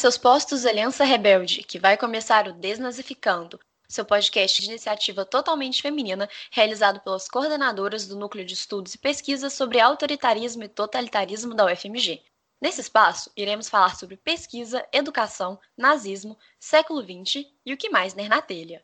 seus 0.00 0.16
postos, 0.16 0.64
Aliança 0.64 1.04
Rebelde, 1.04 1.62
que 1.62 1.78
vai 1.78 1.94
começar 1.94 2.48
o 2.48 2.54
Desnazificando, 2.54 3.60
seu 3.86 4.02
podcast 4.02 4.62
de 4.62 4.68
iniciativa 4.68 5.26
totalmente 5.26 5.82
feminina, 5.82 6.26
realizado 6.50 7.00
pelas 7.00 7.28
coordenadoras 7.28 8.06
do 8.06 8.16
Núcleo 8.16 8.42
de 8.42 8.54
Estudos 8.54 8.94
e 8.94 8.98
Pesquisas 8.98 9.52
sobre 9.52 9.78
Autoritarismo 9.78 10.64
e 10.64 10.68
Totalitarismo 10.68 11.52
da 11.54 11.66
UFMG. 11.66 12.22
Nesse 12.62 12.80
espaço, 12.80 13.30
iremos 13.36 13.68
falar 13.68 13.94
sobre 13.94 14.16
pesquisa, 14.16 14.88
educação, 14.90 15.60
nazismo, 15.76 16.38
século 16.58 17.02
XX 17.02 17.44
e 17.66 17.74
o 17.74 17.76
que 17.76 17.90
mais 17.90 18.14
ner 18.14 18.30
na 18.30 18.40
telha. 18.40 18.82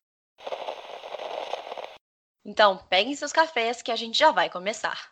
Então, 2.45 2.77
peguem 2.91 3.17
seus 3.17 3.33
cafés 3.33 3.81
que 3.81 3.91
a 3.91 3.97
gente 3.97 4.19
já 4.19 4.33
vai 4.33 4.51
começar. 4.51 5.11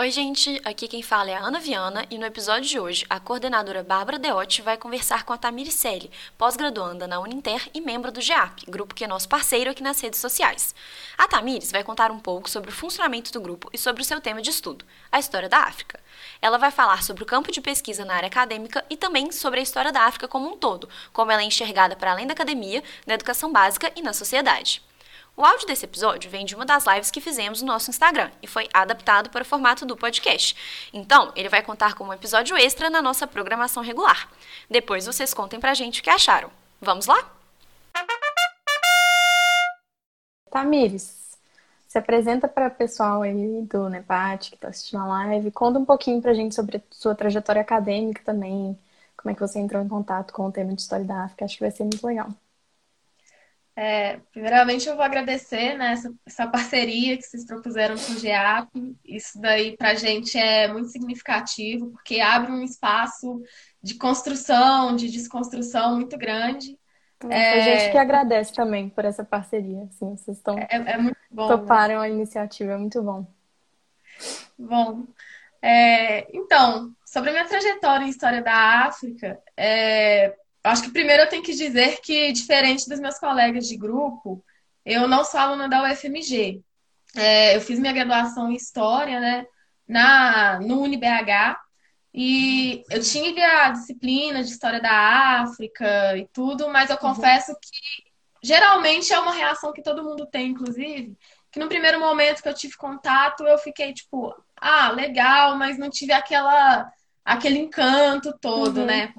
Oi, 0.00 0.12
gente! 0.12 0.60
Aqui 0.64 0.86
quem 0.86 1.02
fala 1.02 1.28
é 1.28 1.34
a 1.34 1.40
Ana 1.40 1.58
Viana 1.58 2.06
e 2.08 2.18
no 2.18 2.24
episódio 2.24 2.68
de 2.68 2.78
hoje 2.78 3.04
a 3.10 3.18
coordenadora 3.18 3.82
Bárbara 3.82 4.16
Deotti 4.16 4.62
vai 4.62 4.76
conversar 4.76 5.24
com 5.24 5.32
a 5.32 5.36
Tamiri 5.36 5.72
Selle, 5.72 6.08
pós-graduanda 6.38 7.08
na 7.08 7.18
Uninter 7.18 7.68
e 7.74 7.80
membro 7.80 8.12
do 8.12 8.20
GEAP, 8.20 8.62
grupo 8.68 8.94
que 8.94 9.02
é 9.02 9.08
nosso 9.08 9.28
parceiro 9.28 9.68
aqui 9.68 9.82
nas 9.82 10.00
redes 10.00 10.20
sociais. 10.20 10.72
A 11.18 11.26
Tamires 11.26 11.72
vai 11.72 11.82
contar 11.82 12.12
um 12.12 12.20
pouco 12.20 12.48
sobre 12.48 12.70
o 12.70 12.72
funcionamento 12.72 13.32
do 13.32 13.40
grupo 13.40 13.68
e 13.72 13.76
sobre 13.76 14.00
o 14.00 14.04
seu 14.04 14.20
tema 14.20 14.40
de 14.40 14.50
estudo, 14.50 14.84
a 15.10 15.18
história 15.18 15.48
da 15.48 15.64
África. 15.64 15.98
Ela 16.40 16.58
vai 16.58 16.70
falar 16.70 17.02
sobre 17.02 17.24
o 17.24 17.26
campo 17.26 17.50
de 17.50 17.60
pesquisa 17.60 18.04
na 18.04 18.14
área 18.14 18.28
acadêmica 18.28 18.84
e 18.88 18.96
também 18.96 19.32
sobre 19.32 19.58
a 19.58 19.64
história 19.64 19.90
da 19.90 20.02
África 20.02 20.28
como 20.28 20.48
um 20.48 20.56
todo, 20.56 20.88
como 21.12 21.32
ela 21.32 21.42
é 21.42 21.44
enxergada 21.44 21.96
para 21.96 22.12
além 22.12 22.24
da 22.24 22.34
academia, 22.34 22.84
na 23.04 23.14
educação 23.14 23.50
básica 23.50 23.90
e 23.96 24.02
na 24.02 24.12
sociedade. 24.12 24.80
O 25.38 25.44
áudio 25.44 25.68
desse 25.68 25.84
episódio 25.84 26.28
vem 26.28 26.44
de 26.44 26.56
uma 26.56 26.66
das 26.66 26.84
lives 26.84 27.12
que 27.12 27.20
fizemos 27.20 27.62
no 27.62 27.68
nosso 27.68 27.90
Instagram 27.90 28.28
e 28.42 28.48
foi 28.48 28.68
adaptado 28.74 29.30
para 29.30 29.42
o 29.42 29.44
formato 29.44 29.86
do 29.86 29.96
podcast. 29.96 30.90
Então, 30.92 31.30
ele 31.36 31.48
vai 31.48 31.62
contar 31.62 31.94
como 31.94 32.10
um 32.10 32.12
episódio 32.12 32.56
extra 32.56 32.90
na 32.90 33.00
nossa 33.00 33.24
programação 33.24 33.80
regular. 33.80 34.28
Depois 34.68 35.06
vocês 35.06 35.32
contem 35.32 35.60
pra 35.60 35.74
gente 35.74 36.00
o 36.00 36.02
que 36.02 36.10
acharam. 36.10 36.50
Vamos 36.80 37.06
lá? 37.06 37.30
Tamires, 40.50 41.38
se 41.86 41.96
apresenta 41.96 42.48
para 42.48 42.66
o 42.66 42.72
pessoal 42.72 43.22
aí 43.22 43.62
do 43.62 43.88
NEPAT 43.88 44.50
que 44.50 44.56
está 44.56 44.66
assistindo 44.66 45.02
a 45.02 45.06
live. 45.06 45.52
Conta 45.52 45.78
um 45.78 45.84
pouquinho 45.84 46.20
para 46.20 46.32
a 46.32 46.34
gente 46.34 46.52
sobre 46.52 46.78
a 46.78 46.80
sua 46.90 47.14
trajetória 47.14 47.62
acadêmica 47.62 48.24
também, 48.24 48.76
como 49.16 49.30
é 49.30 49.34
que 49.36 49.40
você 49.40 49.60
entrou 49.60 49.80
em 49.80 49.88
contato 49.88 50.32
com 50.32 50.48
o 50.48 50.52
tema 50.52 50.74
de 50.74 50.82
História 50.82 51.04
da 51.04 51.26
África. 51.26 51.44
Acho 51.44 51.54
que 51.58 51.62
vai 51.62 51.70
ser 51.70 51.84
muito 51.84 52.04
legal. 52.04 52.28
É, 53.80 54.18
primeiramente, 54.32 54.88
eu 54.88 54.96
vou 54.96 55.04
agradecer 55.04 55.78
né, 55.78 55.92
essa, 55.92 56.12
essa, 56.26 56.48
parceria 56.48 57.16
que 57.16 57.22
vocês 57.22 57.46
propuseram 57.46 57.94
com 57.94 58.12
o 58.12 58.18
GEAP. 58.18 58.68
Isso 59.04 59.40
daí, 59.40 59.76
para 59.76 59.90
a 59.90 59.94
gente, 59.94 60.36
é 60.36 60.66
muito 60.66 60.88
significativo, 60.88 61.88
porque 61.92 62.18
abre 62.20 62.50
um 62.50 62.64
espaço 62.64 63.40
de 63.80 63.94
construção, 63.94 64.96
de 64.96 65.08
desconstrução 65.08 65.94
muito 65.94 66.18
grande. 66.18 66.76
É, 67.30 67.52
a 67.52 67.60
gente 67.60 67.92
que 67.92 67.98
agradece 67.98 68.52
também 68.52 68.88
por 68.88 69.04
essa 69.04 69.22
parceria. 69.22 69.84
Assim, 69.84 70.16
vocês 70.16 70.38
estão 70.38 70.58
é, 70.58 70.66
é 70.70 70.98
muito 70.98 71.16
bom, 71.30 71.46
toparam 71.46 72.00
né? 72.00 72.06
a 72.06 72.08
iniciativa, 72.08 72.72
é 72.72 72.76
muito 72.76 73.00
bom. 73.00 73.28
Bom, 74.58 75.04
é, 75.62 76.26
então, 76.36 76.92
sobre 77.06 77.30
a 77.30 77.32
minha 77.32 77.46
trajetória 77.46 78.04
em 78.04 78.10
História 78.10 78.42
da 78.42 78.86
África, 78.86 79.40
é, 79.56 80.34
Acho 80.68 80.82
que 80.82 80.90
primeiro 80.90 81.22
eu 81.22 81.28
tenho 81.28 81.42
que 81.42 81.54
dizer 81.54 82.00
que, 82.00 82.32
diferente 82.32 82.88
dos 82.88 83.00
meus 83.00 83.18
colegas 83.18 83.66
de 83.66 83.76
grupo, 83.76 84.44
eu 84.84 85.08
não 85.08 85.24
sou 85.24 85.40
aluna 85.40 85.68
da 85.68 85.82
UFMG. 85.82 86.62
É, 87.16 87.56
eu 87.56 87.60
fiz 87.60 87.78
minha 87.78 87.92
graduação 87.92 88.50
em 88.50 88.54
História, 88.54 89.18
né, 89.18 89.46
na, 89.86 90.60
no 90.60 90.82
UniBH, 90.82 91.58
e 92.12 92.84
eu 92.90 93.02
tive 93.02 93.42
a 93.42 93.70
disciplina 93.70 94.42
de 94.42 94.50
História 94.50 94.80
da 94.80 95.40
África 95.40 96.16
e 96.16 96.26
tudo, 96.32 96.68
mas 96.68 96.90
eu 96.90 96.96
uhum. 96.96 97.02
confesso 97.02 97.56
que 97.60 98.10
geralmente 98.42 99.12
é 99.12 99.18
uma 99.18 99.32
reação 99.32 99.72
que 99.72 99.82
todo 99.82 100.04
mundo 100.04 100.26
tem, 100.26 100.48
inclusive, 100.48 101.16
que 101.50 101.58
no 101.58 101.68
primeiro 101.68 101.98
momento 101.98 102.42
que 102.42 102.48
eu 102.48 102.54
tive 102.54 102.76
contato, 102.76 103.44
eu 103.44 103.56
fiquei 103.58 103.94
tipo, 103.94 104.34
ah, 104.56 104.90
legal, 104.90 105.56
mas 105.56 105.78
não 105.78 105.88
tive 105.88 106.12
aquela 106.12 106.90
aquele 107.24 107.58
encanto 107.58 108.32
todo, 108.40 108.80
uhum. 108.80 108.86
né? 108.86 109.14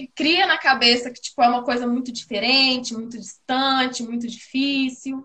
Gente 0.00 0.12
cria 0.14 0.46
na 0.46 0.58
cabeça 0.58 1.10
que 1.10 1.20
tipo, 1.20 1.42
é 1.42 1.48
uma 1.48 1.64
coisa 1.64 1.86
muito 1.86 2.12
diferente, 2.12 2.94
muito 2.94 3.18
distante, 3.18 4.02
muito 4.02 4.26
difícil. 4.26 5.24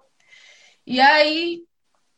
E 0.86 1.00
aí 1.00 1.64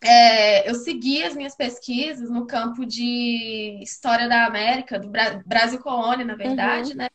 é, 0.04 0.70
eu 0.70 0.76
segui 0.76 1.24
as 1.24 1.36
minhas 1.36 1.56
pesquisas 1.56 2.30
no 2.30 2.46
campo 2.46 2.86
de 2.86 3.80
história 3.82 4.28
da 4.28 4.46
América, 4.46 5.00
do 5.00 5.10
Bra 5.10 5.42
Brasil 5.46 5.80
colônia, 5.80 6.26
na 6.26 6.36
verdade, 6.36 6.92
uhum. 6.92 6.98
né? 6.98 7.10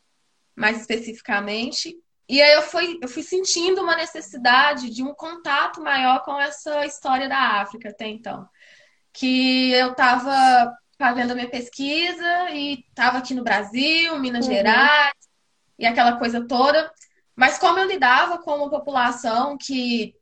Mais 0.57 0.81
especificamente. 0.81 1.97
E 2.29 2.43
aí 2.43 2.55
eu 2.55 2.63
fui, 2.63 2.99
eu 3.01 3.09
fui 3.09 3.23
sentindo 3.23 3.83
uma 3.83 3.97
necessidade 3.97 4.91
de 4.91 5.03
um 5.03 5.15
contato 5.15 5.83
maior 5.83 6.23
com 6.25 6.39
essa 6.41 6.85
história 6.85 7.29
da 7.29 7.61
África 7.61 7.91
até 7.91 8.07
então. 8.07 8.47
Que 9.13 9.73
eu 9.73 9.93
estava 9.93 10.75
fazendo 10.99 11.31
a 11.31 11.35
minha 11.35 11.49
pesquisa 11.49 12.51
e 12.51 12.85
estava 12.89 13.19
aqui 13.19 13.35
no 13.35 13.45
Brasil, 13.45 14.19
Minas 14.19 14.47
uhum. 14.47 14.53
Gerais, 14.53 15.15
e 15.79 15.87
aquela 15.87 16.17
coisa 16.17 16.47
toda. 16.47 16.91
Mas 17.37 17.59
como 17.59 17.79
eu 17.79 17.87
lidava 17.87 18.39
com 18.39 18.57
uma 18.57 18.71
população 18.71 19.57
que 19.57 20.15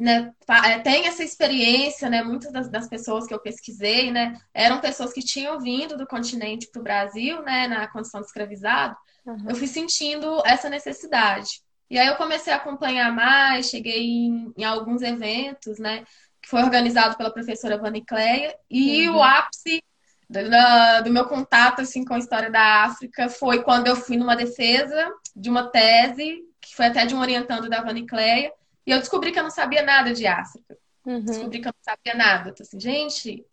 né, 0.00 0.32
é, 0.64 0.78
tem 0.78 1.06
essa 1.06 1.22
experiência, 1.22 2.08
né? 2.08 2.22
Muitas 2.22 2.50
das, 2.50 2.70
das, 2.70 2.88
pessoas 2.88 3.26
que 3.26 3.34
eu 3.34 3.38
pesquisei, 3.38 4.10
né, 4.10 4.40
eram 4.54 4.80
pessoas 4.80 5.12
que 5.12 5.20
tinham 5.20 5.60
vindo 5.60 5.94
do 5.94 6.06
continente 6.06 6.68
para 6.72 6.80
o 6.80 6.82
Brasil, 6.82 7.42
né, 7.42 7.68
na 7.68 7.86
condição 7.86 8.20
de 8.20 8.26
escravizado. 8.26 8.96
Uhum. 9.26 9.50
Eu 9.50 9.54
fui 9.54 9.66
sentindo 9.66 10.40
essa 10.46 10.70
necessidade. 10.70 11.60
E 11.90 11.98
aí 11.98 12.06
eu 12.06 12.16
comecei 12.16 12.50
a 12.50 12.56
acompanhar 12.56 13.12
mais, 13.12 13.68
cheguei 13.68 14.06
em, 14.06 14.50
em 14.56 14.64
alguns 14.64 15.02
eventos, 15.02 15.78
né, 15.78 16.04
que 16.40 16.48
foi 16.48 16.62
organizado 16.62 17.18
pela 17.18 17.32
professora 17.32 17.76
Vanicleia, 17.76 18.56
e 18.70 19.06
uhum. 19.06 19.16
o 19.16 19.22
ápice 19.22 19.82
do, 20.30 21.04
do 21.04 21.10
meu 21.10 21.24
contato 21.26 21.80
assim 21.80 22.04
com 22.04 22.14
a 22.14 22.18
história 22.18 22.48
da 22.48 22.84
África 22.84 23.28
foi 23.28 23.62
quando 23.64 23.88
eu 23.88 23.96
fui 23.96 24.16
numa 24.16 24.36
defesa 24.36 25.10
de 25.34 25.50
uma 25.50 25.68
tese 25.68 26.44
que 26.60 26.76
foi 26.76 26.86
até 26.86 27.04
de 27.04 27.14
um 27.14 27.20
orientando 27.20 27.68
da 27.68 27.82
Vanicleia 27.82 28.52
e 28.86 28.92
eu 28.92 28.98
descobri 28.98 29.32
que 29.32 29.38
eu 29.38 29.42
não 29.42 29.50
sabia 29.50 29.82
nada 29.82 30.12
de 30.12 30.26
África. 30.26 30.76
Uhum. 31.04 31.24
Descobri 31.24 31.60
que 31.60 31.68
eu 31.68 31.72
não 31.72 31.82
sabia 31.82 32.14
nada. 32.14 32.50
Então, 32.50 32.64
assim, 32.64 32.78
gente, 32.78 33.44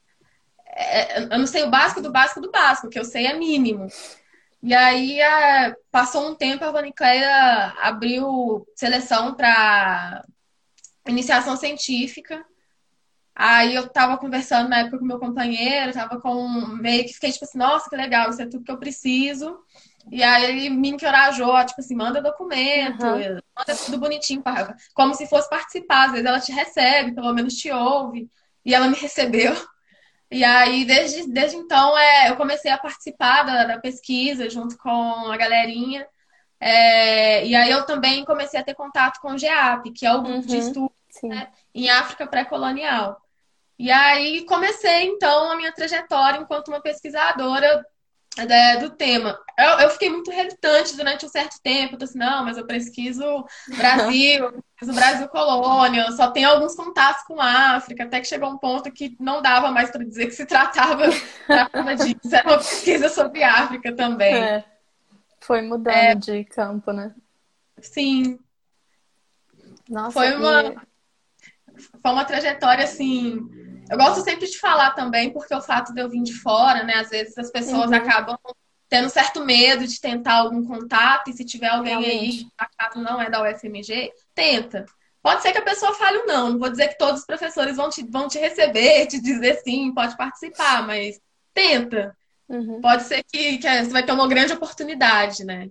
é, 0.67 1.23
eu 1.23 1.39
não 1.39 1.47
sei 1.47 1.63
o 1.63 1.69
básico 1.69 2.01
do 2.01 2.11
básico 2.11 2.41
do 2.41 2.51
básico, 2.51 2.87
o 2.87 2.89
que 2.89 2.99
eu 2.99 3.05
sei 3.05 3.25
é 3.25 3.33
mínimo. 3.33 3.87
E 4.61 4.73
aí 4.73 5.19
é, 5.19 5.75
passou 5.91 6.29
um 6.29 6.35
tempo, 6.35 6.63
a 6.63 6.71
Vanicleia 6.71 7.73
abriu 7.81 8.67
seleção 8.75 9.33
para 9.33 10.23
iniciação 11.07 11.55
científica. 11.55 12.43
Aí 13.39 13.75
eu 13.75 13.87
tava 13.87 14.17
conversando 14.17 14.67
na 14.67 14.79
época 14.79 14.97
com 14.97 15.05
meu 15.05 15.19
companheiro, 15.19 15.93
tava 15.93 16.19
com 16.19 16.47
meio 16.81 17.05
que 17.05 17.13
fiquei 17.13 17.31
tipo 17.31 17.45
assim, 17.45 17.59
nossa, 17.59 17.87
que 17.87 17.95
legal, 17.95 18.31
isso 18.31 18.41
é 18.41 18.47
tudo 18.47 18.63
que 18.63 18.71
eu 18.71 18.79
preciso. 18.79 19.59
E 20.11 20.23
aí 20.23 20.45
ele 20.45 20.69
me 20.71 20.89
encorajou, 20.89 21.63
tipo 21.63 21.79
assim, 21.79 21.95
manda 21.95 22.19
documento, 22.19 23.05
uhum. 23.05 23.39
manda 23.55 23.75
tudo 23.85 23.99
bonitinho, 23.99 24.41
como 24.91 25.13
se 25.13 25.27
fosse 25.27 25.47
participar. 25.51 26.05
Às 26.05 26.11
vezes 26.13 26.25
ela 26.25 26.39
te 26.39 26.51
recebe, 26.51 27.13
pelo 27.13 27.31
menos 27.31 27.53
te 27.53 27.71
ouve. 27.71 28.27
E 28.65 28.73
ela 28.73 28.87
me 28.87 28.95
recebeu. 28.97 29.55
E 30.31 30.43
aí, 30.43 30.83
desde, 30.83 31.31
desde 31.31 31.57
então, 31.57 31.95
é, 31.95 32.31
eu 32.31 32.37
comecei 32.37 32.71
a 32.71 32.77
participar 32.79 33.43
da, 33.43 33.65
da 33.65 33.79
pesquisa 33.79 34.49
junto 34.49 34.75
com 34.79 35.31
a 35.31 35.37
galerinha. 35.37 36.07
É, 36.59 37.45
e 37.45 37.53
aí 37.53 37.69
eu 37.69 37.85
também 37.85 38.25
comecei 38.25 38.59
a 38.59 38.63
ter 38.63 38.73
contato 38.73 39.19
com 39.21 39.33
o 39.33 39.37
GEAP, 39.37 39.91
que 39.91 40.07
é 40.07 40.11
o 40.11 40.23
grupo 40.23 40.39
uhum. 40.39 40.41
de 40.41 40.57
estudo 40.57 40.91
né, 41.21 41.49
em 41.75 41.87
África 41.91 42.25
pré-colonial. 42.25 43.21
E 43.79 43.91
aí 43.91 44.43
comecei 44.45 45.05
então 45.05 45.51
a 45.51 45.55
minha 45.55 45.71
trajetória 45.71 46.39
enquanto 46.39 46.69
uma 46.69 46.81
pesquisadora 46.81 47.85
é, 48.37 48.77
do 48.77 48.89
tema. 48.89 49.39
Eu, 49.57 49.79
eu, 49.79 49.89
fiquei 49.91 50.09
muito 50.09 50.31
relutante 50.31 50.95
durante 50.95 51.25
um 51.25 51.29
certo 51.29 51.59
tempo. 51.61 51.95
Eu 51.95 52.03
assim, 52.03 52.17
não, 52.17 52.43
mas 52.43 52.57
eu 52.57 52.65
pesquiso 52.65 53.23
Brasil, 53.75 54.45
eu 54.45 54.63
pesquiso 54.79 54.93
Brasil 54.93 55.27
colônia, 55.27 56.11
só 56.11 56.31
tenho 56.31 56.49
alguns 56.49 56.75
contatos 56.75 57.23
com 57.23 57.39
a 57.39 57.75
África, 57.75 58.03
até 58.03 58.19
que 58.19 58.27
chegou 58.27 58.49
um 58.49 58.57
ponto 58.57 58.91
que 58.91 59.15
não 59.19 59.41
dava 59.41 59.71
mais 59.71 59.91
para 59.91 60.03
dizer 60.03 60.25
que 60.25 60.31
se 60.31 60.45
tratava, 60.45 61.03
tratava 61.47 61.95
disso. 61.95 62.35
Era 62.35 62.47
uma 62.47 62.57
pesquisa 62.57 63.09
sobre 63.09 63.43
África 63.43 63.95
também. 63.95 64.35
É. 64.35 64.65
Foi 65.39 65.61
mudando 65.61 65.95
é... 65.95 66.15
de 66.15 66.43
campo, 66.45 66.91
né? 66.91 67.13
Sim. 67.79 68.39
Nossa, 69.87 70.11
foi 70.11 70.35
uma, 70.35 70.85
foi 72.01 72.11
uma 72.11 72.25
trajetória 72.25 72.83
assim 72.83 73.66
eu 73.89 73.97
gosto 73.97 74.21
sempre 74.21 74.47
de 74.47 74.59
falar 74.59 74.91
também, 74.91 75.31
porque 75.31 75.53
o 75.53 75.61
fato 75.61 75.93
de 75.93 76.01
eu 76.01 76.09
vir 76.09 76.23
de 76.23 76.33
fora, 76.33 76.83
né? 76.83 76.95
Às 76.95 77.09
vezes 77.09 77.37
as 77.37 77.51
pessoas 77.51 77.89
uhum. 77.89 77.95
acabam 77.95 78.37
tendo 78.89 79.09
certo 79.09 79.43
medo 79.43 79.85
de 79.85 79.99
tentar 79.99 80.35
algum 80.35 80.65
contato, 80.65 81.29
e 81.29 81.33
se 81.33 81.43
tiver 81.43 81.67
alguém 81.67 81.99
Realmente. 81.99 82.47
aí 82.59 82.89
que 82.89 82.99
não 82.99 83.21
é 83.21 83.29
da 83.29 83.41
UFMG, 83.41 84.11
tenta. 84.33 84.85
Pode 85.21 85.41
ser 85.41 85.51
que 85.51 85.57
a 85.57 85.63
pessoa 85.63 85.93
fale 85.93 86.19
ou 86.19 86.25
não. 86.25 86.49
Não 86.51 86.59
vou 86.59 86.69
dizer 86.69 86.87
que 86.87 86.97
todos 86.97 87.21
os 87.21 87.25
professores 87.25 87.75
vão 87.75 87.89
te, 87.89 88.05
vão 88.09 88.27
te 88.27 88.39
receber, 88.39 89.07
te 89.07 89.19
dizer 89.19 89.55
sim, 89.55 89.93
pode 89.93 90.15
participar, 90.15 90.85
mas 90.87 91.19
tenta. 91.53 92.15
Uhum. 92.47 92.79
Pode 92.79 93.03
ser 93.03 93.23
que, 93.23 93.57
que 93.57 93.83
você 93.83 93.89
vai 93.89 94.03
ter 94.03 94.13
uma 94.13 94.27
grande 94.27 94.53
oportunidade, 94.53 95.43
né? 95.43 95.69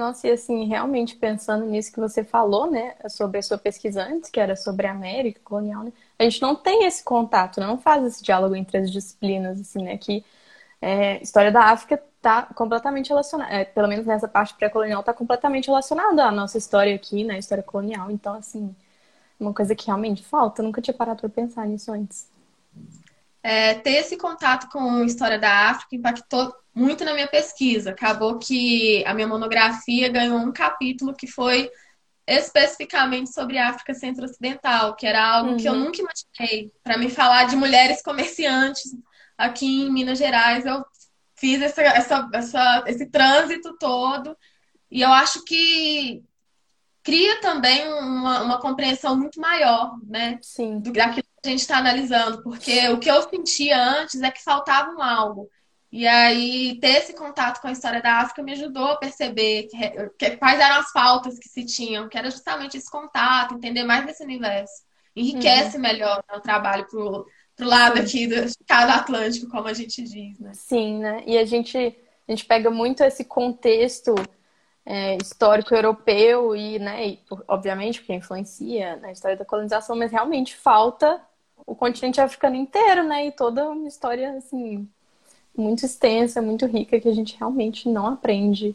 Nossa, 0.00 0.26
e 0.28 0.30
assim, 0.32 0.64
realmente 0.64 1.14
pensando 1.14 1.66
nisso 1.66 1.92
que 1.92 2.00
você 2.00 2.24
falou, 2.24 2.70
né, 2.70 2.94
sobre 3.10 3.38
a 3.38 3.42
sua 3.42 3.58
pesquisa 3.58 4.02
antes, 4.02 4.30
que 4.30 4.40
era 4.40 4.56
sobre 4.56 4.86
a 4.86 4.92
América 4.92 5.40
colonial, 5.44 5.84
né, 5.84 5.92
a 6.18 6.22
gente 6.24 6.40
não 6.40 6.56
tem 6.56 6.86
esse 6.86 7.04
contato, 7.04 7.60
não 7.60 7.76
faz 7.78 8.02
esse 8.06 8.22
diálogo 8.22 8.56
entre 8.56 8.78
as 8.78 8.90
disciplinas, 8.90 9.60
assim, 9.60 9.82
né, 9.84 9.98
que 9.98 10.24
é, 10.80 11.22
história 11.22 11.52
da 11.52 11.64
África 11.64 12.02
está 12.16 12.44
completamente 12.54 13.10
relacionada, 13.10 13.52
é, 13.52 13.64
pelo 13.66 13.88
menos 13.88 14.06
nessa 14.06 14.26
parte 14.26 14.54
pré-colonial, 14.54 15.00
está 15.00 15.12
completamente 15.12 15.66
relacionada 15.66 16.24
à 16.24 16.32
nossa 16.32 16.56
história 16.56 16.94
aqui, 16.94 17.22
né, 17.22 17.38
história 17.38 17.62
colonial, 17.62 18.10
então, 18.10 18.34
assim, 18.34 18.74
uma 19.38 19.52
coisa 19.54 19.74
que 19.74 19.86
realmente 19.86 20.24
falta, 20.24 20.62
eu 20.62 20.66
nunca 20.66 20.80
tinha 20.80 20.94
parado 20.94 21.20
para 21.20 21.28
pensar 21.28 21.66
nisso 21.66 21.92
antes. 21.92 22.26
É, 23.42 23.74
ter 23.74 23.92
esse 23.92 24.16
contato 24.16 24.68
com 24.68 25.02
a 25.02 25.04
história 25.04 25.38
da 25.38 25.70
África 25.70 25.96
impactou 25.96 26.54
muito 26.74 27.04
na 27.04 27.14
minha 27.14 27.28
pesquisa. 27.28 27.90
Acabou 27.90 28.38
que 28.38 29.04
a 29.06 29.14
minha 29.14 29.26
monografia 29.26 30.08
ganhou 30.08 30.38
um 30.38 30.52
capítulo 30.52 31.14
que 31.14 31.26
foi 31.26 31.70
especificamente 32.26 33.32
sobre 33.32 33.58
a 33.58 33.70
África 33.70 33.92
Centro-Ocidental, 33.92 34.94
que 34.94 35.06
era 35.06 35.24
algo 35.24 35.50
uhum. 35.50 35.56
que 35.56 35.68
eu 35.68 35.72
uhum. 35.72 35.84
nunca 35.84 36.00
imaginei. 36.00 36.72
Para 36.82 36.96
me 36.96 37.10
falar 37.10 37.44
de 37.44 37.56
mulheres 37.56 38.02
comerciantes 38.02 38.94
aqui 39.36 39.82
em 39.82 39.92
Minas 39.92 40.18
Gerais, 40.18 40.64
eu 40.64 40.84
fiz 41.34 41.60
essa, 41.60 41.82
essa, 41.82 42.28
essa, 42.32 42.84
esse 42.86 43.06
trânsito 43.06 43.76
todo. 43.78 44.36
E 44.90 45.00
eu 45.00 45.10
acho 45.12 45.44
que 45.44 46.22
cria 47.10 47.40
também 47.40 47.92
uma, 47.92 48.42
uma 48.42 48.60
compreensão 48.60 49.16
muito 49.16 49.40
maior, 49.40 49.98
né? 50.06 50.38
Sim. 50.40 50.78
Do, 50.78 50.92
daquilo 50.92 51.24
que 51.42 51.48
a 51.48 51.50
gente 51.50 51.60
está 51.60 51.78
analisando. 51.78 52.40
Porque 52.40 52.88
o 52.90 52.98
que 53.00 53.10
eu 53.10 53.20
sentia 53.28 53.76
antes 53.76 54.22
é 54.22 54.30
que 54.30 54.44
faltava 54.44 54.92
um 54.92 55.02
algo. 55.02 55.50
E 55.90 56.06
aí, 56.06 56.78
ter 56.80 56.98
esse 56.98 57.12
contato 57.12 57.60
com 57.60 57.66
a 57.66 57.72
história 57.72 58.00
da 58.00 58.18
África 58.18 58.44
me 58.44 58.52
ajudou 58.52 58.92
a 58.92 58.96
perceber 58.96 59.64
que, 59.64 60.10
que, 60.16 60.36
quais 60.36 60.60
eram 60.60 60.76
as 60.76 60.92
faltas 60.92 61.36
que 61.36 61.48
se 61.48 61.64
tinham, 61.64 62.08
que 62.08 62.16
era 62.16 62.30
justamente 62.30 62.76
esse 62.76 62.88
contato, 62.88 63.54
entender 63.54 63.82
mais 63.82 64.06
desse 64.06 64.22
universo. 64.22 64.84
Enriquece 65.16 65.76
uhum. 65.76 65.82
melhor 65.82 66.22
né, 66.30 66.36
o 66.36 66.40
trabalho 66.40 66.86
pro, 66.86 67.26
pro 67.56 67.66
lado 67.66 67.96
Sim. 67.96 68.02
aqui 68.04 68.26
do 68.28 68.54
cada 68.68 68.94
Atlântico, 68.94 69.50
como 69.50 69.66
a 69.66 69.72
gente 69.72 70.00
diz, 70.04 70.38
né? 70.38 70.52
Sim, 70.54 71.00
né? 71.00 71.24
E 71.26 71.36
a 71.36 71.44
gente, 71.44 71.76
a 71.76 72.30
gente 72.30 72.44
pega 72.44 72.70
muito 72.70 73.02
esse 73.02 73.24
contexto 73.24 74.14
é, 74.84 75.16
histórico 75.16 75.74
europeu 75.74 76.56
e, 76.56 76.78
né, 76.78 77.08
e, 77.08 77.20
obviamente, 77.46 78.00
porque 78.00 78.14
influencia 78.14 78.96
na 78.96 79.12
história 79.12 79.36
da 79.36 79.44
colonização, 79.44 79.96
mas 79.96 80.10
realmente 80.10 80.56
falta 80.56 81.20
o 81.66 81.74
continente 81.74 82.20
africano 82.20 82.56
inteiro, 82.56 83.04
né? 83.04 83.26
E 83.26 83.32
toda 83.32 83.68
uma 83.68 83.86
história, 83.86 84.36
assim, 84.36 84.88
muito 85.56 85.84
extensa, 85.84 86.42
muito 86.42 86.66
rica, 86.66 86.98
que 87.00 87.08
a 87.08 87.14
gente 87.14 87.36
realmente 87.38 87.88
não 87.88 88.06
aprende. 88.06 88.74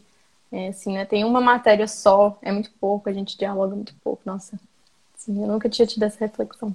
É, 0.50 0.68
assim, 0.68 0.94
né? 0.94 1.04
Tem 1.04 1.24
uma 1.24 1.40
matéria 1.40 1.86
só, 1.88 2.38
é 2.40 2.52
muito 2.52 2.70
pouco, 2.80 3.08
a 3.08 3.12
gente 3.12 3.36
dialoga 3.36 3.74
muito 3.74 3.94
pouco. 4.02 4.22
Nossa, 4.24 4.58
assim, 5.14 5.42
eu 5.42 5.48
nunca 5.48 5.68
tinha 5.68 5.86
tido 5.86 6.04
essa 6.04 6.20
reflexão. 6.20 6.74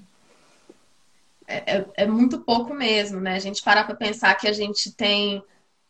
É, 1.48 1.77
é, 1.77 1.86
é 1.95 2.06
muito 2.06 2.39
pouco 2.39 2.74
mesmo, 2.74 3.19
né? 3.19 3.36
A 3.36 3.39
gente 3.39 3.63
parar 3.63 3.86
para 3.86 3.95
pensar 3.95 4.36
que 4.36 4.48
a 4.48 4.54
gente 4.54 4.92
tem 4.92 5.44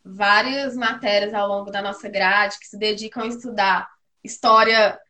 várias 0.04 0.76
matérias 0.76 1.32
ao 1.32 1.48
longo 1.48 1.70
da 1.70 1.80
nossa 1.80 2.08
grade 2.08 2.58
que 2.58 2.66
se 2.66 2.76
dedicam 2.76 3.22
a 3.22 3.26
estudar 3.26 3.88
história 4.22 5.00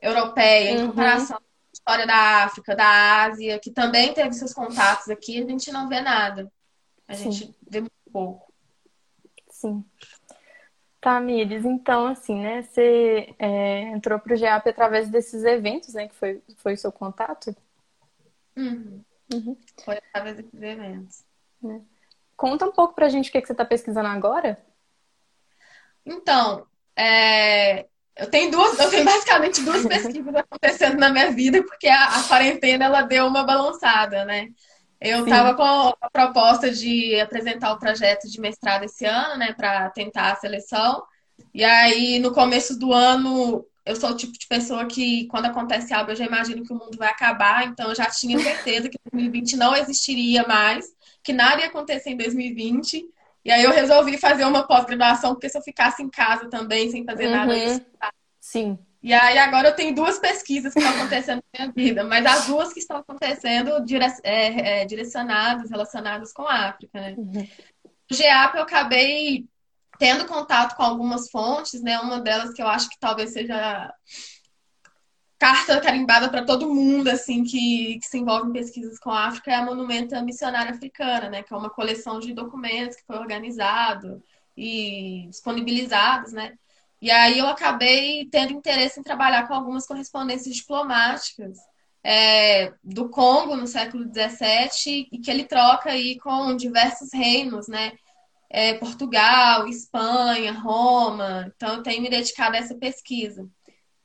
europeia 0.00 0.70
em 0.70 0.78
uhum. 0.82 0.88
comparação 0.88 1.38
com 1.38 1.44
a 1.44 1.72
história 1.72 2.06
da 2.06 2.44
África, 2.44 2.76
da 2.76 3.24
Ásia, 3.24 3.58
que 3.58 3.70
também 3.70 4.12
teve 4.12 4.32
seus 4.32 4.52
contatos 4.52 5.08
aqui, 5.08 5.42
a 5.42 5.46
gente 5.46 5.70
não 5.72 5.88
vê 5.88 6.00
nada. 6.00 6.50
A 7.08 7.14
Sim. 7.14 7.30
gente 7.30 7.56
vê 7.68 7.80
muito 7.80 7.92
pouco. 8.12 8.52
Sim. 9.50 9.84
Tá, 11.00 11.20
Mires, 11.20 11.64
então, 11.64 12.06
assim, 12.06 12.40
né, 12.40 12.62
você 12.62 13.32
é, 13.38 13.82
entrou 13.92 14.18
para 14.18 14.34
o 14.34 14.36
GEAP 14.36 14.68
através 14.68 15.08
desses 15.08 15.44
eventos, 15.44 15.94
né, 15.94 16.08
que 16.08 16.14
foi, 16.14 16.42
foi 16.56 16.74
o 16.74 16.78
seu 16.78 16.90
contato? 16.90 17.54
Uhum. 18.56 19.04
Uhum. 19.32 19.56
Foi 19.84 19.98
através 19.98 20.36
desses 20.36 20.60
eventos. 20.60 21.24
É. 21.64 21.95
Conta 22.36 22.66
um 22.66 22.72
pouco 22.72 22.94
para 22.94 23.06
a 23.06 23.08
gente 23.08 23.30
o 23.30 23.32
que, 23.32 23.40
que 23.40 23.46
você 23.46 23.52
está 23.52 23.64
pesquisando 23.64 24.08
agora. 24.08 24.58
Então, 26.04 26.66
é, 26.94 27.86
eu 28.16 28.30
tenho 28.30 28.50
duas, 28.50 28.78
eu 28.78 28.90
tenho 28.90 29.04
basicamente 29.04 29.62
duas 29.62 29.84
pesquisas 29.86 30.34
acontecendo 30.34 30.98
na 30.98 31.10
minha 31.10 31.30
vida, 31.32 31.62
porque 31.62 31.88
a, 31.88 32.18
a 32.18 32.22
quarentena 32.24 32.84
ela 32.84 33.02
deu 33.02 33.26
uma 33.26 33.44
balançada, 33.44 34.24
né? 34.24 34.48
Eu 35.00 35.24
estava 35.24 35.54
com 35.54 35.62
a 36.00 36.10
proposta 36.10 36.70
de 36.70 37.20
apresentar 37.20 37.72
o 37.72 37.78
projeto 37.78 38.28
de 38.30 38.40
mestrado 38.40 38.84
esse 38.84 39.04
ano, 39.04 39.36
né, 39.36 39.52
para 39.52 39.90
tentar 39.90 40.32
a 40.32 40.36
seleção. 40.36 41.02
E 41.52 41.62
aí, 41.62 42.18
no 42.18 42.32
começo 42.32 42.78
do 42.78 42.94
ano, 42.94 43.64
eu 43.84 43.94
sou 43.94 44.10
o 44.10 44.16
tipo 44.16 44.32
de 44.32 44.46
pessoa 44.46 44.86
que, 44.86 45.26
quando 45.26 45.46
acontece 45.46 45.92
algo, 45.92 46.10
eu 46.10 46.16
já 46.16 46.24
imagino 46.24 46.64
que 46.64 46.72
o 46.72 46.76
mundo 46.76 46.96
vai 46.96 47.10
acabar. 47.10 47.66
Então, 47.66 47.90
eu 47.90 47.94
já 47.94 48.06
tinha 48.06 48.38
certeza 48.38 48.88
que 48.88 48.98
2020 49.12 49.56
não 49.56 49.76
existiria 49.76 50.46
mais, 50.46 50.86
que 51.26 51.32
nada 51.32 51.60
ia 51.60 51.66
acontecer 51.66 52.10
em 52.10 52.16
2020. 52.16 53.04
E 53.44 53.50
aí, 53.50 53.62
eu 53.62 53.72
resolvi 53.72 54.16
fazer 54.16 54.44
uma 54.44 54.66
pós-graduação, 54.66 55.34
porque 55.34 55.48
se 55.48 55.58
eu 55.58 55.62
ficasse 55.62 56.02
em 56.02 56.08
casa 56.08 56.48
também, 56.48 56.90
sem 56.90 57.04
fazer 57.04 57.26
uhum. 57.26 57.32
nada, 57.32 57.56
eu 57.56 57.74
ia 57.74 57.86
Sim. 58.40 58.78
E 59.02 59.12
aí 59.12 59.38
agora 59.38 59.68
eu 59.68 59.76
tenho 59.76 59.94
duas 59.94 60.18
pesquisas 60.18 60.72
que 60.72 60.80
estão 60.80 60.96
acontecendo 60.96 61.42
na 61.52 61.66
minha 61.66 61.72
vida, 61.72 62.04
mas 62.04 62.26
as 62.26 62.46
duas 62.46 62.72
que 62.72 62.80
estão 62.80 62.96
acontecendo 62.96 63.84
dire 63.84 64.04
é, 64.24 64.82
é, 64.82 64.84
direcionadas, 64.84 65.70
relacionadas 65.70 66.32
com 66.32 66.42
a 66.42 66.68
África, 66.68 67.00
né? 67.00 67.14
Uhum. 67.16 67.46
O 68.10 68.14
GEAP 68.14 68.56
eu 68.56 68.62
acabei 68.62 69.44
tendo 69.98 70.26
contato 70.26 70.76
com 70.76 70.82
algumas 70.82 71.30
fontes, 71.30 71.82
né? 71.82 71.98
Uma 72.00 72.20
delas 72.20 72.52
que 72.52 72.62
eu 72.62 72.66
acho 72.66 72.88
que 72.88 72.98
talvez 72.98 73.32
seja 73.32 73.92
carta 75.38 75.80
carimbada 75.80 76.28
para 76.30 76.44
todo 76.44 76.72
mundo 76.72 77.08
assim 77.08 77.44
que, 77.44 77.98
que, 77.98 78.06
se 78.06 78.18
envolve 78.18 78.48
em 78.48 78.52
pesquisas 78.52 78.98
com 78.98 79.10
a 79.10 79.26
África 79.26 79.50
é 79.50 79.54
a 79.54 79.64
Monumenta 79.64 80.22
Missionária 80.22 80.72
Africana, 80.72 81.28
né? 81.28 81.42
Que 81.42 81.52
é 81.52 81.56
uma 81.56 81.70
coleção 81.70 82.18
de 82.18 82.32
documentos 82.32 82.96
que 82.96 83.06
foi 83.06 83.16
organizado 83.16 84.22
e 84.56 85.26
disponibilizados, 85.28 86.32
né? 86.32 86.54
E 87.00 87.10
aí 87.10 87.38
eu 87.38 87.46
acabei 87.46 88.26
tendo 88.30 88.52
interesse 88.52 88.98
em 88.98 89.02
trabalhar 89.02 89.46
com 89.46 89.54
algumas 89.54 89.86
correspondências 89.86 90.56
diplomáticas 90.56 91.58
é, 92.02 92.72
do 92.82 93.08
Congo 93.08 93.56
no 93.56 93.66
século 93.66 94.04
XVII 94.04 95.08
e 95.12 95.18
que 95.18 95.30
ele 95.30 95.44
troca 95.44 95.90
aí 95.90 96.18
com 96.18 96.56
diversos 96.56 97.12
reinos, 97.12 97.68
né? 97.68 97.92
É, 98.48 98.74
Portugal, 98.74 99.66
Espanha, 99.68 100.52
Roma. 100.52 101.52
Então 101.56 101.74
eu 101.74 101.82
tenho 101.82 102.02
me 102.02 102.08
dedicado 102.08 102.56
a 102.56 102.60
essa 102.60 102.74
pesquisa. 102.76 103.46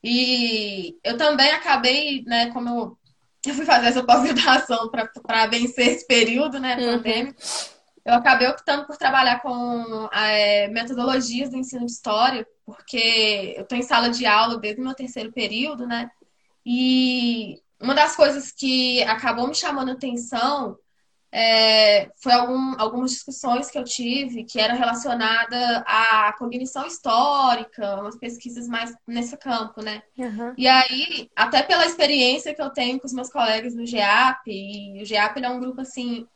E 0.04 0.98
eu 1.04 1.18
também 1.18 1.52
acabei, 1.52 2.24
né, 2.26 2.52
como 2.52 2.70
eu, 2.70 2.98
eu 3.46 3.54
fui 3.54 3.66
fazer 3.66 3.88
essa 3.88 4.04
pós-graduação 4.04 4.90
para 4.90 5.46
vencer 5.48 5.90
esse 5.90 6.08
período, 6.08 6.60
né, 6.60 6.76
uhum. 6.76 6.98
pandêmico, 6.98 7.42
eu 8.04 8.16
acabei 8.16 8.48
optando 8.48 8.86
por 8.86 8.98
trabalhar 8.98 9.42
com 9.42 10.10
é, 10.12 10.68
metodologias 10.70 11.52
do 11.52 11.58
ensino 11.58 11.86
de 11.86 11.92
história, 11.92 12.48
porque 12.66 13.54
eu 13.56 13.64
estou 13.64 13.78
em 13.78 13.84
sala 13.84 14.10
de 14.10 14.26
aula 14.26 14.58
desde 14.58 14.82
o 14.82 14.84
meu 14.84 14.96
terceiro 14.96 15.32
período, 15.32 15.86
né? 15.86 16.10
E 16.66 17.62
uma 17.80 17.94
das 17.94 18.16
coisas 18.16 18.52
que 18.52 19.04
acabou 19.04 19.48
me 19.48 19.54
chamando 19.54 19.92
atenção 19.92 20.78
é, 21.32 22.12
foi 22.18 22.34
algum, 22.34 22.80
algumas 22.80 23.12
discussões 23.12 23.72
que 23.72 23.78
eu 23.78 23.86
tive 23.86 24.44
que 24.44 24.60
eram 24.60 24.76
relacionadas 24.76 25.82
à 25.86 26.34
cognição 26.38 26.86
histórica, 26.86 28.02
umas 28.02 28.18
pesquisas 28.18 28.68
mais 28.68 28.94
nesse 29.08 29.38
campo, 29.38 29.82
né? 29.82 30.04
Uhum. 30.18 30.54
E 30.58 30.68
aí, 30.68 31.30
até 31.36 31.64
pela 31.64 31.86
experiência 31.86 32.54
que 32.54 32.62
eu 32.62 32.70
tenho 32.70 33.00
com 33.00 33.08
os 33.08 33.14
meus 33.14 33.30
colegas 33.30 33.74
no 33.74 33.86
GEAP, 33.86 34.48
e 34.48 35.02
o 35.02 35.06
GEAP 35.06 35.38
é 35.42 35.50
um 35.50 35.60
grupo 35.60 35.80
assim 35.82 36.28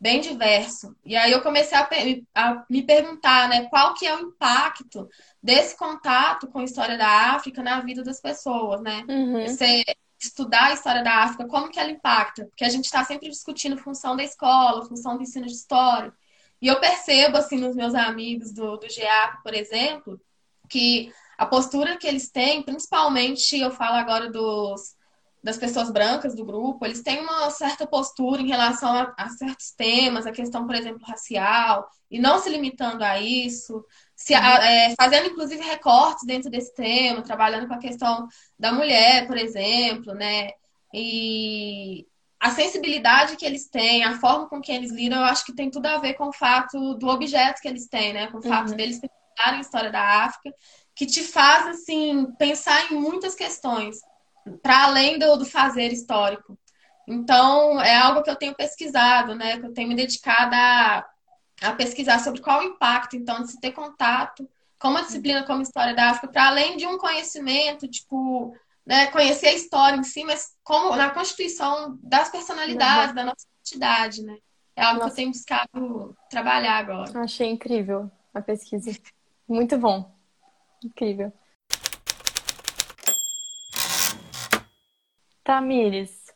bem 0.00 0.20
diverso. 0.20 0.94
E 1.04 1.16
aí 1.16 1.32
eu 1.32 1.40
comecei 1.40 1.76
a, 1.76 1.88
a, 2.34 2.64
me 2.68 2.82
perguntar, 2.82 3.48
né, 3.48 3.66
qual 3.70 3.94
que 3.94 4.06
é 4.06 4.14
o 4.14 4.20
impacto 4.20 5.08
desse 5.42 5.76
contato 5.76 6.46
com 6.48 6.58
a 6.58 6.64
história 6.64 6.96
da 6.96 7.34
África 7.34 7.62
na 7.62 7.80
vida 7.80 8.04
das 8.04 8.20
pessoas, 8.20 8.82
né? 8.82 9.04
Uhum. 9.08 9.46
Você 9.48 9.82
estudar 10.26 10.66
a 10.66 10.72
história 10.72 11.02
da 11.02 11.24
África, 11.24 11.46
como 11.46 11.70
que 11.70 11.78
ela 11.78 11.90
impacta? 11.90 12.46
Porque 12.46 12.64
a 12.64 12.68
gente 12.68 12.84
está 12.84 13.04
sempre 13.04 13.28
discutindo 13.28 13.76
função 13.76 14.16
da 14.16 14.24
escola, 14.24 14.86
função 14.86 15.16
do 15.16 15.22
ensino 15.22 15.46
de 15.46 15.52
história. 15.52 16.12
E 16.60 16.66
eu 16.66 16.80
percebo, 16.80 17.36
assim, 17.36 17.58
nos 17.58 17.76
meus 17.76 17.94
amigos 17.94 18.52
do, 18.52 18.76
do 18.76 18.88
GEAP, 18.88 19.42
por 19.42 19.54
exemplo, 19.54 20.20
que 20.68 21.12
a 21.36 21.46
postura 21.46 21.96
que 21.96 22.06
eles 22.06 22.30
têm, 22.30 22.62
principalmente 22.62 23.58
eu 23.58 23.70
falo 23.70 23.96
agora 23.96 24.30
dos, 24.30 24.96
das 25.42 25.58
pessoas 25.58 25.90
brancas 25.90 26.34
do 26.34 26.44
grupo, 26.44 26.86
eles 26.86 27.02
têm 27.02 27.20
uma 27.20 27.50
certa 27.50 27.86
postura 27.86 28.40
em 28.40 28.46
relação 28.46 28.90
a, 28.90 29.14
a, 29.18 29.28
certos 29.28 29.72
temas, 29.72 30.26
a 30.26 30.32
questão, 30.32 30.66
por 30.66 30.74
exemplo, 30.74 31.06
racial, 31.06 31.86
e 32.10 32.18
não 32.18 32.38
se 32.38 32.48
limitando 32.48 33.04
a 33.04 33.20
isso, 33.20 33.84
se, 34.16 34.34
a, 34.34 34.64
é, 34.64 34.94
fazendo 34.94 35.28
inclusive 35.28 35.62
recortes 35.62 36.24
dentro 36.24 36.50
desse 36.50 36.74
tema, 36.74 37.22
trabalhando 37.22 37.66
com 37.66 37.74
a 37.74 37.78
questão 37.78 38.26
da 38.58 38.72
mulher, 38.72 39.26
por 39.26 39.36
exemplo, 39.36 40.14
né? 40.14 40.50
E 40.92 42.06
a 42.38 42.50
sensibilidade 42.50 43.36
que 43.36 43.44
eles 43.44 43.68
têm, 43.68 44.04
a 44.04 44.18
forma 44.18 44.48
com 44.48 44.60
que 44.60 44.70
eles 44.70 44.92
lidam, 44.92 45.18
eu 45.18 45.24
acho 45.24 45.44
que 45.44 45.54
tem 45.54 45.70
tudo 45.70 45.86
a 45.86 45.98
ver 45.98 46.14
com 46.14 46.28
o 46.28 46.32
fato 46.32 46.94
do 46.94 47.08
objeto 47.08 47.60
que 47.60 47.68
eles 47.68 47.88
têm, 47.88 48.12
né? 48.12 48.28
Com 48.28 48.38
o 48.38 48.42
fato 48.42 48.70
uhum. 48.70 48.76
deles 48.76 49.00
estudarem 49.02 49.58
a 49.58 49.60
história 49.60 49.90
da 49.90 50.24
África, 50.24 50.54
que 50.94 51.06
te 51.06 51.22
faz, 51.22 51.66
assim, 51.66 52.26
pensar 52.38 52.92
em 52.92 52.96
muitas 52.96 53.34
questões, 53.34 53.96
para 54.62 54.84
além 54.84 55.18
do, 55.18 55.36
do 55.36 55.44
fazer 55.44 55.92
histórico. 55.92 56.56
Então, 57.08 57.80
é 57.80 57.96
algo 57.96 58.22
que 58.22 58.30
eu 58.30 58.36
tenho 58.36 58.54
pesquisado, 58.54 59.34
né? 59.34 59.58
Que 59.58 59.66
eu 59.66 59.72
tenho 59.72 59.88
me 59.88 59.96
dedicado 59.96 60.54
a, 60.54 61.04
a 61.64 61.74
pesquisar 61.74 62.18
sobre 62.18 62.40
qual 62.40 62.60
o 62.60 62.64
impacto, 62.64 63.16
então, 63.16 63.42
de 63.42 63.50
se 63.50 63.60
ter 63.60 63.72
contato 63.72 64.48
com 64.78 64.88
uma 64.88 65.02
disciplina 65.02 65.44
como 65.44 65.62
História 65.62 65.94
da 65.94 66.10
África, 66.10 66.28
para 66.28 66.48
além 66.48 66.76
de 66.76 66.86
um 66.86 66.98
conhecimento, 66.98 67.88
tipo, 67.88 68.54
né, 68.84 69.06
conhecer 69.06 69.48
a 69.48 69.54
história 69.54 69.96
em 69.96 70.04
si, 70.04 70.24
mas 70.24 70.54
como 70.62 70.94
na 70.94 71.10
constituição 71.10 71.98
das 72.02 72.30
personalidades, 72.30 73.08
uhum. 73.10 73.14
da 73.14 73.24
nossa 73.24 73.46
identidade, 73.56 74.22
né? 74.22 74.36
É 74.76 74.82
algo 74.82 75.00
nossa. 75.00 75.06
que 75.06 75.12
eu 75.12 75.16
tenho 75.16 75.30
buscado 75.30 76.16
trabalhar 76.28 76.78
agora. 76.78 77.20
Achei 77.20 77.48
incrível 77.48 78.10
a 78.34 78.42
pesquisa. 78.42 78.90
Muito 79.48 79.78
bom. 79.78 80.12
Incrível. 80.82 81.32
Tamires, 85.42 86.32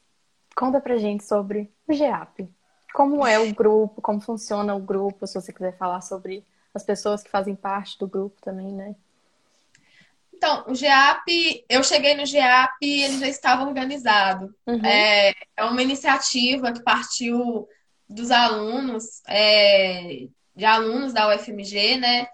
conta 0.55 0.81
pra 0.81 0.99
gente 0.99 1.25
sobre 1.25 1.73
o 1.87 1.93
GEAP. 1.93 2.49
Como 2.93 3.27
é 3.27 3.39
o 3.39 3.55
grupo, 3.55 4.01
como 4.01 4.21
funciona 4.21 4.75
o 4.75 4.81
grupo, 4.81 5.27
se 5.27 5.35
você 5.35 5.53
quiser 5.53 5.77
falar 5.77 6.01
sobre 6.01 6.45
as 6.75 6.83
pessoas 6.83 7.23
que 7.23 7.31
fazem 7.31 7.55
parte 7.55 7.99
do 7.99 8.07
grupo 8.07 8.37
também, 8.41 8.73
né? 8.73 8.95
Então, 10.39 10.65
o 10.69 10.75
GEAP, 10.75 11.65
eu 11.69 11.83
cheguei 11.83 12.15
no 12.15 12.25
GEAP 12.25 12.77
e 12.81 13.03
ele 13.03 13.19
já 13.19 13.27
estava 13.27 13.65
organizado. 13.65 14.55
Uhum. 14.65 14.85
É, 14.85 15.35
é, 15.57 15.65
uma 15.65 15.83
iniciativa 15.83 16.73
que 16.73 16.81
partiu 16.81 17.69
dos 18.09 18.31
alunos, 18.31 19.21
é, 19.27 20.29
de 20.55 20.65
alunos 20.65 21.13
da 21.13 21.35
UFMG, 21.35 21.97
né? 21.97 22.29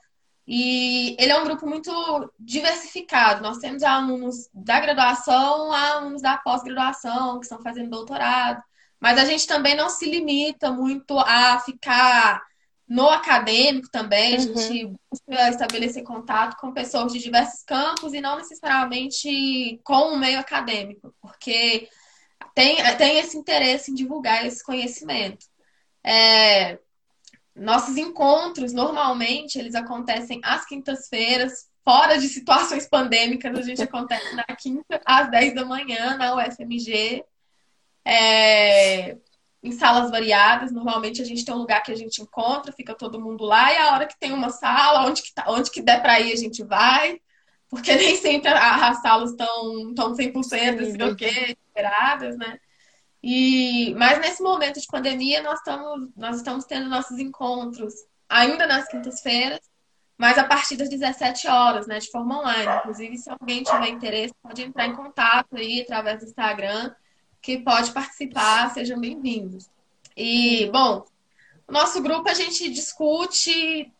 E 0.46 1.16
ele 1.18 1.32
é 1.32 1.38
um 1.38 1.44
grupo 1.44 1.66
muito 1.66 1.90
diversificado. 2.38 3.42
Nós 3.42 3.56
temos 3.56 3.82
alunos 3.82 4.50
da 4.52 4.78
graduação, 4.80 5.72
alunos 5.72 6.20
da 6.20 6.36
pós-graduação, 6.36 7.38
que 7.38 7.46
estão 7.46 7.62
fazendo 7.62 7.88
doutorado. 7.88 8.62
Mas 9.04 9.18
a 9.18 9.26
gente 9.26 9.46
também 9.46 9.76
não 9.76 9.90
se 9.90 10.10
limita 10.10 10.72
muito 10.72 11.18
a 11.18 11.58
ficar 11.58 12.42
no 12.88 13.06
acadêmico 13.06 13.86
também. 13.92 14.34
A 14.34 14.38
uhum. 14.38 14.56
gente 14.56 14.96
busca 15.10 15.50
estabelecer 15.50 16.02
contato 16.02 16.56
com 16.56 16.72
pessoas 16.72 17.12
de 17.12 17.18
diversos 17.18 17.62
campos 17.64 18.14
e 18.14 18.22
não 18.22 18.38
necessariamente 18.38 19.78
com 19.84 20.14
o 20.14 20.16
meio 20.16 20.38
acadêmico, 20.38 21.14
porque 21.20 21.86
tem, 22.54 22.76
tem 22.96 23.18
esse 23.18 23.36
interesse 23.36 23.90
em 23.90 23.94
divulgar 23.94 24.46
esse 24.46 24.64
conhecimento. 24.64 25.44
É, 26.02 26.78
nossos 27.54 27.98
encontros, 27.98 28.72
normalmente, 28.72 29.58
eles 29.58 29.74
acontecem 29.74 30.40
às 30.42 30.64
quintas-feiras, 30.64 31.68
fora 31.84 32.16
de 32.16 32.26
situações 32.26 32.88
pandêmicas, 32.88 33.54
a 33.54 33.60
gente 33.60 33.82
acontece 33.82 34.34
na 34.34 34.44
quinta, 34.56 34.98
às 35.04 35.30
10 35.30 35.54
da 35.54 35.66
manhã, 35.66 36.16
na 36.16 36.36
UFMG. 36.36 37.22
É, 38.04 39.16
em 39.62 39.72
salas 39.72 40.10
variadas, 40.10 40.70
normalmente 40.70 41.22
a 41.22 41.24
gente 41.24 41.44
tem 41.44 41.54
um 41.54 41.58
lugar 41.58 41.82
que 41.82 41.90
a 41.90 41.96
gente 41.96 42.20
encontra, 42.20 42.72
fica 42.72 42.94
todo 42.94 43.20
mundo 43.20 43.44
lá, 43.44 43.72
e 43.72 43.76
a 43.78 43.92
hora 43.92 44.06
que 44.06 44.18
tem 44.18 44.32
uma 44.32 44.50
sala, 44.50 45.06
onde 45.06 45.22
que, 45.22 45.32
tá, 45.32 45.46
onde 45.48 45.70
que 45.70 45.80
der 45.80 46.02
para 46.02 46.20
ir, 46.20 46.32
a 46.32 46.36
gente 46.36 46.62
vai, 46.62 47.18
porque 47.70 47.94
nem 47.96 48.16
sempre 48.16 48.50
as 48.50 49.00
salas 49.00 49.30
estão 49.30 49.94
tão 49.94 50.14
100% 50.14 50.82
assim, 50.82 51.02
o 51.02 51.16
quê, 51.16 51.56
esperadas, 51.66 52.36
né? 52.36 52.58
E, 53.22 53.94
mas 53.96 54.20
nesse 54.20 54.42
momento 54.42 54.78
de 54.78 54.86
pandemia, 54.86 55.42
nós 55.42 55.58
estamos, 55.60 56.10
nós 56.14 56.36
estamos 56.36 56.66
tendo 56.66 56.90
nossos 56.90 57.18
encontros 57.18 57.94
ainda 58.28 58.66
nas 58.66 58.86
quintas-feiras, 58.86 59.60
mas 60.18 60.36
a 60.36 60.44
partir 60.44 60.76
das 60.76 60.90
17 60.90 61.48
horas, 61.48 61.86
né, 61.86 61.98
de 61.98 62.10
forma 62.10 62.40
online. 62.40 62.70
Inclusive, 62.80 63.16
se 63.16 63.30
alguém 63.30 63.62
tiver 63.62 63.88
interesse, 63.88 64.34
pode 64.42 64.62
entrar 64.62 64.86
em 64.86 64.94
contato 64.94 65.56
aí 65.56 65.80
através 65.80 66.20
do 66.20 66.26
Instagram, 66.26 66.94
que 67.44 67.58
pode 67.58 67.92
participar, 67.92 68.72
sejam 68.72 68.98
bem-vindos. 68.98 69.68
E, 70.16 70.70
bom, 70.72 71.04
o 71.68 71.72
nosso 71.72 72.00
grupo 72.02 72.26
a 72.26 72.32
gente 72.32 72.70
discute 72.70 73.92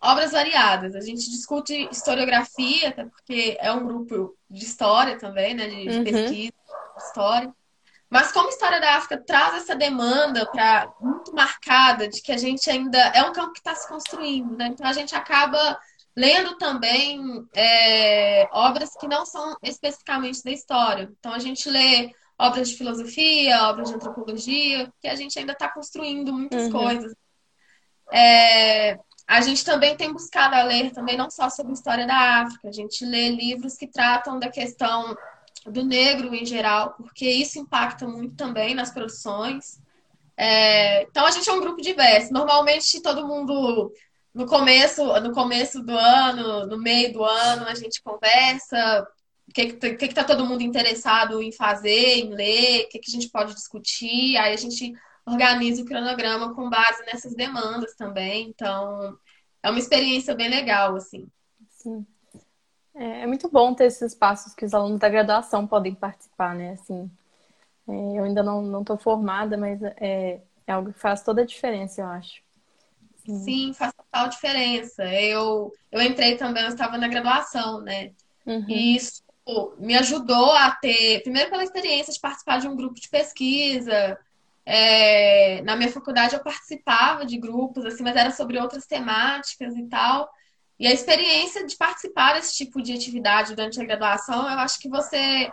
obras 0.00 0.30
variadas. 0.30 0.94
A 0.94 1.00
gente 1.00 1.28
discute 1.28 1.88
historiografia, 1.90 2.90
até 2.90 3.04
porque 3.04 3.58
é 3.60 3.72
um 3.72 3.84
grupo 3.84 4.36
de 4.48 4.64
história 4.64 5.18
também, 5.18 5.52
né, 5.52 5.66
de, 5.66 5.82
de 5.82 5.96
uhum. 5.96 6.04
pesquisa, 6.04 6.52
de 6.96 7.04
história. 7.04 7.52
Mas 8.08 8.30
como 8.30 8.46
a 8.46 8.50
história 8.50 8.80
da 8.80 8.94
África 8.94 9.18
traz 9.18 9.56
essa 9.56 9.74
demanda 9.74 10.46
para 10.46 10.88
muito 11.00 11.34
marcada 11.34 12.06
de 12.06 12.22
que 12.22 12.30
a 12.30 12.38
gente 12.38 12.70
ainda 12.70 12.98
é 12.98 13.24
um 13.24 13.32
campo 13.32 13.52
que 13.52 13.58
está 13.58 13.74
se 13.74 13.88
construindo, 13.88 14.56
né? 14.56 14.68
Então 14.68 14.86
a 14.86 14.92
gente 14.92 15.12
acaba 15.12 15.76
lendo 16.14 16.56
também 16.56 17.44
é, 17.52 18.48
obras 18.52 18.90
que 18.96 19.08
não 19.08 19.26
são 19.26 19.56
especificamente 19.60 20.44
da 20.44 20.52
história. 20.52 21.10
Então 21.18 21.32
a 21.32 21.40
gente 21.40 21.68
lê 21.68 22.12
obras 22.38 22.70
de 22.70 22.76
filosofia, 22.76 23.68
obras 23.68 23.88
de 23.88 23.94
antropologia, 23.94 24.92
que 25.00 25.08
a 25.08 25.14
gente 25.14 25.38
ainda 25.38 25.52
está 25.52 25.68
construindo 25.68 26.32
muitas 26.32 26.64
uhum. 26.64 26.72
coisas. 26.72 27.14
É, 28.12 28.98
a 29.26 29.40
gente 29.40 29.64
também 29.64 29.96
tem 29.96 30.12
buscado 30.12 30.54
a 30.54 30.62
ler 30.62 30.92
também 30.92 31.16
não 31.16 31.30
só 31.30 31.50
sobre 31.50 31.72
a 31.72 31.74
história 31.74 32.06
da 32.06 32.42
África, 32.42 32.68
a 32.68 32.72
gente 32.72 33.04
lê 33.04 33.30
livros 33.30 33.76
que 33.76 33.86
tratam 33.86 34.38
da 34.38 34.48
questão 34.48 35.16
do 35.64 35.84
negro 35.84 36.32
em 36.34 36.44
geral, 36.44 36.94
porque 36.96 37.28
isso 37.28 37.58
impacta 37.58 38.06
muito 38.06 38.36
também 38.36 38.74
nas 38.74 38.92
produções. 38.92 39.80
É, 40.36 41.02
então 41.02 41.26
a 41.26 41.30
gente 41.30 41.48
é 41.48 41.52
um 41.52 41.60
grupo 41.60 41.80
diverso. 41.80 42.32
Normalmente 42.32 43.02
todo 43.02 43.26
mundo 43.26 43.92
no 44.32 44.46
começo, 44.46 45.02
no 45.20 45.32
começo 45.32 45.82
do 45.82 45.96
ano, 45.96 46.66
no 46.66 46.78
meio 46.78 47.12
do 47.12 47.24
ano, 47.24 47.66
a 47.66 47.74
gente 47.74 48.02
conversa 48.02 49.06
o 49.48 49.52
que 49.52 49.62
está 49.62 49.88
que 49.90 50.08
que 50.08 50.14
tá 50.14 50.24
todo 50.24 50.44
mundo 50.44 50.62
interessado 50.62 51.40
em 51.40 51.52
fazer, 51.52 52.18
em 52.18 52.30
ler, 52.30 52.84
o 52.84 52.88
que, 52.88 52.98
que 52.98 53.10
a 53.10 53.14
gente 53.14 53.28
pode 53.28 53.54
discutir. 53.54 54.36
Aí 54.36 54.52
a 54.52 54.56
gente 54.56 54.92
organiza 55.24 55.82
o 55.82 55.84
cronograma 55.84 56.54
com 56.54 56.68
base 56.68 57.04
nessas 57.04 57.34
demandas 57.34 57.94
também. 57.94 58.48
Então, 58.48 59.16
é 59.62 59.70
uma 59.70 59.78
experiência 59.78 60.34
bem 60.34 60.48
legal, 60.48 60.96
assim. 60.96 61.28
Sim. 61.68 62.06
É, 62.94 63.22
é, 63.22 63.26
muito 63.26 63.48
bom 63.48 63.74
ter 63.74 63.84
esses 63.84 64.12
espaços 64.12 64.54
que 64.54 64.64
os 64.64 64.72
alunos 64.72 64.98
da 64.98 65.08
graduação 65.08 65.66
podem 65.66 65.94
participar, 65.94 66.54
né? 66.54 66.72
Assim, 66.72 67.10
é, 67.88 68.18
eu 68.18 68.24
ainda 68.24 68.42
não 68.42 68.80
estou 68.80 68.96
formada, 68.96 69.56
mas 69.56 69.82
é, 69.82 70.40
é 70.66 70.72
algo 70.72 70.92
que 70.92 70.98
faz 70.98 71.22
toda 71.22 71.42
a 71.42 71.46
diferença, 71.46 72.00
eu 72.00 72.06
acho. 72.06 72.42
Sim, 73.16 73.38
Sim 73.38 73.72
faz 73.74 73.92
total 73.92 74.28
diferença. 74.28 75.04
Eu, 75.04 75.72
eu 75.92 76.00
entrei 76.00 76.36
também, 76.36 76.62
eu 76.62 76.70
estava 76.70 76.96
na 76.96 77.08
graduação, 77.08 77.80
né? 77.80 78.12
Uhum. 78.46 78.64
E 78.68 78.96
isso 78.96 79.25
me 79.78 79.96
ajudou 79.96 80.52
a 80.52 80.70
ter, 80.72 81.22
primeiro 81.22 81.50
pela 81.50 81.62
experiência 81.62 82.12
de 82.12 82.20
participar 82.20 82.58
de 82.58 82.68
um 82.68 82.76
grupo 82.76 83.00
de 83.00 83.08
pesquisa. 83.08 84.18
É, 84.64 85.62
na 85.62 85.76
minha 85.76 85.90
faculdade 85.92 86.34
eu 86.34 86.42
participava 86.42 87.24
de 87.24 87.38
grupos, 87.38 87.84
assim, 87.84 88.02
mas 88.02 88.16
era 88.16 88.32
sobre 88.32 88.58
outras 88.58 88.86
temáticas 88.86 89.76
e 89.76 89.84
tal. 89.84 90.28
E 90.78 90.86
a 90.86 90.92
experiência 90.92 91.64
de 91.64 91.76
participar 91.76 92.34
desse 92.34 92.56
tipo 92.56 92.82
de 92.82 92.92
atividade 92.92 93.54
durante 93.54 93.80
a 93.80 93.84
graduação, 93.84 94.42
eu 94.50 94.58
acho 94.58 94.78
que 94.80 94.88
você 94.88 95.50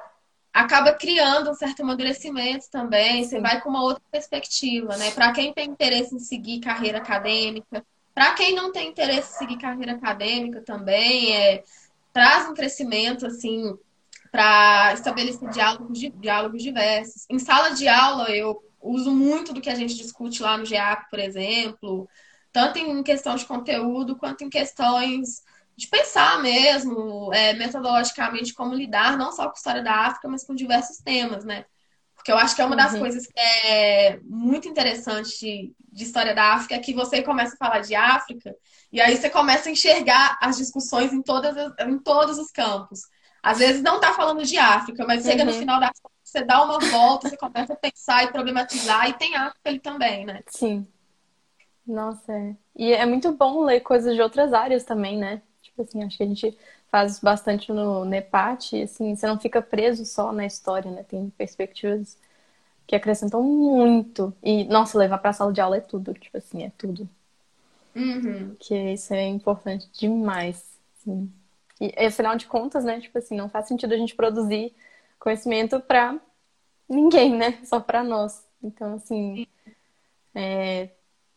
acaba 0.51 0.93
criando 0.93 1.50
um 1.50 1.55
certo 1.55 1.81
amadurecimento 1.81 2.69
também, 2.69 3.23
você 3.23 3.39
vai 3.39 3.62
com 3.62 3.69
uma 3.69 3.83
outra 3.83 4.03
perspectiva, 4.12 4.97
né? 4.97 5.12
Para 5.12 5.31
quem 5.31 5.53
tem 5.53 5.69
interesse 5.69 6.13
em 6.15 6.19
seguir 6.19 6.59
carreira 6.59 6.97
acadêmica, 6.97 7.83
para 8.13 8.33
quem 8.33 8.53
não 8.53 8.71
tem 8.71 8.89
interesse 8.89 9.33
em 9.33 9.38
seguir 9.39 9.57
carreira 9.57 9.93
acadêmica 9.93 10.62
também, 10.62 11.35
é, 11.35 11.63
traz 12.13 12.48
um 12.48 12.53
crescimento, 12.53 13.25
assim, 13.25 13.75
para 14.32 14.93
estabelecer 14.93 15.50
diálogos, 15.50 16.00
diálogos 16.00 16.63
diversos. 16.63 17.25
Em 17.29 17.39
sala 17.39 17.72
de 17.72 17.88
aula, 17.88 18.29
eu 18.29 18.63
uso 18.82 19.12
muito 19.12 19.53
do 19.53 19.62
que 19.62 19.70
a 19.70 19.75
gente 19.75 19.96
discute 19.96 20.41
lá 20.41 20.58
no 20.58 20.65
GEAP, 20.65 21.10
por 21.10 21.20
exemplo, 21.20 22.08
tanto 22.51 22.77
em 22.79 23.01
questão 23.03 23.36
de 23.36 23.46
conteúdo 23.46 24.15
quanto 24.15 24.43
em 24.43 24.50
questões 24.50 25.43
de 25.75 25.88
pensar 25.88 26.41
mesmo, 26.41 27.34
é, 27.34 27.53
metodologicamente, 27.53 28.53
como 28.53 28.75
lidar 28.75 29.17
não 29.17 29.32
só 29.32 29.46
com 29.46 29.51
a 29.51 29.53
história 29.53 29.82
da 29.82 30.08
África, 30.08 30.27
mas 30.27 30.43
com 30.43 30.53
diversos 30.53 30.98
temas, 30.98 31.43
né? 31.43 31.65
Porque 32.24 32.32
eu 32.32 32.38
acho 32.38 32.56
que 32.56 32.62
é 32.62 32.65
uma 32.65 32.77
das 32.77 32.94
uhum. 32.94 33.00
coisas 33.00 33.27
que 33.27 33.38
é 33.38 34.18
muito 34.24 34.65
interessante 34.65 35.75
de 35.92 36.03
história 36.06 36.34
da 36.34 36.53
África 36.53 36.75
é 36.75 36.80
que 36.80 36.94
você 36.94 37.22
começa 37.22 37.53
a 37.53 37.58
falar 37.58 37.80
de 37.82 37.94
África 37.96 38.56
e 38.94 39.01
aí 39.01 39.18
você 39.18 39.30
começa 39.30 39.68
a 39.68 39.72
enxergar 39.74 40.39
as 40.42 40.56
discussões 40.56 41.12
em, 41.12 41.22
todas 41.22 41.58
as, 41.58 41.74
em 41.86 42.00
todos 42.00 42.39
os 42.39 42.50
campos. 42.50 43.01
Às 43.44 43.60
vezes 43.60 43.84
não 43.84 43.98
está 43.98 44.13
falando 44.13 44.42
de 44.46 44.58
África, 44.58 45.06
mas 45.06 45.25
chega 45.25 45.44
uhum. 45.44 45.51
no 45.51 45.53
final 45.53 45.82
da 45.82 45.92
você 46.24 46.46
dá 46.46 46.63
uma 46.63 46.80
volta, 46.80 47.27
você 47.27 47.36
começa 47.36 47.74
a 47.74 47.75
pensar 47.75 48.24
e 48.24 48.32
problematizar, 48.32 49.10
e 49.10 49.13
tem 49.13 49.36
África 49.36 49.70
ali 49.70 49.80
também, 49.80 50.25
né? 50.25 50.39
Sim. 50.48 50.88
Nossa, 51.86 52.32
é. 52.32 52.56
E 52.74 52.94
é 52.94 53.06
muito 53.06 53.34
bom 53.34 53.65
ler 53.65 53.82
coisas 53.82 54.15
de 54.15 54.22
outras 54.22 54.53
áreas 54.53 54.86
também, 54.86 55.18
né? 55.18 55.42
Tipo 55.62 55.82
assim, 55.82 56.01
acho 56.03 56.15
que 56.15 56.24
a 56.24 56.27
gente 56.27 56.58
faz 56.93 57.19
bastante 57.19 57.71
no 57.73 58.05
NEPAT, 58.05 58.83
assim, 58.83 59.15
você 59.15 59.25
não 59.25 59.39
fica 59.39 59.63
preso 59.63 60.05
só 60.05 60.31
na 60.31 60.45
história, 60.45 60.91
né? 60.91 61.01
Tem 61.01 61.27
perspectivas 61.31 62.15
que 62.85 62.95
acrescentam 62.95 63.41
muito. 63.41 64.31
E, 64.43 64.65
nossa, 64.65 65.00
levar 65.00 65.17
pra 65.17 65.33
sala 65.33 65.51
de 65.51 65.59
aula 65.59 65.77
é 65.77 65.81
tudo, 65.81 66.13
tipo 66.13 66.38
assim, 66.38 66.62
é 66.62 66.71
tudo. 66.77 67.09
Uhum. 67.95 68.55
Que 68.59 68.93
isso 68.93 69.12
é 69.12 69.25
importante 69.25 69.89
demais. 69.91 70.63
Sim. 70.97 71.33
E 71.81 72.05
afinal 72.05 72.35
de 72.35 72.45
contas, 72.45 72.83
né? 72.83 73.01
Tipo 73.01 73.17
assim, 73.17 73.35
não 73.35 73.50
faz 73.50 73.67
sentido 73.67 73.91
a 73.95 73.97
gente 73.97 74.13
produzir 74.13 74.71
conhecimento 75.17 75.79
para 75.79 76.19
ninguém, 76.88 77.35
né? 77.35 77.57
Só 77.65 77.79
para 77.79 78.03
nós. 78.03 78.45
Então, 78.62 78.93
assim, 78.93 79.47
é, 80.35 80.89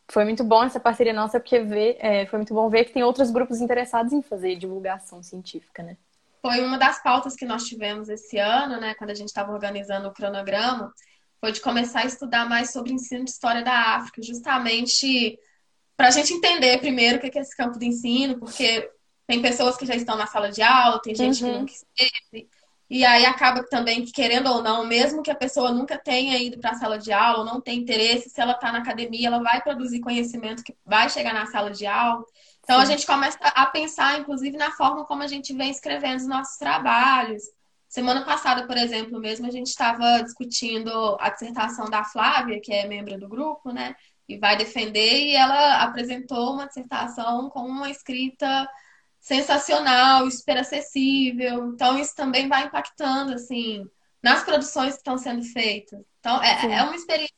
foi 0.09 0.23
muito 0.23 0.43
bom 0.43 0.63
essa 0.63 0.79
parceria 0.79 1.13
nossa, 1.13 1.39
porque 1.39 1.59
ver, 1.59 1.97
é, 1.99 2.25
foi 2.25 2.39
muito 2.39 2.53
bom 2.53 2.69
ver 2.69 2.85
que 2.85 2.93
tem 2.93 3.03
outros 3.03 3.29
grupos 3.29 3.59
interessados 3.59 4.13
em 4.13 4.21
fazer 4.21 4.55
divulgação 4.55 5.21
científica, 5.21 5.83
né? 5.83 5.97
Foi 6.41 6.63
uma 6.63 6.77
das 6.77 7.01
pautas 7.03 7.35
que 7.35 7.45
nós 7.45 7.65
tivemos 7.65 8.07
esse 8.07 8.37
ano, 8.37 8.79
né? 8.79 8.95
Quando 8.95 9.09
a 9.09 9.13
gente 9.13 9.27
estava 9.27 9.51
organizando 9.51 10.07
o 10.07 10.13
cronograma, 10.13 10.93
foi 11.41 11.51
de 11.51 11.59
começar 11.59 12.01
a 12.01 12.05
estudar 12.05 12.47
mais 12.47 12.71
sobre 12.71 12.93
ensino 12.93 13.25
de 13.25 13.31
história 13.31 13.63
da 13.63 13.95
África, 13.95 14.21
justamente 14.21 15.37
para 15.97 16.07
a 16.07 16.11
gente 16.11 16.31
entender 16.31 16.77
primeiro 16.79 17.17
o 17.17 17.19
que 17.21 17.37
é 17.37 17.41
esse 17.41 17.55
campo 17.55 17.77
de 17.77 17.87
ensino, 17.87 18.39
porque 18.39 18.89
tem 19.25 19.41
pessoas 19.41 19.75
que 19.75 19.85
já 19.85 19.95
estão 19.95 20.15
na 20.15 20.27
sala 20.27 20.49
de 20.51 20.61
aula, 20.61 21.01
tem 21.01 21.13
gente 21.13 21.43
uhum. 21.43 21.51
que 21.51 21.59
nunca 21.59 21.73
esteve. 21.73 22.49
E 22.89 23.03
aí 23.03 23.25
acaba 23.25 23.63
também 23.63 24.05
que, 24.05 24.11
querendo 24.11 24.47
ou 24.47 24.61
não, 24.61 24.85
mesmo 24.85 25.21
que 25.21 25.31
a 25.31 25.35
pessoa 25.35 25.71
nunca 25.71 25.97
tenha 25.97 26.37
ido 26.37 26.57
para 26.57 26.71
a 26.71 26.75
sala 26.75 26.97
de 26.97 27.11
aula, 27.11 27.39
ou 27.39 27.45
não 27.45 27.59
tem 27.59 27.79
interesse, 27.79 28.29
se 28.29 28.39
ela 28.39 28.53
está 28.53 28.71
na 28.71 28.79
academia, 28.79 29.27
ela 29.27 29.43
vai 29.43 29.61
produzir 29.61 29.99
conhecimento 29.99 30.63
que 30.63 30.75
vai 30.85 31.09
chegar 31.09 31.33
na 31.33 31.45
sala 31.47 31.71
de 31.71 31.85
aula. 31.85 32.23
Então 32.63 32.77
Sim. 32.77 32.83
a 32.83 32.85
gente 32.85 33.05
começa 33.05 33.37
a 33.41 33.65
pensar, 33.65 34.19
inclusive, 34.19 34.55
na 34.57 34.71
forma 34.71 35.05
como 35.05 35.21
a 35.21 35.27
gente 35.27 35.53
vem 35.53 35.69
escrevendo 35.69 36.17
os 36.17 36.27
nossos 36.27 36.57
trabalhos. 36.57 37.43
Semana 37.89 38.23
passada, 38.23 38.65
por 38.65 38.77
exemplo, 38.77 39.19
mesmo 39.19 39.47
a 39.47 39.51
gente 39.51 39.67
estava 39.67 40.21
discutindo 40.21 41.17
a 41.19 41.29
dissertação 41.29 41.89
da 41.89 42.03
Flávia, 42.03 42.59
que 42.61 42.73
é 42.73 42.87
membro 42.87 43.17
do 43.19 43.27
grupo, 43.27 43.71
né? 43.71 43.95
e 44.27 44.37
vai 44.37 44.57
defender, 44.57 45.25
e 45.25 45.35
ela 45.35 45.83
apresentou 45.83 46.53
uma 46.53 46.67
dissertação 46.67 47.49
com 47.49 47.61
uma 47.61 47.89
escrita 47.89 48.67
sensacional, 49.19 50.29
super 50.31 50.57
acessível. 50.57 51.67
Então, 51.73 51.97
isso 51.97 52.15
também 52.15 52.47
vai 52.47 52.65
impactando, 52.65 53.33
assim, 53.33 53.85
nas 54.21 54.43
produções 54.43 54.93
que 54.93 54.99
estão 54.99 55.17
sendo 55.17 55.43
feitas. 55.43 55.99
Então, 56.19 56.41
é, 56.43 56.73
é 56.73 56.83
uma 56.83 56.95
experiência 56.95 57.35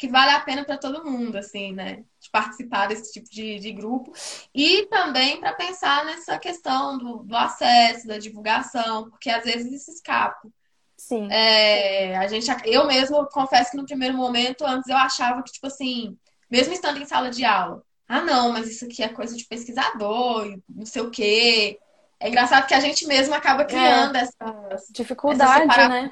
que 0.00 0.08
vale 0.08 0.30
a 0.30 0.40
pena 0.40 0.64
para 0.64 0.78
todo 0.78 1.04
mundo, 1.04 1.36
assim, 1.36 1.74
né? 1.74 2.04
De 2.18 2.30
participar 2.30 2.86
desse 2.86 3.12
tipo 3.12 3.28
de, 3.30 3.58
de 3.58 3.70
grupo. 3.70 4.12
E 4.54 4.86
também 4.86 5.38
para 5.38 5.52
pensar 5.52 6.06
nessa 6.06 6.38
questão 6.38 6.96
do, 6.96 7.18
do, 7.18 7.36
acesso, 7.36 8.06
da 8.06 8.16
divulgação, 8.16 9.10
porque 9.10 9.28
às 9.28 9.44
vezes 9.44 9.70
isso 9.70 9.90
escapa. 9.90 10.48
Sim. 10.96 11.30
É, 11.30 12.16
a 12.16 12.26
gente, 12.28 12.50
eu 12.64 12.86
mesmo 12.86 13.26
confesso 13.26 13.72
que 13.72 13.76
no 13.76 13.84
primeiro 13.84 14.16
momento, 14.16 14.64
antes 14.64 14.88
eu 14.88 14.96
achava 14.96 15.42
que, 15.42 15.52
tipo 15.52 15.66
assim, 15.66 16.16
mesmo 16.50 16.72
estando 16.72 16.98
em 16.98 17.04
sala 17.04 17.30
de 17.30 17.44
aula, 17.44 17.82
ah, 18.12 18.22
não, 18.22 18.52
mas 18.52 18.68
isso 18.68 18.84
aqui 18.84 19.04
é 19.04 19.08
coisa 19.08 19.36
de 19.36 19.44
pesquisador, 19.44 20.58
não 20.68 20.84
sei 20.84 21.00
o 21.00 21.12
quê. 21.12 21.78
É 22.18 22.28
engraçado 22.28 22.66
que 22.66 22.74
a 22.74 22.80
gente 22.80 23.06
mesmo 23.06 23.32
acaba 23.32 23.64
criando 23.64 24.16
é. 24.16 24.22
essa 24.22 24.92
dificuldade, 24.92 25.88
né? 25.88 26.10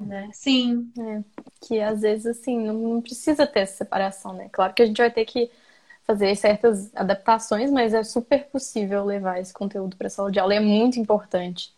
né? 0.00 0.30
Sim. 0.32 0.90
É. 0.98 1.22
Que 1.60 1.78
às 1.78 2.00
vezes, 2.00 2.24
assim, 2.24 2.58
não 2.58 3.02
precisa 3.02 3.46
ter 3.46 3.60
essa 3.60 3.76
separação, 3.76 4.32
né? 4.32 4.48
Claro 4.50 4.72
que 4.72 4.80
a 4.80 4.86
gente 4.86 4.96
vai 4.96 5.10
ter 5.10 5.26
que 5.26 5.50
fazer 6.06 6.34
certas 6.36 6.90
adaptações, 6.96 7.70
mas 7.70 7.92
é 7.92 8.02
super 8.02 8.46
possível 8.46 9.04
levar 9.04 9.38
esse 9.38 9.52
conteúdo 9.52 9.94
para 9.94 10.06
a 10.06 10.10
sala 10.10 10.32
de 10.32 10.40
aula 10.40 10.54
e 10.54 10.56
é 10.56 10.60
muito 10.60 10.98
importante. 10.98 11.70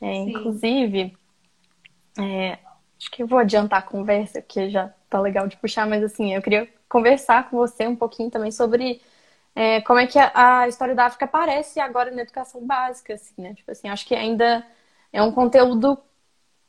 É, 0.00 0.14
inclusive, 0.14 1.14
é, 2.18 2.58
acho 2.98 3.10
que 3.10 3.22
eu 3.22 3.26
vou 3.26 3.38
adiantar 3.38 3.80
a 3.80 3.82
conversa, 3.82 4.40
porque 4.40 4.70
já 4.70 4.88
tá 5.10 5.20
legal 5.20 5.46
de 5.46 5.58
puxar, 5.58 5.86
mas 5.86 6.02
assim, 6.02 6.34
eu 6.34 6.40
queria 6.40 6.66
conversar 6.94 7.50
com 7.50 7.56
você 7.56 7.88
um 7.88 7.96
pouquinho 7.96 8.30
também 8.30 8.52
sobre 8.52 9.02
é, 9.54 9.80
como 9.80 9.98
é 9.98 10.06
que 10.06 10.16
a, 10.16 10.60
a, 10.60 10.68
história 10.68 10.94
da 10.94 11.06
África 11.06 11.24
aparece 11.24 11.80
agora 11.80 12.10
na 12.12 12.22
educação 12.22 12.64
básica, 12.64 13.14
assim, 13.14 13.34
né? 13.38 13.54
Tipo 13.54 13.72
assim, 13.72 13.88
acho 13.88 14.06
que 14.06 14.14
ainda 14.14 14.64
é 15.12 15.20
um 15.22 15.32
conteúdo 15.32 15.98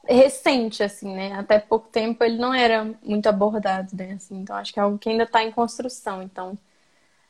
recente, 0.07 0.81
assim, 0.83 1.13
né? 1.15 1.33
Até 1.33 1.59
pouco 1.59 1.89
tempo 1.89 2.23
ele 2.23 2.37
não 2.37 2.53
era 2.53 2.85
muito 3.03 3.27
abordado, 3.27 3.95
né? 3.95 4.13
Assim, 4.13 4.37
então 4.41 4.55
acho 4.55 4.73
que 4.73 4.79
é 4.79 4.83
algo 4.83 4.97
que 4.97 5.09
ainda 5.09 5.23
está 5.23 5.43
em 5.43 5.51
construção. 5.51 6.23
Então, 6.23 6.57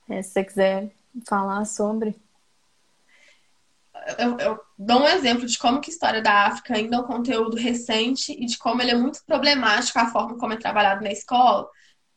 é, 0.10 0.22
se 0.22 0.32
você 0.32 0.44
quiser 0.46 0.92
falar 1.28 1.66
sobre 1.66 2.16
eu, 4.18 4.38
eu, 4.38 4.60
dou 4.78 5.02
um 5.02 5.08
exemplo 5.08 5.46
de 5.46 5.58
como 5.58 5.82
que 5.82 5.90
a 5.90 5.94
história 5.94 6.22
da 6.22 6.48
África 6.48 6.76
ainda 6.76 6.98
é 6.98 7.00
um 7.00 7.04
conteúdo 7.04 7.58
recente 7.58 8.32
e 8.32 8.46
de 8.46 8.58
como 8.58 8.82
ele 8.82 8.92
é 8.92 8.96
muito 8.96 9.24
problemático 9.26 9.98
a 10.00 10.08
forma 10.08 10.38
como 10.38 10.54
é 10.54 10.58
trabalhado 10.58 11.04
na 11.04 11.12
escola, 11.12 11.68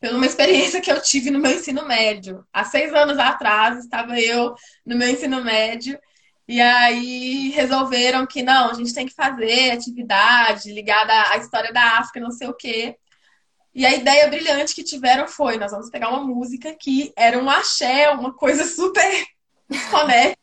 pela 0.01 0.17
uma 0.17 0.27
experiência 0.27 0.81
que 0.81 0.91
eu 0.91 1.01
tive 1.03 1.31
no 1.31 1.39
meu 1.39 1.53
ensino 1.53 1.87
médio. 1.87 2.45
Há 2.53 2.65
seis 2.65 2.93
anos 2.95 3.19
atrás, 3.19 3.79
estava 3.79 4.19
eu 4.21 4.55
no 4.85 4.97
meu 4.97 5.09
ensino 5.09 5.43
médio 5.43 5.99
e 6.47 6.61
aí 6.61 7.51
resolveram 7.51 8.27
que 8.27 8.43
não, 8.43 8.71
a 8.71 8.75
gente 8.75 8.95
tem 8.95 9.07
que 9.07 9.15
fazer 9.15 9.71
atividade 9.71 10.73
ligada 10.73 11.13
à 11.31 11.37
história 11.37 11.73
da 11.73 11.99
África, 11.99 12.21
não 12.21 12.31
sei 12.31 12.49
o 12.49 12.55
quê. 12.55 12.97
E 13.75 13.85
a 13.85 13.95
ideia 13.95 14.29
brilhante 14.29 14.75
que 14.75 14.83
tiveram 14.83 15.29
foi: 15.29 15.59
nós 15.59 15.73
vamos 15.73 15.91
pegar 15.91 16.09
uma 16.09 16.25
música 16.25 16.75
que 16.75 17.13
era 17.15 17.39
um 17.39 17.51
axé, 17.51 18.09
uma 18.11 18.33
coisa 18.33 18.65
super 18.65 19.27
desconexa. 19.69 20.37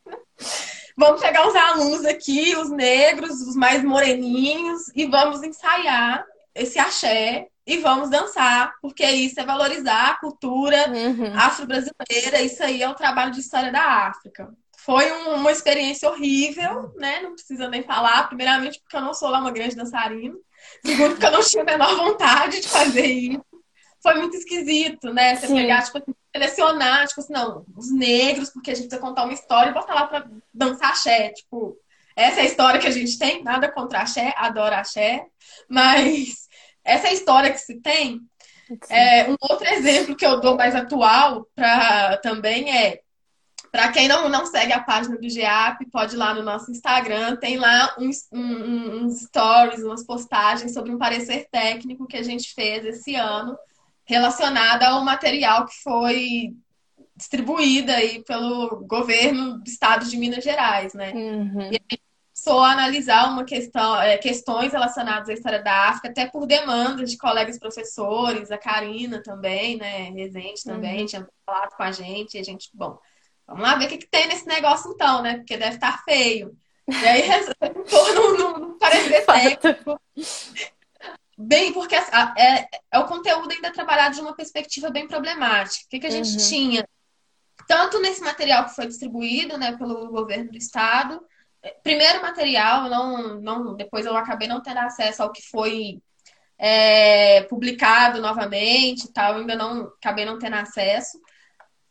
Vamos 0.97 1.19
pegar 1.19 1.47
os 1.47 1.55
alunos 1.55 2.05
aqui, 2.05 2.55
os 2.55 2.69
negros, 2.69 3.41
os 3.41 3.55
mais 3.55 3.83
moreninhos, 3.83 4.83
e 4.95 5.05
vamos 5.07 5.43
ensaiar 5.43 6.23
esse 6.53 6.79
axé 6.79 7.47
e 7.65 7.77
vamos 7.77 8.09
dançar, 8.09 8.73
porque 8.81 9.03
isso 9.05 9.39
é 9.39 9.45
valorizar 9.45 10.11
a 10.11 10.19
cultura 10.19 10.87
uhum. 10.89 11.33
afro-brasileira, 11.35 12.41
isso 12.41 12.63
aí 12.63 12.83
é 12.83 12.89
o 12.89 12.93
trabalho 12.93 13.31
de 13.31 13.39
história 13.39 13.71
da 13.71 14.07
África. 14.07 14.53
Foi 14.77 15.11
um, 15.11 15.35
uma 15.37 15.51
experiência 15.51 16.07
horrível, 16.07 16.93
né? 16.97 17.21
Não 17.21 17.33
precisa 17.33 17.67
nem 17.67 17.81
falar, 17.81 18.27
primeiramente 18.27 18.79
porque 18.79 18.95
eu 18.95 19.01
não 19.01 19.15
sou 19.15 19.29
lá 19.29 19.39
uma 19.39 19.49
grande 19.49 19.75
dançarina, 19.75 20.35
segundo 20.85 21.11
porque 21.11 21.25
eu 21.25 21.31
não 21.31 21.41
tinha 21.41 21.63
a 21.63 21.65
menor 21.65 21.95
vontade 21.95 22.61
de 22.61 22.67
fazer 22.67 23.07
isso. 23.07 23.43
Foi 24.03 24.13
muito 24.13 24.37
esquisito, 24.37 25.11
né? 25.11 25.35
Você 25.35 25.47
Sim. 25.47 25.55
pegar, 25.55 25.81
tipo, 25.81 26.15
selecionar, 26.35 27.07
tipo 27.07 27.21
assim, 27.21 27.33
não, 27.33 27.65
os 27.75 27.91
negros, 27.91 28.51
porque 28.51 28.69
a 28.69 28.75
gente 28.75 28.87
precisa 28.87 29.01
contar 29.01 29.23
uma 29.23 29.33
história 29.33 29.71
e 29.71 29.73
botar 29.73 29.95
lá 29.95 30.05
pra 30.05 30.27
dançar 30.53 30.91
axé. 30.91 31.29
Tipo, 31.29 31.75
essa 32.15 32.41
é 32.41 32.43
a 32.43 32.45
história 32.45 32.79
que 32.79 32.87
a 32.87 32.91
gente 32.91 33.17
tem, 33.17 33.43
nada 33.43 33.67
contra 33.71 34.01
axé, 34.01 34.35
adoro 34.37 34.75
axé, 34.75 35.25
mas 35.67 36.44
essa 36.85 37.07
a 37.07 37.13
história 37.13 37.51
que 37.51 37.57
se 37.57 37.81
tem. 37.81 38.21
É, 38.89 39.29
um 39.29 39.35
outro 39.41 39.67
exemplo 39.67 40.15
que 40.15 40.25
eu 40.25 40.39
dou 40.39 40.55
mais 40.55 40.73
atual 40.73 41.47
pra, 41.55 42.17
também 42.17 42.75
é 42.75 43.01
para 43.71 43.91
quem 43.91 44.07
não, 44.07 44.29
não 44.29 44.45
segue 44.45 44.71
a 44.71 44.79
página 44.79 45.17
do 45.17 45.29
GEAP, 45.29 45.85
pode 45.91 46.15
ir 46.15 46.17
lá 46.17 46.33
no 46.33 46.41
nosso 46.41 46.71
Instagram, 46.71 47.35
tem 47.35 47.57
lá 47.57 47.93
uns, 47.99 48.25
um, 48.31 49.03
uns 49.03 49.23
stories, 49.23 49.83
umas 49.83 50.05
postagens 50.05 50.73
sobre 50.73 50.93
um 50.93 50.97
parecer 50.97 51.49
técnico 51.51 52.07
que 52.07 52.15
a 52.15 52.23
gente 52.23 52.53
fez 52.53 52.85
esse 52.85 53.15
ano 53.15 53.57
relacionada 54.05 54.87
ao 54.87 55.03
material 55.03 55.65
que 55.65 55.75
foi 55.83 56.53
distribuído 57.17 57.91
aí 57.91 58.23
pelo 58.23 58.85
governo 58.85 59.57
do 59.57 59.67
estado 59.67 60.05
de 60.05 60.15
Minas 60.15 60.43
Gerais, 60.43 60.93
né? 60.93 61.11
Uhum. 61.13 61.69
E 61.71 61.81
aí 61.91 61.99
começou 62.45 62.63
a 62.63 62.71
analisar 62.71 63.27
uma 63.29 63.43
questão, 63.43 63.99
é, 63.99 64.17
questões 64.19 64.71
relacionadas 64.71 65.27
à 65.29 65.33
história 65.33 65.63
da 65.63 65.89
África, 65.89 66.09
até 66.09 66.27
por 66.27 66.45
demandas 66.45 67.09
de 67.09 67.17
colegas 67.17 67.57
professores, 67.57 68.51
a 68.51 68.57
Karina 68.57 69.21
também, 69.23 69.77
né? 69.77 70.11
Rezende 70.11 70.63
também, 70.63 71.01
uhum. 71.01 71.05
tinha 71.07 71.27
falado 71.43 71.75
com 71.75 71.81
a 71.81 71.91
gente, 71.91 72.37
e 72.37 72.39
a 72.39 72.43
gente, 72.43 72.69
bom, 72.71 72.99
vamos 73.47 73.63
lá 73.63 73.75
ver 73.75 73.85
o 73.85 73.89
que, 73.89 73.97
que 73.97 74.07
tem 74.07 74.27
nesse 74.27 74.45
negócio 74.45 74.91
então, 74.91 75.23
né? 75.23 75.37
Porque 75.37 75.57
deve 75.57 75.75
estar 75.75 76.03
feio. 76.03 76.55
E 76.87 77.07
aí 77.07 77.23
não, 78.13 78.37
não, 78.37 78.59
não 78.59 78.77
parecer 78.77 79.25
técnico. 79.25 79.99
bem, 81.35 81.73
porque 81.73 81.95
é, 81.95 82.69
é 82.91 82.99
o 82.99 83.07
conteúdo 83.07 83.51
ainda 83.51 83.73
trabalhado 83.73 84.13
de 84.13 84.21
uma 84.21 84.35
perspectiva 84.35 84.91
bem 84.91 85.07
problemática. 85.07 85.85
O 85.85 85.89
que, 85.89 85.99
que 85.99 86.07
a 86.07 86.11
gente 86.11 86.33
uhum. 86.33 86.47
tinha? 86.47 86.87
Tanto 87.67 87.99
nesse 87.99 88.21
material 88.21 88.65
que 88.65 88.75
foi 88.75 88.85
distribuído 88.85 89.57
né, 89.57 89.75
pelo 89.75 90.09
governo 90.09 90.51
do 90.51 90.57
estado, 90.57 91.19
primeiro 91.83 92.21
material, 92.21 92.89
não, 92.89 93.39
não, 93.41 93.75
depois 93.75 94.05
eu 94.05 94.15
acabei 94.15 94.47
não 94.47 94.61
tendo 94.61 94.79
acesso 94.79 95.23
ao 95.23 95.31
que 95.31 95.41
foi 95.41 96.01
é, 96.57 97.43
publicado 97.43 98.21
novamente 98.21 99.11
tal, 99.11 99.35
ainda 99.35 99.55
não 99.55 99.83
acabei 100.01 100.25
não 100.25 100.39
tendo 100.39 100.55
acesso. 100.55 101.19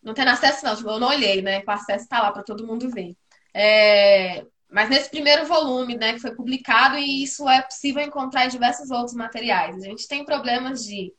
Não 0.03 0.13
tendo 0.13 0.29
acesso, 0.31 0.65
não, 0.65 0.77
tipo, 0.77 0.91
eu 0.91 1.01
não 1.01 1.09
olhei, 1.09 1.41
né? 1.41 1.63
O 1.67 1.71
acesso 1.71 2.05
está 2.05 2.21
lá 2.21 2.31
para 2.31 2.43
todo 2.43 2.67
mundo 2.67 2.91
ver. 2.91 3.17
É, 3.55 4.45
mas 4.71 4.91
nesse 4.91 5.09
primeiro 5.09 5.47
volume, 5.47 5.97
né, 5.97 6.15
que 6.15 6.19
foi 6.19 6.35
publicado, 6.35 6.99
e 6.99 7.23
isso 7.23 7.49
é 7.49 7.63
possível 7.63 8.03
encontrar 8.03 8.45
em 8.45 8.49
diversos 8.49 8.91
outros 8.91 9.15
materiais. 9.15 9.77
A 9.77 9.87
gente 9.87 10.09
tem 10.09 10.25
problemas 10.25 10.85
de. 10.85 11.13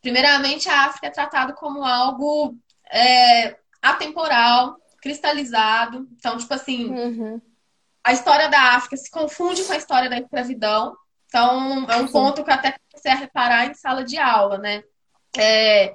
Primeiramente, 0.00 0.68
a 0.68 0.84
África 0.84 1.08
é 1.08 1.10
tratado 1.10 1.54
como 1.54 1.84
algo 1.84 2.54
é, 2.92 3.56
atemporal, 3.82 4.76
cristalizado. 5.02 6.06
Então, 6.12 6.36
tipo 6.36 6.52
assim, 6.54 6.90
uhum. 6.90 7.40
A 8.08 8.12
história 8.12 8.48
da 8.48 8.74
África 8.74 8.96
se 8.96 9.10
confunde 9.10 9.62
com 9.64 9.72
a 9.74 9.76
história 9.76 10.08
da 10.08 10.18
escravidão. 10.18 10.96
Então, 11.26 11.86
é 11.90 11.96
um 11.96 12.08
ponto 12.08 12.42
que 12.42 12.50
eu 12.50 12.54
até 12.54 12.74
comecei 12.90 13.12
a 13.12 13.16
reparar 13.16 13.66
em 13.66 13.74
sala 13.74 14.02
de 14.02 14.16
aula, 14.16 14.56
né? 14.56 14.82
É, 15.36 15.94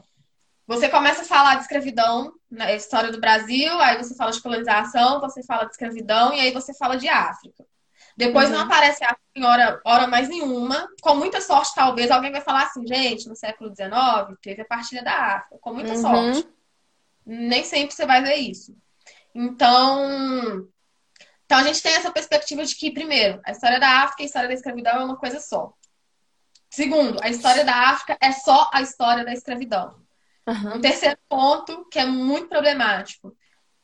você 0.67 0.87
começa 0.89 1.23
a 1.23 1.25
falar 1.25 1.55
de 1.55 1.63
escravidão 1.63 2.31
na 2.51 2.71
história 2.71 3.11
do 3.11 3.19
Brasil, 3.19 3.79
aí 3.79 3.97
você 3.97 4.15
fala 4.15 4.31
de 4.31 4.39
colonização, 4.43 5.19
você 5.21 5.41
fala 5.41 5.65
de 5.65 5.71
escravidão 5.71 6.31
e 6.35 6.39
aí 6.39 6.51
você 6.51 6.71
fala 6.75 6.97
de 6.97 7.09
África. 7.09 7.65
Depois 8.15 8.47
uhum. 8.49 8.57
não 8.57 8.65
aparece 8.65 9.03
África 9.03 9.23
em 9.33 9.43
hora, 9.43 9.81
hora 9.83 10.05
mais 10.05 10.29
nenhuma. 10.29 10.87
Com 11.01 11.15
muita 11.15 11.41
sorte, 11.41 11.73
talvez, 11.73 12.11
alguém 12.11 12.31
vai 12.31 12.41
falar 12.41 12.65
assim, 12.65 12.85
gente, 12.85 13.27
no 13.27 13.35
século 13.35 13.73
XIX 13.75 14.37
teve 14.39 14.61
a 14.61 14.65
partilha 14.65 15.03
da 15.03 15.37
África. 15.37 15.57
Com 15.59 15.73
muita 15.73 15.93
uhum. 15.93 16.01
sorte. 16.01 16.47
Nem 17.25 17.63
sempre 17.63 17.95
você 17.95 18.05
vai 18.05 18.21
ver 18.21 18.35
isso. 18.35 18.77
Então, 19.33 20.67
então 21.53 21.61
a 21.61 21.67
gente 21.67 21.83
tem 21.83 21.93
essa 21.93 22.09
perspectiva 22.09 22.65
de 22.65 22.75
que, 22.75 22.89
primeiro, 22.89 23.39
a 23.45 23.51
história 23.51 23.79
da 23.79 24.01
África 24.01 24.23
e 24.23 24.23
a 24.23 24.25
história 24.25 24.47
da 24.47 24.55
escravidão 24.55 24.93
é 24.93 25.05
uma 25.05 25.17
coisa 25.17 25.39
só. 25.39 25.71
Segundo, 26.67 27.21
a 27.21 27.29
história 27.29 27.63
da 27.63 27.89
África 27.89 28.17
é 28.19 28.31
só 28.31 28.71
a 28.73 28.81
história 28.81 29.23
da 29.23 29.31
escravidão. 29.31 30.01
Uhum. 30.47 30.77
Um 30.77 30.81
terceiro 30.81 31.15
ponto 31.29 31.87
que 31.91 31.99
é 31.99 32.07
muito 32.07 32.49
problemático. 32.49 33.37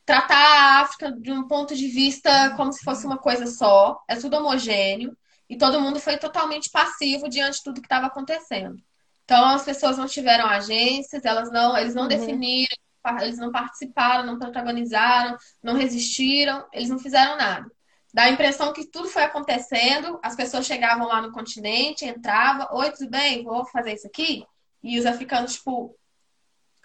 Tratar 0.03 0.35
a 0.35 0.81
África 0.81 1.11
de 1.11 1.31
um 1.31 1.47
ponto 1.47 1.75
de 1.75 1.87
vista 1.87 2.55
como 2.57 2.73
se 2.73 2.83
fosse 2.83 3.05
uma 3.05 3.19
coisa 3.19 3.45
só, 3.45 4.03
é 4.07 4.15
tudo 4.15 4.37
homogêneo, 4.37 5.15
e 5.47 5.55
todo 5.55 5.79
mundo 5.79 5.99
foi 5.99 6.17
totalmente 6.17 6.71
passivo 6.71 7.29
diante 7.29 7.59
de 7.59 7.63
tudo 7.65 7.81
que 7.81 7.85
estava 7.85 8.07
acontecendo. 8.07 8.81
Então 9.25 9.45
as 9.45 9.63
pessoas 9.63 9.95
não 9.95 10.07
tiveram 10.07 10.47
agências, 10.47 11.23
elas 11.23 11.51
não, 11.51 11.77
eles 11.77 11.93
não 11.93 12.03
uhum. 12.03 12.09
definiram, 12.09 12.75
eles 13.21 13.37
não 13.37 13.51
participaram, 13.51 14.25
não 14.25 14.39
protagonizaram, 14.39 15.37
não 15.61 15.75
resistiram, 15.75 16.65
eles 16.73 16.89
não 16.89 16.99
fizeram 16.99 17.37
nada. 17.37 17.69
Dá 18.13 18.23
a 18.23 18.29
impressão 18.29 18.73
que 18.73 18.85
tudo 18.85 19.07
foi 19.07 19.23
acontecendo, 19.23 20.19
as 20.23 20.35
pessoas 20.35 20.65
chegavam 20.65 21.07
lá 21.07 21.21
no 21.21 21.31
continente, 21.31 22.05
entravam, 22.05 22.67
oi, 22.71 22.91
tudo 22.91 23.09
bem, 23.09 23.43
vou 23.43 23.65
fazer 23.65 23.93
isso 23.93 24.07
aqui. 24.07 24.43
E 24.81 24.97
os 24.97 25.05
africanos, 25.05 25.53
tipo, 25.53 25.95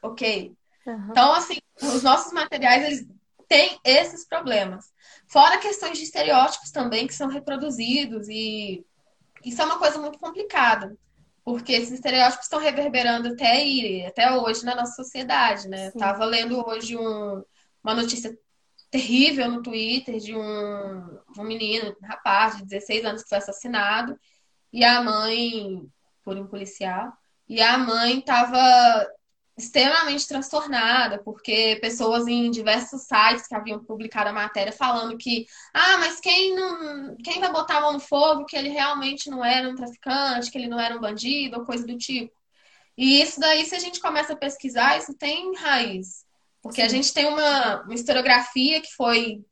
ok? 0.03 0.53
Uhum. 0.87 1.09
Então, 1.11 1.33
assim, 1.33 1.59
os 1.81 2.03
nossos 2.03 2.33
materiais, 2.33 2.85
eles 2.85 3.09
têm 3.49 3.79
esses 3.85 4.27
problemas. 4.27 4.93
Fora 5.27 5.59
questões 5.59 5.97
de 5.97 6.05
estereótipos 6.05 6.71
também 6.71 7.07
que 7.07 7.15
são 7.15 7.29
reproduzidos 7.29 8.29
e 8.29 8.85
isso 9.45 9.61
é 9.61 9.65
uma 9.65 9.79
coisa 9.79 9.99
muito 9.99 10.19
complicada. 10.19 10.97
Porque 11.45 11.73
esses 11.73 11.93
estereótipos 11.93 12.47
estão 12.47 12.59
reverberando 12.59 13.29
até 13.29 13.53
aí, 13.53 14.07
até 14.07 14.33
hoje 14.33 14.65
na 14.65 14.75
nossa 14.75 14.95
sociedade, 14.95 15.69
né? 15.69 15.91
Sim. 15.91 15.99
Tava 15.99 16.25
lendo 16.25 16.67
hoje 16.67 16.97
um, 16.97 17.45
uma 17.83 17.95
notícia 17.95 18.37
terrível 18.91 19.51
no 19.51 19.63
Twitter 19.63 20.19
de 20.19 20.35
um, 20.35 21.19
um 21.37 21.43
menino, 21.43 21.95
um 22.03 22.07
rapaz 22.07 22.57
de 22.57 22.65
16 22.65 23.05
anos 23.05 23.23
que 23.23 23.29
foi 23.29 23.39
assassinado 23.39 24.19
e 24.73 24.85
a 24.85 25.03
mãe, 25.03 25.87
por 26.25 26.37
um 26.37 26.47
policial, 26.47 27.13
e 27.49 27.61
a 27.61 27.77
mãe 27.77 28.19
estava 28.19 29.07
extremamente 29.57 30.27
transtornada, 30.27 31.19
porque 31.23 31.79
pessoas 31.81 32.27
em 32.27 32.51
diversos 32.51 33.03
sites 33.03 33.47
que 33.47 33.55
haviam 33.55 33.85
publicado 33.85 34.31
a 34.31 34.33
matéria 34.33 34.73
falando 34.73 35.17
que, 35.17 35.47
ah, 35.73 35.99
mas 35.99 36.19
quem 36.19 36.55
não, 36.57 37.17
quem 37.19 37.41
vai 37.41 37.53
botar 37.53 37.79
a 37.79 37.81
mão 37.81 37.93
no 37.93 38.01
fogo 38.01 38.47
que 38.47 38.57
ele 38.57 38.71
realmente 38.71 39.31
não 39.31 39.45
era 39.45 39.69
um 39.69 39.77
traficante, 39.77 40.51
que 40.51 40.59
ele 40.59 40.67
não 40.67 40.81
era 40.81 40.97
um 40.97 41.01
bandido 41.01 41.59
ou 41.59 41.65
coisa 41.65 41.87
do 41.87 41.97
tipo. 41.97 42.33
E 42.97 43.21
isso 43.23 43.39
daí, 43.41 43.65
se 43.65 43.75
a 43.75 43.79
gente 43.79 44.01
começa 44.01 44.33
a 44.33 44.37
pesquisar, 44.37 44.99
isso 44.99 45.15
tem 45.15 45.55
raiz. 45.57 46.25
Porque 46.61 46.81
Sim. 46.81 46.87
a 46.87 46.89
gente 46.89 47.13
tem 47.13 47.27
uma, 47.27 47.83
uma 47.83 47.95
historiografia 47.95 48.81
que 48.81 48.93
foi 48.95 49.45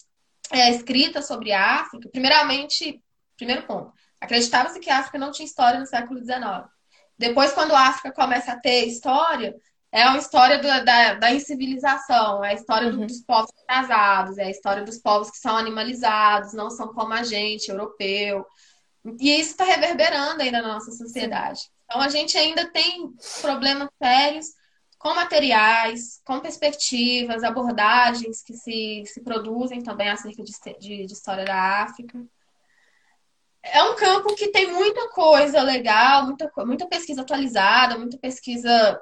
é, 0.51 0.71
escrita 0.71 1.23
sobre 1.23 1.53
a 1.53 1.81
África. 1.81 2.09
Primeiramente, 2.09 3.01
primeiro 3.37 3.67
ponto, 3.67 3.93
acreditava-se 4.21 4.81
que 4.81 4.91
a 4.91 4.99
África 4.99 5.19
não 5.19 5.31
tinha 5.31 5.47
história 5.47 5.79
no 5.79 5.87
século 5.87 6.21
XIX. 6.21 6.69
Depois, 7.19 7.53
quando 7.53 7.73
a 7.75 7.89
África 7.89 8.13
começa 8.13 8.53
a 8.53 8.59
ter 8.59 8.87
história, 8.87 9.55
é 9.93 10.09
uma 10.09 10.19
história 10.19 10.59
do, 10.59 10.85
da, 10.85 11.15
da 11.15 11.33
incivilização, 11.33 12.43
é 12.43 12.51
a 12.51 12.55
história 12.55 12.89
uhum. 12.89 13.07
dos 13.07 13.21
povos 13.21 13.51
atrasados, 13.63 14.39
é 14.39 14.45
a 14.45 14.51
história 14.51 14.83
dos 14.83 14.99
povos 14.99 15.31
que 15.31 15.37
são 15.37 15.57
animalizados, 15.57 16.55
não 16.55 16.71
são 16.71 16.95
como 16.95 17.13
a 17.13 17.23
gente, 17.23 17.69
europeu. 17.69 18.47
E 19.21 19.39
isso 19.39 19.51
está 19.51 19.65
reverberando 19.65 20.41
ainda 20.41 20.63
na 20.63 20.75
nossa 20.75 20.93
sociedade. 20.93 21.61
Sim. 21.61 21.69
Então 21.85 22.01
a 22.01 22.09
gente 22.09 22.39
ainda 22.39 22.71
tem 22.71 23.13
problemas 23.43 23.89
sérios 24.03 24.47
com 24.99 25.15
materiais, 25.15 26.21
com 26.25 26.41
perspectivas, 26.41 27.45
abordagens 27.45 28.43
que 28.43 28.55
se, 28.55 29.03
se 29.07 29.21
produzem 29.21 29.83
também 29.83 30.09
acerca 30.09 30.43
de, 30.43 30.53
de, 30.79 31.07
de 31.07 31.13
história 31.13 31.45
da 31.45 31.83
África 31.83 32.19
é 33.63 33.83
um 33.85 33.95
campo 33.95 34.35
que 34.35 34.49
tem 34.49 34.73
muita 34.73 35.09
coisa 35.11 35.63
legal, 35.63 36.27
muita, 36.27 36.51
muita 36.67 36.87
pesquisa 36.89 37.23
atualizada, 37.23 37.97
muita 37.97 38.19
pesquisa 38.19 39.01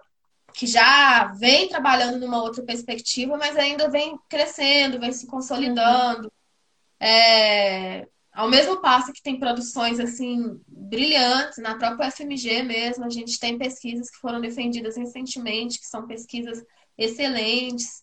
que 0.54 0.66
já 0.66 1.26
vem 1.38 1.68
trabalhando 1.68 2.18
numa 2.18 2.42
outra 2.42 2.62
perspectiva, 2.62 3.36
mas 3.36 3.56
ainda 3.56 3.88
vem 3.88 4.18
crescendo, 4.28 5.00
vem 5.00 5.12
se 5.12 5.26
consolidando. 5.26 6.24
Uhum. 6.24 7.06
É, 7.06 8.06
ao 8.32 8.48
mesmo 8.48 8.80
passo 8.80 9.12
que 9.12 9.22
tem 9.22 9.38
produções 9.38 9.98
assim 9.98 10.60
brilhantes, 10.66 11.58
na 11.58 11.76
própria 11.76 12.10
FMG 12.10 12.62
mesmo, 12.62 13.04
a 13.04 13.10
gente 13.10 13.38
tem 13.38 13.58
pesquisas 13.58 14.10
que 14.10 14.18
foram 14.18 14.40
defendidas 14.40 14.96
recentemente, 14.96 15.78
que 15.78 15.86
são 15.86 16.06
pesquisas 16.06 16.62
excelentes, 16.96 18.02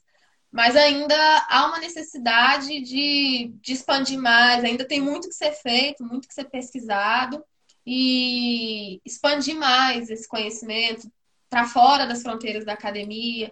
mas 0.52 0.76
ainda 0.76 1.16
há 1.50 1.68
uma 1.68 1.80
necessidade 1.80 2.82
de, 2.82 3.54
de 3.62 3.74
expandir 3.74 4.20
mais, 4.20 4.64
ainda 4.64 4.88
tem 4.88 5.02
muito 5.02 5.28
que 5.28 5.36
ser 5.36 5.52
feito, 5.52 6.04
muito 6.04 6.28
que 6.28 6.34
ser 6.34 6.46
pesquisado 6.46 7.44
e 7.86 9.00
expandir 9.06 9.56
mais 9.56 10.10
esse 10.10 10.28
conhecimento, 10.28 11.12
para 11.50 11.66
fora 11.68 12.06
das 12.06 12.22
fronteiras 12.22 12.66
da 12.66 12.74
academia, 12.74 13.52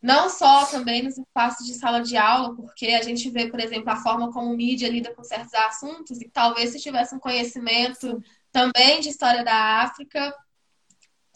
não 0.00 0.28
só 0.28 0.66
também 0.66 1.02
nos 1.02 1.16
espaços 1.16 1.66
de 1.66 1.74
sala 1.74 2.00
de 2.00 2.16
aula, 2.16 2.56
porque 2.56 2.88
a 2.88 3.02
gente 3.02 3.30
vê, 3.30 3.48
por 3.48 3.60
exemplo, 3.60 3.90
a 3.90 3.96
forma 3.96 4.32
como 4.32 4.56
mídia 4.56 4.88
lida 4.88 5.14
com 5.14 5.22
certos 5.22 5.54
assuntos, 5.54 6.20
e 6.20 6.28
talvez 6.28 6.70
se 6.70 6.80
tivesse 6.80 7.14
um 7.14 7.20
conhecimento 7.20 8.20
também 8.50 9.00
de 9.00 9.08
história 9.08 9.44
da 9.44 9.82
África, 9.82 10.34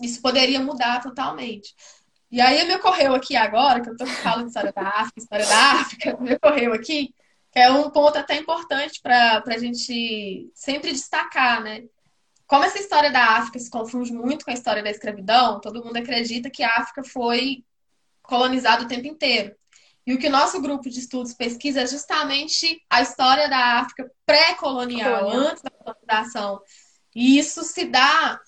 isso 0.02 0.20
poderia 0.20 0.60
mudar 0.60 1.00
totalmente. 1.00 1.74
E 2.30 2.40
aí 2.40 2.66
me 2.66 2.74
ocorreu 2.74 3.14
aqui 3.14 3.36
agora, 3.36 3.80
que 3.80 3.88
eu 3.88 3.92
estou 3.92 4.06
falando 4.06 4.42
de 4.42 4.48
história 4.48 4.72
da 4.72 4.82
África, 4.82 5.20
história 5.20 5.46
da 5.46 5.72
África, 5.72 6.16
me 6.20 6.34
ocorreu 6.34 6.72
aqui, 6.74 7.14
que 7.52 7.58
é 7.60 7.70
um 7.70 7.88
ponto 7.88 8.18
até 8.18 8.36
importante 8.36 9.00
para 9.00 9.42
a 9.46 9.58
gente 9.58 10.50
sempre 10.54 10.90
destacar, 10.90 11.62
né? 11.62 11.84
Como 12.46 12.64
essa 12.64 12.78
história 12.78 13.10
da 13.10 13.36
África 13.36 13.58
se 13.58 13.68
confunde 13.68 14.12
muito 14.12 14.44
com 14.44 14.50
a 14.50 14.54
história 14.54 14.82
da 14.82 14.90
escravidão, 14.90 15.60
todo 15.60 15.84
mundo 15.84 15.96
acredita 15.96 16.48
que 16.48 16.62
a 16.62 16.76
África 16.76 17.02
foi 17.02 17.64
colonizada 18.22 18.84
o 18.84 18.88
tempo 18.88 19.06
inteiro. 19.06 19.54
E 20.06 20.14
o 20.14 20.18
que 20.18 20.28
o 20.28 20.30
nosso 20.30 20.60
grupo 20.60 20.88
de 20.88 21.00
estudos 21.00 21.34
pesquisa 21.34 21.80
é 21.80 21.86
justamente 21.86 22.80
a 22.88 23.02
história 23.02 23.48
da 23.48 23.80
África 23.80 24.08
pré-colonial, 24.24 25.28
antes 25.28 25.62
da 25.62 25.70
colonização. 25.70 26.60
E 27.12 27.38
isso 27.38 27.64
se 27.64 27.86
dá. 27.86 28.40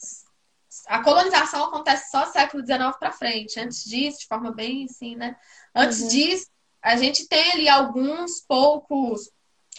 A 0.86 1.02
colonização 1.02 1.64
acontece 1.64 2.10
só 2.10 2.26
século 2.26 2.64
XIX 2.64 2.96
para 2.96 3.10
frente. 3.10 3.58
Antes 3.58 3.82
disso, 3.84 4.20
de 4.20 4.26
forma 4.26 4.52
bem 4.52 4.84
assim, 4.84 5.16
né? 5.16 5.34
Antes 5.74 6.02
uhum. 6.02 6.08
disso, 6.08 6.46
a 6.80 6.96
gente 6.96 7.26
tem 7.26 7.50
ali 7.50 7.68
alguns 7.68 8.40
poucos 8.46 9.28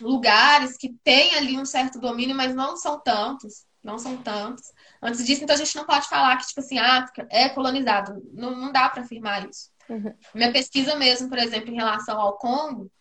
lugares 0.02 0.76
que 0.76 0.94
tem 1.02 1.36
ali 1.36 1.58
um 1.58 1.66
certo 1.66 1.98
domínio, 1.98 2.36
mas 2.36 2.54
não 2.54 2.76
são 2.76 3.00
tantos 3.00 3.69
não 3.84 3.98
são 3.98 4.18
tantos. 4.18 4.72
Antes 5.02 5.26
disso, 5.26 5.44
então 5.44 5.56
a 5.56 5.60
gente 5.60 5.76
não 5.76 5.86
pode 5.86 6.08
falar 6.08 6.38
que, 6.38 6.48
tipo 6.48 6.60
assim, 6.60 6.78
a 6.78 6.98
África 7.00 7.28
é 7.30 7.50
colonizado. 7.50 8.22
Não, 8.34 8.56
não 8.56 8.72
dá 8.72 8.90
para 8.90 9.04
afirmar 9.04 9.50
isso. 9.50 9.72
Uhum. 9.90 10.14
Minha 10.34 10.52
pesquisa 10.52 10.96
mesmo, 10.96 11.30
por 11.30 11.38
exemplo, 11.38 11.72
em 11.72 11.76
relação 11.76 12.20
ao 12.20 12.38
Congo, 12.38 12.92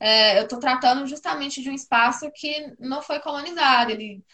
é, 0.00 0.38
eu 0.38 0.44
estou 0.44 0.58
tratando 0.58 1.06
justamente 1.06 1.62
de 1.62 1.68
um 1.68 1.74
espaço 1.74 2.30
que 2.34 2.72
não 2.78 3.02
foi 3.02 3.18
colonizado. 3.20 3.90
Ele 3.90 4.24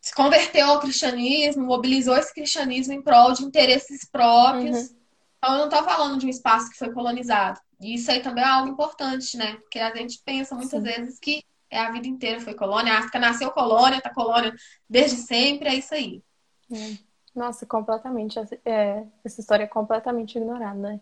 se 0.00 0.14
converteu 0.14 0.66
ao 0.66 0.80
cristianismo, 0.80 1.66
mobilizou 1.66 2.16
esse 2.16 2.32
cristianismo 2.32 2.94
em 2.94 3.02
prol 3.02 3.32
de 3.32 3.44
interesses 3.44 4.08
próprios. 4.10 4.76
Uhum. 4.76 4.98
Então, 5.38 5.52
eu 5.52 5.58
não 5.58 5.64
estou 5.66 5.84
falando 5.84 6.18
de 6.18 6.26
um 6.26 6.30
espaço 6.30 6.70
que 6.70 6.78
foi 6.78 6.92
colonizado. 6.92 7.60
E 7.80 7.94
isso 7.94 8.10
aí 8.10 8.20
também 8.20 8.42
é 8.42 8.46
algo 8.46 8.70
importante, 8.70 9.36
né? 9.36 9.56
Porque 9.56 9.78
a 9.78 9.94
gente 9.94 10.20
pensa 10.24 10.54
muitas 10.54 10.82
Sim. 10.82 10.88
vezes 10.88 11.18
que 11.18 11.44
é 11.70 11.78
a 11.78 11.90
vida 11.90 12.06
inteira 12.06 12.40
foi 12.40 12.54
colônia. 12.54 12.94
A 12.94 12.98
África 12.98 13.18
nasceu 13.18 13.50
colônia, 13.50 14.00
tá 14.00 14.10
colônia 14.12 14.54
desde 14.88 15.16
sempre, 15.16 15.68
é 15.68 15.74
isso 15.74 15.94
aí. 15.94 16.22
É. 16.72 16.98
Nossa, 17.34 17.66
completamente. 17.66 18.38
É, 18.64 19.04
essa 19.24 19.40
história 19.40 19.64
é 19.64 19.66
completamente 19.66 20.36
ignorada, 20.36 20.78
né? 20.78 21.00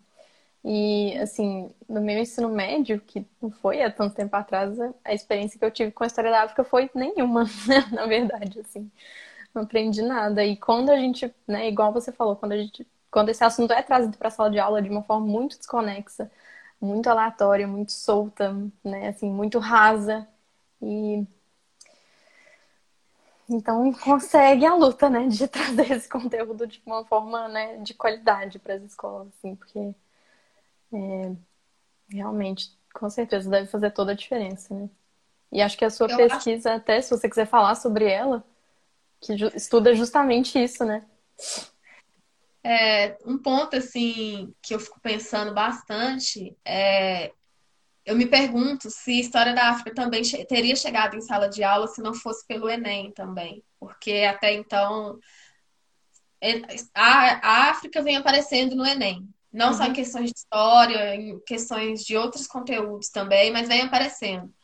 E, 0.65 1.17
assim, 1.19 1.71
no 1.89 2.01
meu 2.01 2.19
ensino 2.19 2.49
médio, 2.49 3.01
que 3.01 3.25
não 3.41 3.51
foi 3.51 3.83
há 3.83 3.91
tanto 3.91 4.17
tempo 4.17 4.35
atrás, 4.35 4.77
a 5.05 5.15
experiência 5.15 5.59
que 5.59 5.65
eu 5.65 5.71
tive 5.71 5.93
com 5.93 6.03
a 6.05 6.09
história 6.09 6.31
da 6.31 6.43
África 6.43 6.65
foi 6.65 6.91
nenhuma, 6.95 7.45
né? 7.45 7.87
na 7.93 8.07
verdade, 8.07 8.61
assim. 8.61 8.91
Não 9.55 9.63
aprendi 9.63 10.03
nada. 10.03 10.45
E 10.45 10.57
quando 10.57 10.91
a 10.91 10.97
gente, 10.97 11.33
né, 11.47 11.69
igual 11.69 11.93
você 11.93 12.13
falou, 12.13 12.37
quando 12.37 12.53
a 12.53 12.59
gente, 12.59 12.87
quando 13.11 13.31
esse 13.31 13.45
assunto 13.45 13.73
é 13.73 13.83
trazido 13.83 14.19
para 14.19 14.29
a 14.29 14.31
sala 14.31 14.51
de 14.51 14.59
aula 14.59 14.83
de 14.83 14.91
uma 14.91 15.03
forma 15.03 15.27
muito 15.27 15.57
desconexa, 15.57 16.31
muito 16.81 17.09
aleatória, 17.09 17.67
muito 17.67 17.93
solta, 17.93 18.53
né, 18.85 19.09
assim, 19.09 19.31
muito 19.31 19.59
rasa, 19.59 20.29
e 20.83 21.27
então 23.49 23.93
consegue 23.93 24.67
a 24.67 24.75
luta, 24.75 25.09
né, 25.09 25.29
de 25.29 25.47
trazer 25.49 25.93
esse 25.93 26.09
conteúdo 26.09 26.67
de 26.67 26.83
uma 26.85 27.05
forma, 27.05 27.49
né, 27.49 27.77
de 27.79 27.95
qualidade 27.95 28.59
para 28.59 28.75
as 28.75 28.83
escolas, 28.83 29.29
assim, 29.29 29.55
porque 29.55 29.95
é, 30.93 31.33
realmente, 32.09 32.77
com 32.93 33.09
certeza, 33.09 33.49
deve 33.49 33.69
fazer 33.69 33.91
toda 33.93 34.13
a 34.13 34.17
diferença, 34.17 34.75
né? 34.75 34.89
E 35.53 35.63
acho 35.63 35.79
que 35.79 35.85
a 35.85 35.91
sua 35.91 36.09
Eu 36.11 36.17
pesquisa, 36.17 36.71
acho... 36.71 36.81
até 36.81 37.01
se 37.01 37.11
você 37.11 37.29
quiser 37.29 37.47
falar 37.47 37.77
sobre 37.77 38.05
ela, 38.11 38.45
que 39.21 39.33
estuda 39.55 39.95
justamente 39.95 40.63
isso, 40.63 40.85
né? 40.85 41.05
É, 42.65 43.17
um 43.25 43.39
ponto, 43.39 43.77
assim, 43.77 44.53
que 44.61 44.75
eu 44.75 44.81
fico 44.81 44.99
pensando 45.01 45.55
bastante 45.55 46.57
é. 46.65 47.33
Eu 48.07 48.15
me 48.15 48.25
pergunto 48.25 48.89
se 48.89 49.11
a 49.11 49.21
história 49.21 49.53
da 49.53 49.69
África 49.71 49.93
também 49.93 50.23
teria 50.49 50.77
chegado 50.77 51.17
em 51.17 51.21
sala 51.21 51.49
de 51.49 51.65
aula 51.65 51.89
se 51.89 52.01
não 52.01 52.15
fosse 52.15 52.47
pelo 52.47 52.71
Enem 52.71 53.11
também. 53.11 53.65
Porque 53.81 54.25
até 54.31 54.55
então 54.55 55.19
a 56.95 57.71
África 57.71 58.01
vem 58.03 58.17
aparecendo 58.17 58.77
no 58.77 58.87
Enem. 58.87 59.29
Não 59.53 59.69
uhum. 59.69 59.75
só 59.75 59.85
em 59.85 59.89
uhum. 59.89 59.95
questões 59.95 60.31
de 60.31 60.39
história, 60.39 61.17
em 61.17 61.41
questões 61.41 62.05
de 62.05 62.17
outros 62.17 62.47
conteúdos 62.47 63.09
também, 63.09 63.51
mas 63.51 63.67
vem 63.67 63.83
aparecendo. 63.83 64.55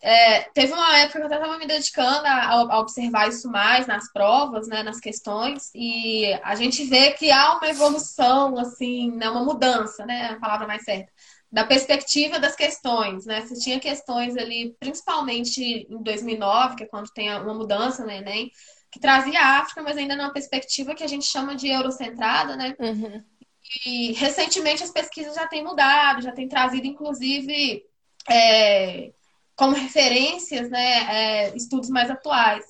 É, 0.00 0.42
teve 0.54 0.72
uma 0.72 0.96
época 0.98 1.18
que 1.18 1.24
eu 1.24 1.26
até 1.26 1.34
estava 1.34 1.58
me 1.58 1.66
dedicando 1.66 2.24
a, 2.24 2.50
a, 2.50 2.78
observar 2.78 3.28
isso 3.28 3.50
mais 3.50 3.86
nas 3.88 4.10
provas, 4.12 4.68
né, 4.68 4.84
nas 4.84 5.00
questões, 5.00 5.72
e 5.74 6.32
a 6.44 6.54
gente 6.54 6.84
vê 6.84 7.10
que 7.10 7.32
há 7.32 7.56
uma 7.56 7.68
evolução, 7.68 8.56
assim, 8.56 9.10
né, 9.10 9.28
uma 9.28 9.44
mudança, 9.44 10.06
né, 10.06 10.30
a 10.30 10.38
palavra 10.38 10.68
mais 10.68 10.84
certa, 10.84 11.10
da 11.50 11.64
perspectiva 11.64 12.38
das 12.38 12.54
questões, 12.54 13.24
né? 13.24 13.40
Você 13.40 13.58
tinha 13.58 13.80
questões 13.80 14.36
ali, 14.36 14.76
principalmente 14.78 15.86
em 15.88 16.02
2009, 16.02 16.76
que 16.76 16.82
é 16.84 16.86
quando 16.86 17.10
tem 17.10 17.30
uma 17.30 17.54
mudança 17.54 18.04
no 18.04 18.10
Enem, 18.10 18.50
que 18.90 19.00
trazia 19.00 19.40
a 19.40 19.58
África, 19.58 19.82
mas 19.82 19.96
ainda 19.96 20.16
numa 20.16 20.32
perspectiva 20.32 20.94
que 20.94 21.04
a 21.04 21.08
gente 21.08 21.26
chama 21.26 21.54
de 21.54 21.68
eurocentrada, 21.68 22.56
né? 22.56 22.76
Uhum. 22.78 23.22
E 23.86 24.12
recentemente 24.12 24.82
as 24.82 24.90
pesquisas 24.90 25.34
já 25.34 25.46
têm 25.46 25.62
mudado, 25.62 26.22
já 26.22 26.32
têm 26.32 26.48
trazido, 26.48 26.86
inclusive, 26.86 27.84
é, 28.28 29.12
como 29.54 29.74
referências, 29.74 30.70
né, 30.70 31.48
é, 31.50 31.56
estudos 31.56 31.90
mais 31.90 32.10
atuais. 32.10 32.64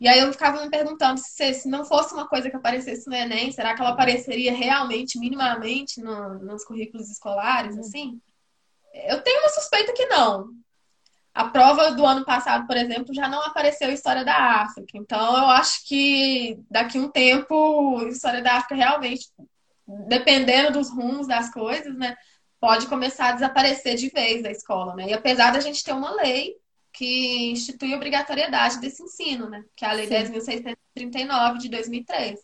E 0.00 0.08
aí 0.08 0.18
eu 0.20 0.32
ficava 0.32 0.62
me 0.62 0.70
perguntando 0.70 1.20
se, 1.20 1.52
se 1.54 1.68
não 1.68 1.84
fosse 1.84 2.14
uma 2.14 2.26
coisa 2.26 2.48
que 2.48 2.56
aparecesse 2.56 3.06
no 3.06 3.14
Enem, 3.14 3.52
será 3.52 3.74
que 3.74 3.82
ela 3.82 3.90
apareceria 3.90 4.52
realmente, 4.52 5.18
minimamente, 5.18 6.00
no, 6.00 6.38
nos 6.38 6.64
currículos 6.64 7.10
escolares, 7.10 7.74
uhum. 7.74 7.80
assim? 7.80 8.20
Eu 8.94 9.20
tenho 9.22 9.40
uma 9.40 9.50
suspeita 9.50 9.92
que 9.92 10.06
não. 10.06 10.48
A 11.34 11.48
prova 11.48 11.92
do 11.92 12.04
ano 12.04 12.24
passado, 12.24 12.66
por 12.66 12.76
exemplo, 12.76 13.14
já 13.14 13.28
não 13.28 13.42
apareceu 13.42 13.92
História 13.92 14.24
da 14.24 14.62
África. 14.62 14.96
Então, 14.96 15.36
eu 15.36 15.48
acho 15.50 15.86
que 15.86 16.58
daqui 16.70 16.98
a 16.98 17.00
um 17.02 17.08
tempo, 17.08 18.02
História 18.08 18.42
da 18.42 18.54
África 18.54 18.74
realmente 18.74 19.26
dependendo 20.06 20.72
dos 20.72 20.90
rumos 20.90 21.26
das 21.26 21.52
coisas, 21.52 21.96
né, 21.96 22.16
pode 22.60 22.86
começar 22.86 23.28
a 23.28 23.32
desaparecer 23.32 23.96
de 23.96 24.08
vez 24.08 24.42
da 24.42 24.50
escola, 24.50 24.94
né? 24.94 25.08
E 25.08 25.12
apesar 25.12 25.50
da 25.52 25.60
gente 25.60 25.82
ter 25.82 25.92
uma 25.92 26.14
lei 26.14 26.56
que 27.00 27.50
institui 27.50 27.94
a 27.94 27.96
obrigatoriedade 27.96 28.78
desse 28.78 29.02
ensino, 29.02 29.48
né? 29.48 29.64
Que 29.74 29.86
é 29.86 29.88
a 29.88 29.92
Lei 29.92 30.06
10.639 30.06 31.56
de 31.56 31.70
2003. 31.70 32.38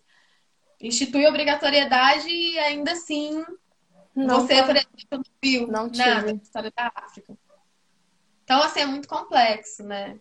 Institui 0.80 1.26
a 1.26 1.28
obrigatoriedade 1.28 2.26
e 2.26 2.58
ainda 2.60 2.92
assim 2.92 3.44
não 4.14 4.40
você, 4.40 4.62
por 4.62 4.74
exemplo, 4.74 4.94
não 5.10 5.22
viu 5.42 5.66
não 5.66 5.90
nada 5.90 6.32
da 6.32 6.42
história 6.42 6.72
da 6.74 6.90
África. 6.94 7.36
Então, 8.44 8.62
assim, 8.62 8.80
é 8.80 8.86
muito 8.86 9.06
complexo, 9.06 9.82
né? 9.82 10.18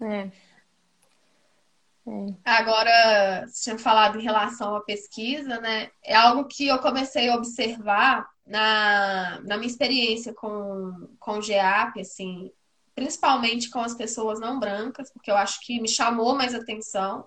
É. 0.00 0.30
É. 2.06 2.34
Agora, 2.44 3.46
você 3.46 3.62
tinha 3.62 3.78
falado 3.78 4.18
em 4.18 4.24
relação 4.24 4.74
à 4.74 4.80
pesquisa, 4.80 5.60
né? 5.60 5.92
É 6.02 6.16
algo 6.16 6.48
que 6.48 6.66
eu 6.66 6.80
comecei 6.80 7.28
a 7.28 7.36
observar 7.36 8.28
na, 8.44 9.38
na 9.44 9.56
minha 9.56 9.70
experiência 9.70 10.34
com, 10.34 11.08
com 11.20 11.38
o 11.38 11.42
GEAP, 11.42 12.00
assim, 12.00 12.50
principalmente 12.94 13.70
com 13.70 13.80
as 13.80 13.94
pessoas 13.94 14.40
não 14.40 14.58
brancas, 14.58 15.12
porque 15.12 15.30
eu 15.30 15.36
acho 15.36 15.60
que 15.62 15.80
me 15.80 15.88
chamou 15.88 16.34
mais 16.34 16.54
atenção. 16.54 17.26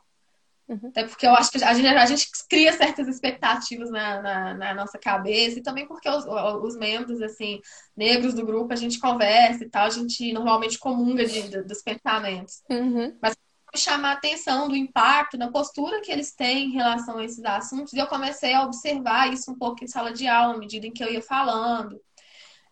Uhum. 0.67 0.89
Até 0.89 1.05
porque 1.05 1.25
eu 1.25 1.33
acho 1.33 1.49
que 1.49 1.63
a 1.63 1.73
gente, 1.73 1.87
a 1.87 2.05
gente 2.05 2.27
cria 2.49 2.73
certas 2.73 3.07
expectativas 3.07 3.89
na, 3.89 4.21
na, 4.21 4.53
na, 4.53 4.73
nossa 4.73 4.97
cabeça, 4.99 5.59
e 5.59 5.63
também 5.63 5.87
porque 5.87 6.09
os, 6.09 6.25
os 6.25 6.75
membros, 6.75 7.21
assim, 7.21 7.61
negros 7.95 8.33
do 8.33 8.45
grupo, 8.45 8.73
a 8.73 8.75
gente 8.75 8.99
conversa 8.99 9.63
e 9.63 9.69
tal, 9.69 9.85
a 9.85 9.89
gente 9.89 10.33
normalmente 10.33 10.77
comunga 10.77 11.25
de, 11.25 11.49
de 11.49 11.63
dos 11.63 11.81
pensamentos. 11.81 12.63
Uhum. 12.69 13.17
Mas 13.21 13.33
chamar 13.75 14.09
a 14.09 14.13
atenção 14.13 14.67
do 14.67 14.75
impacto, 14.75 15.37
da 15.37 15.49
postura 15.49 16.01
que 16.01 16.11
eles 16.11 16.33
têm 16.33 16.69
em 16.69 16.73
relação 16.73 17.17
a 17.17 17.23
esses 17.23 17.43
assuntos, 17.45 17.93
e 17.93 17.97
eu 17.97 18.07
comecei 18.07 18.53
a 18.53 18.63
observar 18.63 19.31
isso 19.31 19.51
um 19.51 19.57
pouco 19.57 19.83
em 19.83 19.87
sala 19.87 20.11
de 20.11 20.27
aula, 20.27 20.55
à 20.55 20.57
medida 20.57 20.87
em 20.87 20.91
que 20.91 21.03
eu 21.03 21.11
ia 21.11 21.21
falando. 21.21 22.01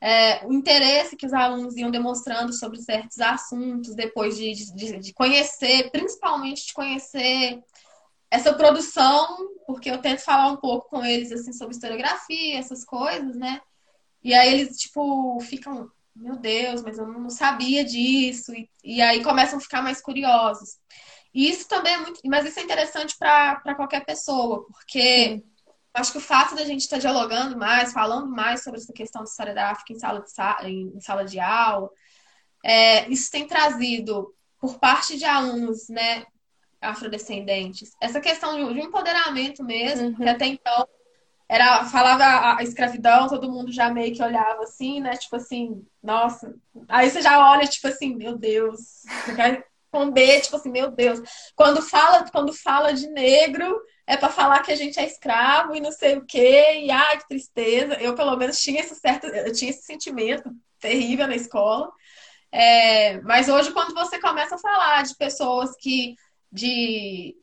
É, 0.08 0.46
o 0.46 0.54
interesse 0.54 1.16
que 1.16 1.26
os 1.26 1.34
alunos 1.34 1.76
iam 1.76 1.90
demonstrando 1.90 2.54
sobre 2.54 2.80
certos 2.80 3.20
assuntos, 3.20 3.96
depois 3.96 4.38
de, 4.38 4.54
de, 4.54 5.00
de 5.00 5.14
conhecer, 5.14 5.90
principalmente 5.90 6.68
de 6.68 6.74
conhecer 6.74 7.60
essa 8.30 8.54
produção, 8.54 9.36
porque 9.66 9.90
eu 9.90 9.98
tento 9.98 10.20
falar 10.20 10.52
um 10.52 10.58
pouco 10.58 10.88
com 10.90 11.04
eles 11.04 11.32
assim 11.32 11.52
sobre 11.52 11.74
historiografia, 11.74 12.60
essas 12.60 12.86
coisas, 12.86 13.36
né? 13.36 13.60
E 14.24 14.32
aí 14.36 14.54
eles, 14.54 14.78
tipo, 14.78 15.40
ficam, 15.40 15.90
meu 16.16 16.38
Deus, 16.38 16.84
mas 16.84 17.00
eu 17.00 17.08
não 17.08 17.32
sabia 17.32 17.84
disso. 17.84 18.54
E, 18.54 18.70
e 18.84 19.02
aí 19.02 19.24
começam 19.24 19.58
a 19.58 19.62
ficar 19.62 19.82
mais 19.82 20.02
curiosos. 20.02 20.78
E 21.34 21.50
isso 21.50 21.68
também 21.68 21.94
é 21.94 21.98
muito. 21.98 22.22
Mas 22.26 22.46
isso 22.46 22.60
é 22.60 22.64
interessante 22.64 23.18
para 23.18 23.74
qualquer 23.76 24.06
pessoa, 24.06 24.68
porque 24.68 25.44
acho 25.96 26.12
que 26.12 26.18
o 26.18 26.22
fato 26.22 26.56
da 26.56 26.66
gente 26.66 26.82
estar 26.82 26.98
tá 26.98 27.02
dialogando 27.02 27.58
mais, 27.58 27.94
falando 27.94 28.30
mais 28.30 28.64
sobre 28.64 28.80
essa 28.80 28.94
questão 28.94 29.24
de 29.24 29.30
história 29.30 29.54
da 29.54 29.72
África 29.72 29.94
em 29.94 30.00
sala 30.00 30.24
de, 30.64 30.72
em 30.72 31.00
sala 31.00 31.26
de 31.26 31.40
aula, 31.40 31.90
é, 32.64 33.08
isso 33.10 33.32
tem 33.32 33.48
trazido, 33.48 34.34
por 34.60 34.78
parte 34.80 35.18
de 35.18 35.26
alunos, 35.26 35.88
né, 35.90 36.26
afrodescendentes, 36.82 37.92
essa 38.02 38.20
questão 38.20 38.56
de, 38.56 38.74
de 38.74 38.82
empoderamento 38.82 39.64
mesmo, 39.64 40.08
uhum. 40.08 40.16
que 40.16 40.30
até 40.30 40.46
então 40.46 40.88
era 41.48 41.86
falava 41.86 42.58
a 42.58 42.64
escravidão, 42.64 43.28
todo 43.28 43.52
mundo 43.52 43.72
já 43.72 43.90
meio 43.92 44.14
que 44.16 44.24
olhava 44.24 44.64
assim, 44.64 45.00
né? 45.00 45.16
Tipo 45.16 45.36
assim, 45.36 45.86
nossa. 46.02 46.56
Aí 46.90 47.10
você 47.10 47.22
já 47.22 47.52
olha, 47.52 47.68
tipo 47.68 47.88
assim, 47.88 48.16
meu 48.16 48.36
Deus. 48.36 49.04
Você 49.24 49.36
quer 49.36 49.68
responder, 49.84 50.42
tipo 50.42 50.56
assim, 50.56 50.72
meu 50.72 50.90
Deus. 50.90 51.22
Quando 51.56 51.82
fala, 51.84 52.26
quando 52.32 52.52
fala 52.52 52.94
de 52.94 53.08
negro, 53.08 53.80
é 54.08 54.16
para 54.18 54.30
falar 54.30 54.62
que 54.62 54.72
a 54.72 54.76
gente 54.76 55.00
é 55.00 55.06
escravo 55.06 55.76
e 55.76 55.82
não 55.82 55.92
sei 55.92 56.18
o 56.18 56.26
quê, 56.26 56.82
e 56.84 56.92
ai, 56.92 57.18
que 57.18 57.28
tristeza. 57.28 57.96
Eu, 57.96 58.16
pelo 58.16 58.36
menos, 58.38 58.60
tinha 58.60 58.82
esse 58.82 58.96
certo, 58.96 59.26
eu 59.28 59.52
tinha 59.52 59.72
esse 59.72 59.84
sentimento 59.84 60.52
terrível 60.80 61.28
na 61.28 61.36
escola. 61.36 61.92
É, 62.52 63.20
mas 63.22 63.50
hoje, 63.50 63.72
quando 63.72 63.94
você 63.94 64.20
começa 64.20 64.56
a 64.56 64.60
falar 64.60 65.04
de 65.04 65.16
pessoas 65.16 65.76
que 65.78 66.16
de 66.52 67.36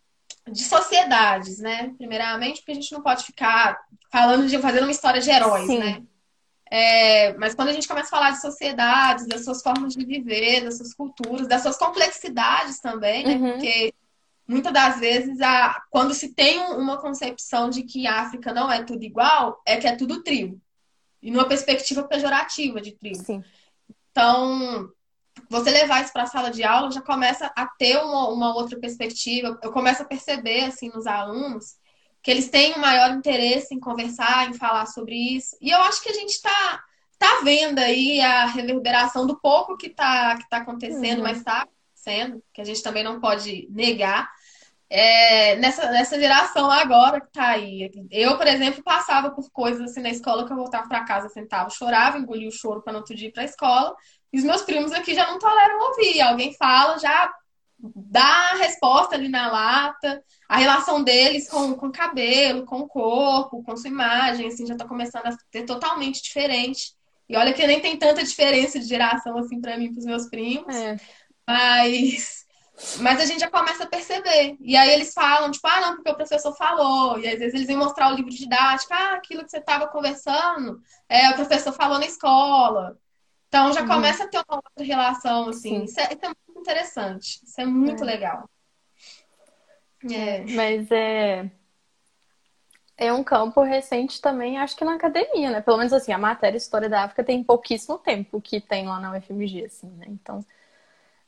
de 0.51 0.65
sociedades, 0.65 1.59
né? 1.59 1.95
Primeiramente, 1.97 2.59
porque 2.61 2.73
a 2.73 2.75
gente 2.75 2.93
não 2.93 3.01
pode 3.01 3.25
ficar 3.25 3.79
falando 4.11 4.49
de 4.49 4.59
fazendo 4.59 4.85
uma 4.85 4.91
história 4.91 5.21
de 5.21 5.31
heróis, 5.31 5.67
Sim. 5.67 5.79
né? 5.79 6.03
É, 6.71 7.35
mas 7.35 7.55
quando 7.55 7.69
a 7.69 7.73
gente 7.73 7.87
começa 7.87 8.09
a 8.09 8.11
falar 8.11 8.31
de 8.31 8.41
sociedades, 8.41 9.27
das 9.29 9.45
suas 9.45 9.63
formas 9.63 9.95
de 9.95 10.05
viver, 10.05 10.63
das 10.65 10.79
suas 10.79 10.95
culturas, 10.95 11.47
das 11.47 11.63
suas 11.63 11.77
complexidades 11.77 12.81
também, 12.81 13.25
né? 13.25 13.35
Uhum. 13.35 13.53
Porque 13.53 13.95
muitas 14.47 14.73
das 14.73 14.99
vezes, 14.99 15.41
a, 15.41 15.83
quando 15.91 16.15
se 16.15 16.35
tem 16.35 16.61
uma 16.61 16.99
concepção 16.99 17.71
de 17.71 17.83
que 17.83 18.07
a 18.07 18.21
África 18.21 18.53
não 18.53 18.71
é 18.71 18.83
tudo 18.83 19.03
igual, 19.05 19.61
é 19.67 19.77
que 19.77 19.87
é 19.87 19.97
tudo 19.97 20.23
tribo. 20.23 20.61
E 21.23 21.31
numa 21.31 21.47
perspectiva 21.47 22.03
pejorativa 22.03 22.81
de 22.81 22.93
tribo. 22.93 23.25
Sim. 23.25 23.45
Então, 24.11 24.91
você 25.49 25.71
levar 25.71 26.03
isso 26.03 26.13
para 26.13 26.25
a 26.25 26.27
sala 26.27 26.51
de 26.51 26.65
aula 26.65 26.91
já 26.91 27.01
começa 27.01 27.51
a 27.57 27.67
ter 27.67 27.97
uma, 27.99 28.29
uma 28.29 28.55
outra 28.55 28.79
perspectiva. 28.79 29.59
Eu 29.63 29.73
começo 29.73 30.03
a 30.03 30.07
perceber, 30.07 30.65
assim, 30.65 30.89
nos 30.89 31.07
alunos, 31.07 31.77
que 32.23 32.31
eles 32.31 32.49
têm 32.49 32.75
um 32.75 32.81
maior 32.81 33.11
interesse 33.11 33.75
em 33.75 33.81
conversar, 33.81 34.49
em 34.49 34.55
falar 34.55 34.87
sobre 34.87 35.15
isso. 35.15 35.57
E 35.61 35.71
eu 35.71 35.81
acho 35.83 36.03
que 36.03 36.11
a 36.11 36.15
gente 36.15 36.31
está 36.31 36.83
tá 37.19 37.41
vendo 37.45 37.79
aí 37.79 38.21
a 38.21 38.47
reverberação 38.47 39.27
do 39.27 39.39
pouco 39.39 39.77
que 39.77 39.87
está 39.87 40.37
que 40.37 40.49
tá 40.49 40.59
acontecendo, 40.59 41.19
uhum. 41.19 41.25
mas 41.25 41.39
está 41.39 41.67
acontecendo, 42.03 42.43
que 42.53 42.61
a 42.61 42.65
gente 42.65 42.83
também 42.83 43.05
não 43.05 43.21
pode 43.21 43.69
negar. 43.71 44.29
É, 44.91 45.57
nessa, 45.57 45.91
nessa 45.91 46.21
geração 46.21 46.71
agora 46.71 47.21
que 47.21 47.33
tá 47.33 47.49
aí. 47.49 47.91
Eu, 48.11 48.37
por 48.37 48.47
exemplo, 48.47 48.83
passava 48.83 49.31
por 49.31 49.51
coisas 49.51 49.91
assim 49.91 50.03
na 50.03 50.11
escola 50.11 50.47
que 50.47 50.53
eu 50.53 50.57
voltava 50.57 50.87
para 50.87 51.05
casa, 51.05 51.31
sentava, 51.31 51.71
chorava, 51.71 52.19
engolia 52.19 52.49
o 52.49 52.53
choro 52.53 52.83
para 52.83 52.93
não 52.93 53.01
outro 53.01 53.17
dia 53.17 53.29
ir 53.29 53.33
para 53.33 53.43
a 53.43 53.47
escola. 53.47 53.95
E 54.31 54.39
os 54.39 54.45
meus 54.45 54.63
primos 54.63 54.93
aqui 54.93 55.15
já 55.15 55.27
não 55.31 55.39
toleram 55.39 55.81
ouvir. 55.89 56.21
Alguém 56.21 56.55
fala, 56.55 56.99
já 56.99 57.33
dá 57.79 58.51
a 58.53 58.57
resposta 58.57 59.15
ali 59.15 59.31
na 59.31 59.51
lata. 59.51 60.23
A 60.47 60.59
relação 60.59 61.03
deles 61.03 61.49
com, 61.49 61.75
com 61.75 61.87
o 61.87 61.93
cabelo, 61.93 62.67
com 62.67 62.81
o 62.81 62.89
corpo, 62.89 63.63
com 63.63 63.77
sua 63.77 63.89
imagem, 63.89 64.49
assim, 64.49 64.67
já 64.67 64.77
tá 64.77 64.87
começando 64.87 65.27
a 65.27 65.33
ser 65.51 65.65
totalmente 65.65 66.23
diferente. 66.23 66.95
E 67.33 67.37
olha 67.37 67.55
que 67.55 67.67
nem 67.67 67.81
tem 67.81 67.97
tanta 67.97 68.23
diferença 68.23 68.79
de 68.79 68.85
geração 68.85 69.39
assim 69.39 69.59
para 69.59 69.79
mim, 69.79 69.91
para 69.91 70.01
os 70.01 70.05
meus 70.05 70.29
primos. 70.29 70.77
É. 70.77 70.97
Mas 71.47 72.43
mas 72.99 73.21
a 73.21 73.25
gente 73.25 73.41
já 73.41 73.51
começa 73.51 73.85
a 73.85 73.87
perceber. 73.87 74.57
E 74.61 74.77
aí 74.77 74.91
eles 74.91 75.13
falam, 75.13 75.51
tipo, 75.51 75.67
ah, 75.67 75.81
não, 75.81 75.95
porque 75.97 76.11
o 76.11 76.17
professor 76.17 76.53
falou. 76.57 77.19
E 77.19 77.29
às 77.29 77.39
vezes 77.39 77.55
eles 77.55 77.67
vêm 77.67 77.77
mostrar 77.77 78.13
o 78.13 78.17
livro 78.17 78.31
didático, 78.31 78.93
ah, 78.93 79.15
aquilo 79.15 79.45
que 79.45 79.51
você 79.51 79.59
estava 79.59 79.87
conversando, 79.87 80.81
é, 81.09 81.31
o 81.31 81.35
professor 81.35 81.73
falou 81.73 81.99
na 81.99 82.07
escola. 82.07 82.99
Então 83.49 83.73
já 83.73 83.83
uhum. 83.83 83.89
começa 83.89 84.25
a 84.25 84.29
ter 84.29 84.39
uma 84.39 84.57
outra 84.57 84.85
relação, 84.85 85.49
assim. 85.49 85.85
Isso 85.85 86.01
é, 86.01 86.05
isso 86.05 86.25
é, 86.25 86.29
muito 86.29 86.61
interessante. 86.61 87.41
Isso 87.45 87.61
é 87.61 87.67
muito 87.67 88.03
é. 88.03 88.07
legal. 88.07 88.49
É. 90.11 90.45
Mas 90.53 90.91
é. 90.91 91.51
É 92.97 93.13
um 93.13 93.25
campo 93.25 93.63
recente 93.63 94.21
também, 94.21 94.59
acho 94.59 94.77
que 94.77 94.85
na 94.85 94.95
academia, 94.95 95.51
né? 95.51 95.61
Pelo 95.61 95.79
menos 95.79 95.93
assim, 95.93 96.13
a 96.13 96.19
matéria 96.19 96.57
História 96.57 96.89
da 96.89 97.03
África 97.03 97.25
tem 97.25 97.43
pouquíssimo 97.43 97.99
tempo 97.99 98.41
que 98.41 98.61
tem 98.61 98.87
lá 98.87 99.01
na 99.01 99.17
UFMG, 99.17 99.65
assim, 99.65 99.89
né? 99.91 100.07
Então. 100.09 100.45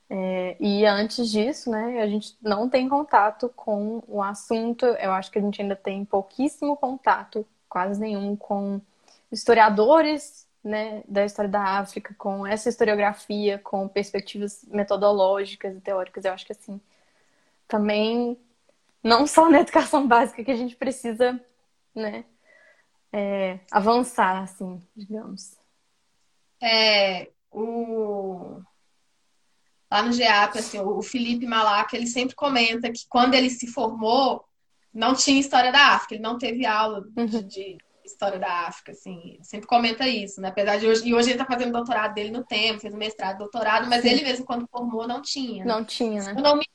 É, 0.08 0.56
e 0.60 0.84
antes 0.84 1.30
disso, 1.30 1.70
né, 1.70 2.02
a 2.02 2.06
gente 2.06 2.36
não 2.42 2.68
tem 2.68 2.88
contato 2.88 3.48
com 3.56 4.02
o 4.06 4.22
assunto. 4.22 4.84
Eu 4.86 5.12
acho 5.12 5.30
que 5.30 5.38
a 5.38 5.42
gente 5.42 5.60
ainda 5.62 5.76
tem 5.76 6.04
pouquíssimo 6.04 6.76
contato, 6.76 7.46
quase 7.68 8.00
nenhum, 8.00 8.36
com 8.36 8.80
historiadores 9.32 10.46
né, 10.62 11.02
da 11.06 11.24
história 11.24 11.50
da 11.50 11.78
África, 11.78 12.14
com 12.16 12.46
essa 12.46 12.68
historiografia, 12.68 13.58
com 13.58 13.88
perspectivas 13.88 14.64
metodológicas 14.68 15.76
e 15.76 15.80
teóricas. 15.80 16.24
Eu 16.24 16.32
acho 16.32 16.46
que 16.46 16.52
assim, 16.52 16.80
também 17.68 18.38
não 19.02 19.26
só 19.26 19.50
na 19.50 19.60
educação 19.60 20.06
básica 20.08 20.44
que 20.44 20.50
a 20.50 20.56
gente 20.56 20.76
precisa, 20.76 21.40
né, 21.94 22.24
é, 23.12 23.60
avançar, 23.70 24.42
assim, 24.42 24.82
digamos. 24.96 25.56
É, 26.60 27.30
o 27.50 28.62
lá 29.90 30.02
no 30.02 30.12
GEAP, 30.12 30.58
assim, 30.58 30.78
o 30.80 31.02
Felipe 31.02 31.46
Malac, 31.46 31.94
ele 31.94 32.06
sempre 32.06 32.34
comenta 32.34 32.90
que 32.90 33.06
quando 33.08 33.34
ele 33.34 33.50
se 33.50 33.66
formou, 33.66 34.44
não 34.92 35.14
tinha 35.14 35.40
história 35.40 35.72
da 35.72 35.94
África, 35.94 36.14
ele 36.14 36.22
não 36.22 36.38
teve 36.38 36.66
aula 36.66 37.02
de, 37.02 37.20
uhum. 37.20 37.46
de 37.46 37.78
história 38.04 38.38
da 38.38 38.66
África, 38.66 38.92
assim, 38.92 39.38
sempre 39.42 39.66
comenta 39.66 40.06
isso, 40.06 40.40
né? 40.40 40.48
Apesar 40.48 40.78
de 40.78 40.86
hoje, 40.86 41.08
e 41.08 41.14
hoje 41.14 41.30
ele 41.30 41.38
tá 41.38 41.46
fazendo 41.46 41.72
doutorado 41.72 42.14
dele 42.14 42.30
no 42.30 42.44
tempo, 42.44 42.80
fez 42.80 42.94
mestrado, 42.94 43.38
doutorado, 43.38 43.88
mas 43.88 44.02
Sim. 44.02 44.10
ele 44.10 44.22
mesmo 44.22 44.44
quando 44.44 44.68
formou 44.68 45.08
não 45.08 45.22
tinha. 45.22 45.64
Não 45.64 45.84
tinha, 45.84 46.22
né? 46.22 46.32
Se 46.32 46.38
eu 46.38 46.42
não, 46.42 46.56
me, 46.56 46.66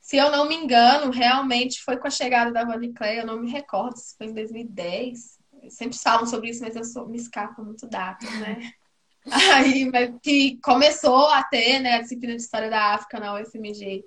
se 0.00 0.16
eu 0.16 0.30
não 0.30 0.48
me 0.48 0.54
engano, 0.54 1.10
realmente 1.10 1.82
foi 1.82 1.96
com 1.96 2.06
a 2.06 2.10
chegada 2.10 2.52
da 2.52 2.64
Bonnie 2.64 2.92
Clay, 2.92 3.20
eu 3.20 3.26
não 3.26 3.40
me 3.40 3.50
recordo 3.50 3.96
se 3.96 4.16
foi 4.16 4.26
em 4.26 4.34
2010. 4.34 5.36
Sempre 5.70 5.98
falam 5.98 6.26
sobre 6.26 6.50
isso, 6.50 6.62
mas 6.62 6.76
eu 6.76 6.84
sou, 6.84 7.08
me 7.08 7.16
escapo 7.16 7.64
muito 7.64 7.88
datas, 7.88 8.30
né? 8.40 8.58
Aí, 9.54 9.90
que 10.22 10.58
começou 10.62 11.28
a 11.30 11.42
ter 11.42 11.80
né, 11.80 11.94
a 11.94 12.02
disciplina 12.02 12.36
de 12.36 12.42
História 12.42 12.70
da 12.70 12.94
África 12.94 13.18
na 13.18 13.34
UFMG. 13.34 14.04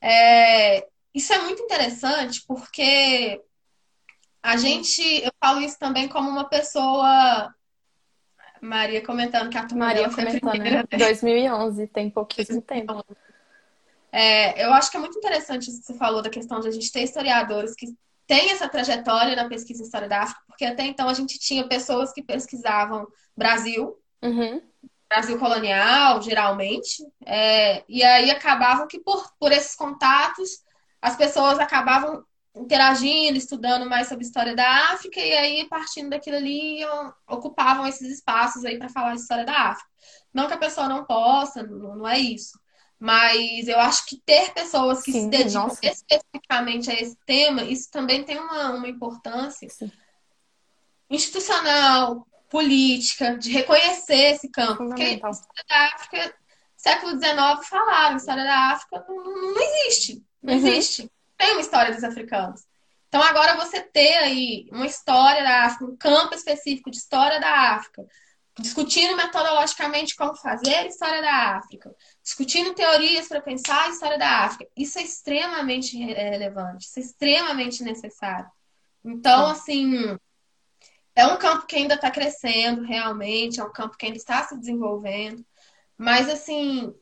É, 0.00 0.86
isso 1.14 1.32
é 1.32 1.38
muito 1.38 1.62
interessante 1.62 2.44
porque 2.46 3.40
a 4.42 4.56
gente, 4.56 5.02
eu 5.02 5.32
falo 5.40 5.60
isso 5.60 5.78
também 5.78 6.08
como 6.08 6.28
uma 6.28 6.48
pessoa. 6.48 7.54
Maria 8.60 9.04
comentando 9.04 9.50
que 9.50 9.58
a 9.58 9.66
turma 9.66 9.86
Maria 9.86 10.10
foi 10.10 10.24
a 10.24 10.40
primeira. 10.40 10.78
Né? 10.90 10.98
2011, 10.98 11.86
tem 11.88 12.10
pouquíssimo 12.10 12.60
tempo. 12.60 13.04
É, 14.10 14.64
eu 14.64 14.72
acho 14.72 14.90
que 14.90 14.96
é 14.96 15.00
muito 15.00 15.18
interessante 15.18 15.68
isso 15.68 15.80
que 15.80 15.86
você 15.86 15.94
falou 15.94 16.22
da 16.22 16.30
questão 16.30 16.58
de 16.60 16.68
a 16.68 16.70
gente 16.70 16.90
ter 16.90 17.02
historiadores 17.02 17.74
que 17.74 17.86
têm 18.26 18.50
essa 18.50 18.68
trajetória 18.68 19.36
na 19.36 19.48
pesquisa 19.48 19.82
História 19.82 20.08
da 20.08 20.22
África, 20.22 20.42
porque 20.46 20.64
até 20.64 20.84
então 20.84 21.08
a 21.08 21.14
gente 21.14 21.38
tinha 21.38 21.68
pessoas 21.68 22.12
que 22.12 22.22
pesquisavam 22.22 23.06
Brasil, 23.36 23.96
Uhum. 24.22 24.62
Brasil 25.08 25.38
colonial, 25.38 26.20
geralmente. 26.20 27.04
É, 27.24 27.84
e 27.88 28.02
aí 28.02 28.30
acabava 28.30 28.86
que 28.86 29.00
por, 29.00 29.32
por 29.38 29.52
esses 29.52 29.74
contatos 29.74 30.62
as 31.00 31.16
pessoas 31.16 31.58
acabavam 31.58 32.24
interagindo, 32.54 33.38
estudando 33.38 33.88
mais 33.88 34.08
sobre 34.08 34.24
a 34.24 34.26
história 34.26 34.54
da 34.54 34.92
África, 34.92 35.20
e 35.20 35.32
aí, 35.32 35.68
partindo 35.68 36.10
daquilo 36.10 36.36
ali, 36.36 36.80
ocupavam 37.28 37.86
esses 37.86 38.10
espaços 38.10 38.64
aí 38.64 38.78
para 38.78 38.88
falar 38.88 39.14
de 39.14 39.20
história 39.20 39.44
da 39.44 39.70
África. 39.70 39.88
Não 40.32 40.48
que 40.48 40.54
a 40.54 40.58
pessoa 40.58 40.88
não 40.88 41.04
possa, 41.04 41.62
não, 41.62 41.96
não 41.96 42.08
é 42.08 42.18
isso. 42.18 42.58
Mas 42.98 43.68
eu 43.68 43.78
acho 43.78 44.06
que 44.06 44.20
ter 44.26 44.52
pessoas 44.52 45.02
que 45.02 45.12
Sim, 45.12 45.24
se 45.24 45.28
dedicam 45.28 45.62
nossa. 45.62 45.86
especificamente 45.86 46.90
a 46.90 46.94
esse 46.94 47.16
tema, 47.24 47.62
isso 47.62 47.88
também 47.90 48.24
tem 48.24 48.38
uma, 48.38 48.70
uma 48.72 48.88
importância 48.88 49.68
Sim. 49.68 49.90
institucional, 51.08 52.26
política, 52.48 53.36
de 53.36 53.50
reconhecer 53.50 54.32
esse 54.32 54.48
campo. 54.48 54.86
Porque 54.86 55.02
a 55.02 55.30
história 55.30 55.64
da 55.68 55.84
África, 55.94 56.34
século 56.76 57.12
XIX, 57.12 57.68
falaram, 57.68 58.14
a 58.14 58.16
história 58.16 58.44
da 58.44 58.72
África 58.72 59.04
não, 59.08 59.24
não 59.54 59.60
existe. 59.60 60.22
Não 60.42 60.54
uhum. 60.54 60.66
existe. 60.66 61.10
Tem 61.36 61.52
uma 61.52 61.60
história 61.60 61.94
dos 61.94 62.04
africanos. 62.04 62.66
Então, 63.08 63.22
agora 63.22 63.56
você 63.56 63.80
ter 63.80 64.16
aí 64.18 64.68
uma 64.70 64.86
história 64.86 65.42
da 65.42 65.64
África, 65.64 65.84
um 65.86 65.96
campo 65.96 66.34
específico 66.34 66.90
de 66.90 66.98
história 66.98 67.40
da 67.40 67.74
África, 67.74 68.06
discutindo 68.58 69.16
metodologicamente 69.16 70.14
como 70.16 70.34
fazer 70.34 70.74
a 70.74 70.86
história 70.86 71.22
da 71.22 71.56
África, 71.56 71.94
discutindo 72.22 72.74
teorias 72.74 73.28
para 73.28 73.40
pensar 73.40 73.84
a 73.84 73.88
história 73.88 74.18
da 74.18 74.44
África, 74.44 74.70
isso 74.76 74.98
é 74.98 75.02
extremamente 75.02 75.96
relevante, 75.96 76.86
isso 76.86 76.98
é 76.98 77.02
extremamente 77.02 77.82
necessário. 77.82 78.50
Então, 79.04 79.46
assim, 79.46 80.18
é 81.18 81.26
um 81.26 81.36
campo 81.36 81.66
que 81.66 81.74
ainda 81.74 81.94
está 81.96 82.12
crescendo, 82.12 82.82
realmente, 82.82 83.58
é 83.58 83.64
um 83.64 83.72
campo 83.72 83.96
que 83.96 84.06
ainda 84.06 84.16
está 84.16 84.44
se 84.44 84.56
desenvolvendo. 84.56 85.44
Mas, 85.96 86.28
assim, 86.28 86.94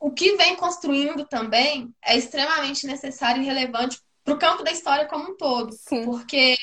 o 0.00 0.10
que 0.10 0.36
vem 0.36 0.56
construindo 0.56 1.24
também 1.24 1.94
é 2.04 2.16
extremamente 2.16 2.88
necessário 2.88 3.40
e 3.40 3.46
relevante 3.46 4.00
para 4.24 4.34
o 4.34 4.38
campo 4.38 4.64
da 4.64 4.72
história 4.72 5.06
como 5.06 5.30
um 5.30 5.36
todo. 5.36 5.72
Sim. 5.72 6.04
Porque 6.04 6.56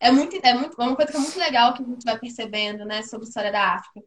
é 0.00 0.10
muito, 0.10 0.34
é 0.42 0.54
muito, 0.54 0.80
é 0.80 0.84
uma 0.86 0.96
coisa 0.96 1.12
que 1.12 1.18
é 1.18 1.20
muito 1.20 1.38
legal 1.38 1.74
que 1.74 1.82
a 1.82 1.86
gente 1.86 2.02
vai 2.02 2.18
percebendo, 2.18 2.86
né, 2.86 3.02
sobre 3.02 3.26
a 3.26 3.28
história 3.28 3.52
da 3.52 3.74
África. 3.74 4.00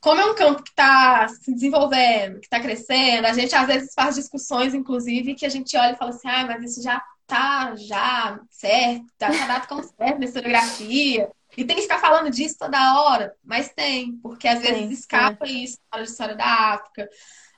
Como 0.00 0.20
é 0.20 0.26
um 0.26 0.36
campo 0.36 0.62
que 0.62 0.70
está 0.70 1.26
se 1.26 1.52
desenvolvendo, 1.52 2.38
que 2.38 2.46
está 2.46 2.60
crescendo, 2.60 3.26
a 3.26 3.32
gente 3.32 3.52
às 3.52 3.66
vezes 3.66 3.92
faz 3.94 4.14
discussões, 4.14 4.74
inclusive, 4.74 5.34
que 5.34 5.44
a 5.44 5.48
gente 5.48 5.76
olha 5.76 5.94
e 5.94 5.96
fala 5.96 6.12
assim, 6.12 6.28
ah, 6.28 6.46
mas 6.46 6.62
isso 6.62 6.80
já 6.80 7.02
tá 7.26 7.74
já 7.74 8.40
certo, 8.48 9.06
tá 9.18 9.28
dado 9.28 9.66
como 9.66 9.82
certo 9.82 10.20
na 10.20 10.24
historiografia. 10.24 11.28
E 11.56 11.64
tem 11.64 11.76
que 11.76 11.82
ficar 11.82 11.98
falando 11.98 12.30
disso 12.30 12.56
toda 12.58 13.00
hora, 13.02 13.34
mas 13.42 13.70
tem, 13.70 14.16
porque 14.18 14.46
às 14.46 14.60
vezes 14.60 14.76
tem, 14.76 14.90
escapa 14.90 15.46
é. 15.46 15.50
isso 15.50 15.78
na 15.92 16.02
história 16.02 16.36
da 16.36 16.44
África. 16.74 17.08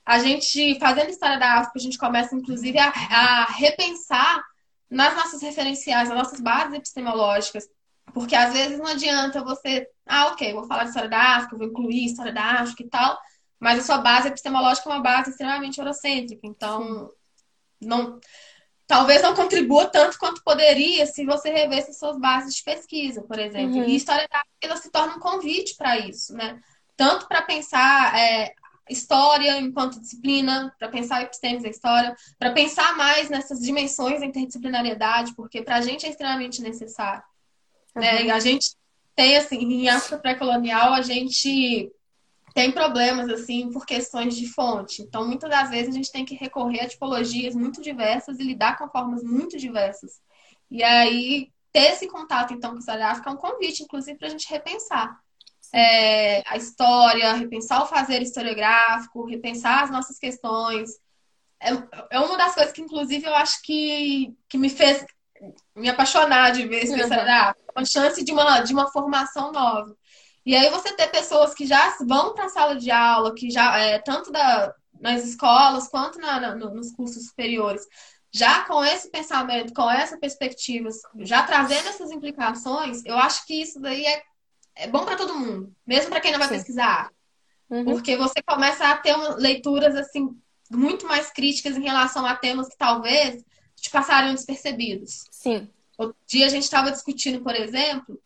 A 0.05 0.19
gente, 0.19 0.79
fazendo 0.79 1.09
história 1.09 1.37
da 1.37 1.59
África, 1.59 1.77
a 1.77 1.81
gente 1.81 1.97
começa, 1.97 2.35
inclusive, 2.35 2.77
a, 2.79 2.89
a 2.89 3.45
repensar 3.45 4.41
nas 4.89 5.15
nossas 5.15 5.41
referenciais, 5.41 6.09
nas 6.09 6.17
nossas 6.17 6.41
bases 6.41 6.73
epistemológicas. 6.73 7.67
Porque 8.13 8.35
às 8.35 8.51
vezes 8.51 8.77
não 8.77 8.87
adianta 8.87 9.43
você, 9.43 9.87
ah, 10.05 10.27
ok, 10.27 10.53
vou 10.53 10.65
falar 10.65 10.83
de 10.83 10.89
história 10.89 11.09
da 11.09 11.37
África, 11.37 11.57
vou 11.57 11.67
incluir 11.67 12.05
história 12.05 12.33
da 12.33 12.43
África 12.43 12.83
e 12.83 12.89
tal, 12.89 13.17
mas 13.59 13.79
a 13.79 13.83
sua 13.83 13.99
base 13.99 14.27
epistemológica 14.27 14.89
é 14.89 14.93
uma 14.93 15.01
base 15.01 15.29
extremamente 15.29 15.79
eurocêntrica. 15.79 16.45
Então, 16.45 17.09
não 17.79 18.19
talvez 18.91 19.21
não 19.21 19.33
contribua 19.33 19.85
tanto 19.85 20.19
quanto 20.19 20.43
poderia 20.43 21.05
se 21.05 21.25
você 21.25 21.49
revesse 21.49 21.93
suas 21.93 22.19
bases 22.19 22.55
de 22.55 22.61
pesquisa, 22.61 23.21
por 23.21 23.39
exemplo. 23.39 23.77
Uhum. 23.77 23.85
E 23.85 23.95
história 23.95 24.27
da 24.29 24.43
ela 24.59 24.75
se 24.75 24.91
torna 24.91 25.15
um 25.15 25.19
convite 25.19 25.77
para 25.77 25.97
isso, 25.97 26.33
né? 26.33 26.59
Tanto 26.97 27.25
para 27.25 27.41
pensar 27.41 28.19
é, 28.19 28.53
história 28.89 29.57
enquanto 29.59 29.97
disciplina, 29.97 30.75
para 30.77 30.89
pensar 30.89 31.21
epistemos 31.21 31.63
da 31.63 31.69
história, 31.69 32.13
para 32.37 32.51
pensar 32.51 32.97
mais 32.97 33.29
nessas 33.29 33.61
dimensões 33.61 34.19
da 34.19 34.25
interdisciplinariedade, 34.25 35.33
porque 35.35 35.61
para 35.61 35.77
a 35.77 35.81
gente 35.81 36.05
é 36.05 36.09
extremamente 36.09 36.61
necessário. 36.61 37.23
Uhum. 37.95 38.01
Né? 38.01 38.25
E 38.25 38.29
a 38.29 38.41
gente 38.41 38.75
tem, 39.15 39.37
assim, 39.37 39.55
em 39.55 39.87
África 39.87 40.17
pré-colonial, 40.17 40.93
a 40.93 41.01
gente 41.01 41.89
tem 42.53 42.71
problemas, 42.71 43.29
assim, 43.29 43.71
por 43.71 43.85
questões 43.85 44.35
de 44.35 44.47
fonte. 44.47 45.01
Então, 45.01 45.25
muitas 45.25 45.49
das 45.49 45.69
vezes, 45.69 45.89
a 45.89 45.97
gente 45.97 46.11
tem 46.11 46.25
que 46.25 46.35
recorrer 46.35 46.81
a 46.81 46.87
tipologias 46.87 47.55
muito 47.55 47.81
diversas 47.81 48.39
e 48.39 48.43
lidar 48.43 48.77
com 48.77 48.89
formas 48.89 49.23
muito 49.23 49.57
diversas. 49.57 50.19
E 50.69 50.83
aí, 50.83 51.51
ter 51.71 51.93
esse 51.93 52.07
contato, 52.07 52.53
então, 52.53 52.77
com 52.77 52.85
da 52.85 53.11
África 53.11 53.29
é 53.29 53.33
um 53.33 53.37
convite, 53.37 53.83
inclusive, 53.83 54.17
para 54.17 54.27
a 54.27 54.31
gente 54.31 54.49
repensar 54.49 55.19
é, 55.73 56.43
a 56.49 56.57
história, 56.57 57.33
repensar 57.33 57.83
o 57.83 57.87
fazer 57.87 58.21
historiográfico, 58.21 59.25
repensar 59.25 59.83
as 59.83 59.91
nossas 59.91 60.17
questões. 60.17 60.89
É, 61.61 61.69
é 62.09 62.19
uma 62.19 62.37
das 62.37 62.53
coisas 62.53 62.73
que, 62.73 62.81
inclusive, 62.81 63.25
eu 63.25 63.35
acho 63.35 63.61
que, 63.61 64.35
que 64.49 64.57
me 64.57 64.69
fez 64.69 65.05
me 65.75 65.89
apaixonar 65.89 66.51
de 66.51 66.67
ver 66.67 66.83
esse 66.83 66.93
uhum. 66.93 67.53
Uma 67.75 67.85
chance 67.85 68.23
de 68.23 68.31
uma, 68.31 68.59
de 68.59 68.73
uma 68.73 68.91
formação 68.91 69.51
nova. 69.51 69.95
E 70.45 70.55
aí 70.55 70.69
você 70.69 70.95
ter 70.95 71.07
pessoas 71.09 71.53
que 71.53 71.65
já 71.65 71.97
vão 72.01 72.33
para 72.33 72.45
a 72.45 72.49
sala 72.49 72.75
de 72.75 72.89
aula, 72.89 73.35
que 73.35 73.49
já, 73.49 73.77
é, 73.77 73.99
tanto 73.99 74.31
da, 74.31 74.73
nas 74.99 75.23
escolas 75.23 75.87
quanto 75.87 76.19
na, 76.19 76.39
na, 76.39 76.55
nos 76.55 76.91
cursos 76.91 77.27
superiores, 77.27 77.85
já 78.31 78.63
com 78.63 78.83
esse 78.83 79.09
pensamento, 79.09 79.73
com 79.73 79.89
essa 79.89 80.17
perspectiva, 80.17 80.89
já 81.19 81.43
trazendo 81.43 81.89
essas 81.89 82.11
implicações, 82.11 83.03
eu 83.05 83.17
acho 83.17 83.45
que 83.45 83.61
isso 83.61 83.79
daí 83.79 84.05
é, 84.05 84.23
é 84.75 84.87
bom 84.87 85.03
para 85.03 85.17
todo 85.17 85.37
mundo, 85.37 85.75
mesmo 85.85 86.09
para 86.09 86.21
quem 86.21 86.31
não 86.31 86.39
vai 86.39 86.47
Sim. 86.47 86.55
pesquisar. 86.55 87.11
Uhum. 87.69 87.85
Porque 87.85 88.15
você 88.15 88.41
começa 88.41 88.87
a 88.87 88.97
ter 88.97 89.13
uma, 89.15 89.35
leituras 89.35 89.95
assim 89.95 90.35
muito 90.69 91.05
mais 91.05 91.31
críticas 91.31 91.75
em 91.75 91.83
relação 91.83 92.25
a 92.25 92.35
temas 92.35 92.69
que 92.69 92.77
talvez 92.77 93.43
te 93.75 93.89
passariam 93.89 94.33
despercebidos. 94.33 95.25
Sim. 95.29 95.69
Outro 95.97 96.15
dia 96.25 96.45
a 96.45 96.49
gente 96.49 96.63
estava 96.63 96.91
discutindo, 96.91 97.41
por 97.41 97.55
exemplo, 97.55 98.19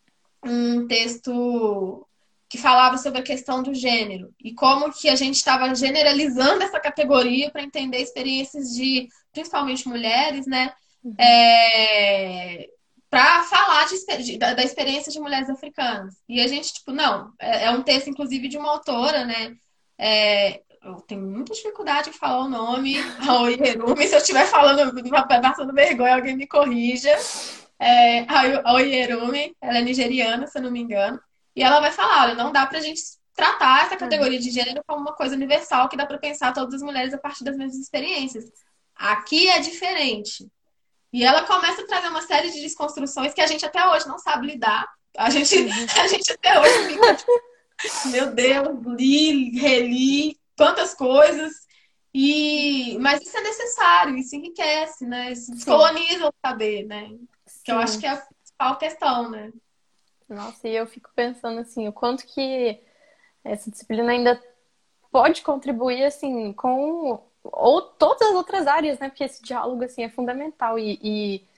um 0.44 0.86
texto 0.86 2.05
que 2.48 2.58
falava 2.58 2.96
sobre 2.98 3.20
a 3.20 3.24
questão 3.24 3.62
do 3.62 3.74
gênero 3.74 4.32
e 4.42 4.54
como 4.54 4.92
que 4.92 5.08
a 5.08 5.16
gente 5.16 5.36
estava 5.36 5.74
generalizando 5.74 6.62
essa 6.62 6.78
categoria 6.78 7.50
para 7.50 7.62
entender 7.62 7.98
experiências 7.98 8.74
de, 8.74 9.08
principalmente 9.32 9.88
mulheres, 9.88 10.46
né? 10.46 10.72
Uhum. 11.02 11.14
É, 11.18 12.68
para 13.10 13.42
falar 13.44 13.86
de, 13.86 14.38
da, 14.38 14.54
da, 14.54 14.62
experiência 14.62 15.10
de 15.10 15.20
mulheres 15.20 15.48
africanas. 15.48 16.16
E 16.28 16.40
a 16.40 16.46
gente, 16.46 16.72
tipo, 16.72 16.92
não, 16.92 17.32
é, 17.38 17.64
é 17.64 17.70
um 17.70 17.82
texto, 17.82 18.10
inclusive, 18.10 18.48
de 18.48 18.58
uma 18.58 18.70
autora, 18.70 19.24
né? 19.24 19.56
É, 19.98 20.60
eu 20.82 21.00
tenho 21.00 21.22
muita 21.22 21.52
dificuldade 21.52 22.10
em 22.10 22.12
falar 22.12 22.44
o 22.44 22.48
nome, 22.48 22.96
Aoi 23.28 23.58
Herumi. 23.60 24.06
Se 24.06 24.14
eu 24.14 24.18
estiver 24.18 24.46
falando, 24.46 24.92
passando 25.42 25.72
vergonha, 25.72 26.14
alguém 26.14 26.36
me 26.36 26.46
corrija. 26.46 27.16
É, 27.78 28.20
a 28.64 28.72
Oyerumi, 28.72 29.54
ela 29.60 29.78
é 29.78 29.82
nigeriana, 29.82 30.46
se 30.46 30.58
eu 30.58 30.62
não 30.62 30.70
me 30.70 30.80
engano, 30.80 31.20
e 31.56 31.62
ela 31.62 31.80
vai 31.80 31.90
falar, 31.90 32.24
olha, 32.24 32.34
não 32.34 32.52
dá 32.52 32.66
pra 32.66 32.80
gente 32.80 33.00
tratar 33.34 33.86
essa 33.86 33.96
categoria 33.96 34.38
de 34.38 34.50
gênero 34.50 34.84
como 34.86 35.00
uma 35.00 35.14
coisa 35.14 35.34
universal 35.34 35.88
que 35.88 35.96
dá 35.96 36.04
para 36.04 36.18
pensar 36.18 36.52
todas 36.52 36.74
as 36.74 36.82
mulheres 36.82 37.14
a 37.14 37.18
partir 37.18 37.44
das 37.44 37.56
mesmas 37.56 37.78
experiências. 37.78 38.44
Aqui 38.94 39.48
é 39.48 39.58
diferente. 39.58 40.46
E 41.12 41.24
ela 41.24 41.44
começa 41.44 41.80
a 41.80 41.86
trazer 41.86 42.08
uma 42.08 42.20
série 42.20 42.50
de 42.50 42.60
desconstruções 42.60 43.32
que 43.32 43.40
a 43.40 43.46
gente 43.46 43.64
até 43.64 43.86
hoje 43.88 44.06
não 44.06 44.18
sabe 44.18 44.46
lidar. 44.46 44.86
A 45.16 45.30
gente, 45.30 45.54
a 45.98 46.06
gente 46.06 46.30
até 46.30 46.60
hoje 46.60 46.88
fica 46.88 47.14
tipo, 47.14 47.32
meu 48.06 48.34
Deus, 48.34 48.68
li, 48.98 49.58
reli, 49.58 50.38
quantas 50.56 50.92
coisas. 50.94 51.52
E 52.12 52.98
mas 53.00 53.22
isso 53.22 53.36
é 53.36 53.42
necessário, 53.42 54.16
isso 54.16 54.36
enriquece, 54.36 55.06
né? 55.06 55.32
Isso 55.32 55.52
descoloniza 55.52 56.28
o 56.28 56.34
saber, 56.44 56.86
né? 56.86 57.10
Que 57.64 57.72
eu 57.72 57.78
acho 57.78 57.98
que 57.98 58.06
é 58.06 58.10
a 58.10 58.16
principal 58.16 58.78
questão, 58.78 59.30
né? 59.30 59.52
Nossa, 60.28 60.68
e 60.68 60.74
eu 60.74 60.86
fico 60.86 61.10
pensando 61.14 61.60
assim, 61.60 61.86
o 61.88 61.92
quanto 61.92 62.26
que 62.26 62.80
essa 63.44 63.70
disciplina 63.70 64.12
ainda 64.12 64.42
pode 65.12 65.42
contribuir 65.42 66.04
assim 66.04 66.52
com 66.52 67.22
ou 67.44 67.82
todas 67.82 68.22
as 68.30 68.34
outras 68.34 68.66
áreas, 68.66 68.98
né? 68.98 69.08
Porque 69.08 69.24
esse 69.24 69.42
diálogo 69.42 69.84
assim 69.84 70.02
é 70.04 70.08
fundamental 70.10 70.78
e, 70.78 70.98
e 71.02 71.48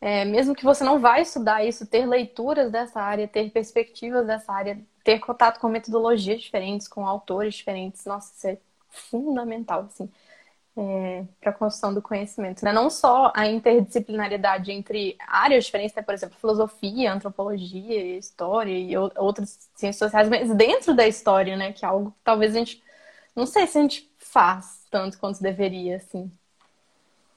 é, 0.00 0.24
mesmo 0.24 0.54
que 0.54 0.64
você 0.64 0.84
não 0.84 1.00
vai 1.00 1.22
estudar 1.22 1.64
isso, 1.64 1.86
ter 1.86 2.06
leituras 2.06 2.70
dessa 2.72 3.00
área, 3.00 3.28
ter 3.28 3.50
perspectivas 3.50 4.26
dessa 4.26 4.52
área, 4.52 4.80
ter 5.04 5.20
contato 5.20 5.60
com 5.60 5.68
metodologias 5.68 6.42
diferentes, 6.42 6.88
com 6.88 7.06
autores 7.06 7.54
diferentes, 7.54 8.04
nossa, 8.06 8.34
isso 8.34 8.48
é 8.48 8.58
fundamental, 8.90 9.82
assim 9.82 10.10
é, 10.76 11.24
para 11.40 11.50
a 11.50 11.54
construção 11.54 11.94
do 11.94 12.02
conhecimento. 12.02 12.64
Né? 12.64 12.72
Não 12.72 12.90
só 12.90 13.32
a 13.34 13.46
interdisciplinariedade 13.46 14.70
entre 14.70 15.16
áreas 15.26 15.64
diferentes, 15.64 15.96
né? 15.96 16.02
por 16.02 16.12
exemplo, 16.12 16.36
filosofia, 16.38 17.12
antropologia, 17.12 18.18
história 18.18 18.72
e 18.72 18.96
outras 18.96 19.70
ciências 19.74 20.10
sociais, 20.10 20.28
mas 20.28 20.54
dentro 20.54 20.94
da 20.94 21.08
história, 21.08 21.56
né? 21.56 21.72
Que 21.72 21.84
é 21.84 21.88
algo 21.88 22.10
que 22.10 22.18
talvez 22.22 22.54
a 22.54 22.58
gente. 22.58 22.82
Não 23.34 23.46
sei 23.46 23.66
se 23.66 23.78
a 23.78 23.82
gente 23.82 24.10
faz 24.18 24.86
tanto 24.90 25.18
quanto 25.18 25.42
deveria, 25.42 25.96
assim. 25.96 26.30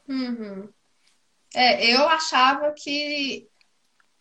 Uhum. 0.08 0.68
É, 1.56 1.94
eu 1.94 2.08
achava 2.10 2.72
que. 2.72 3.48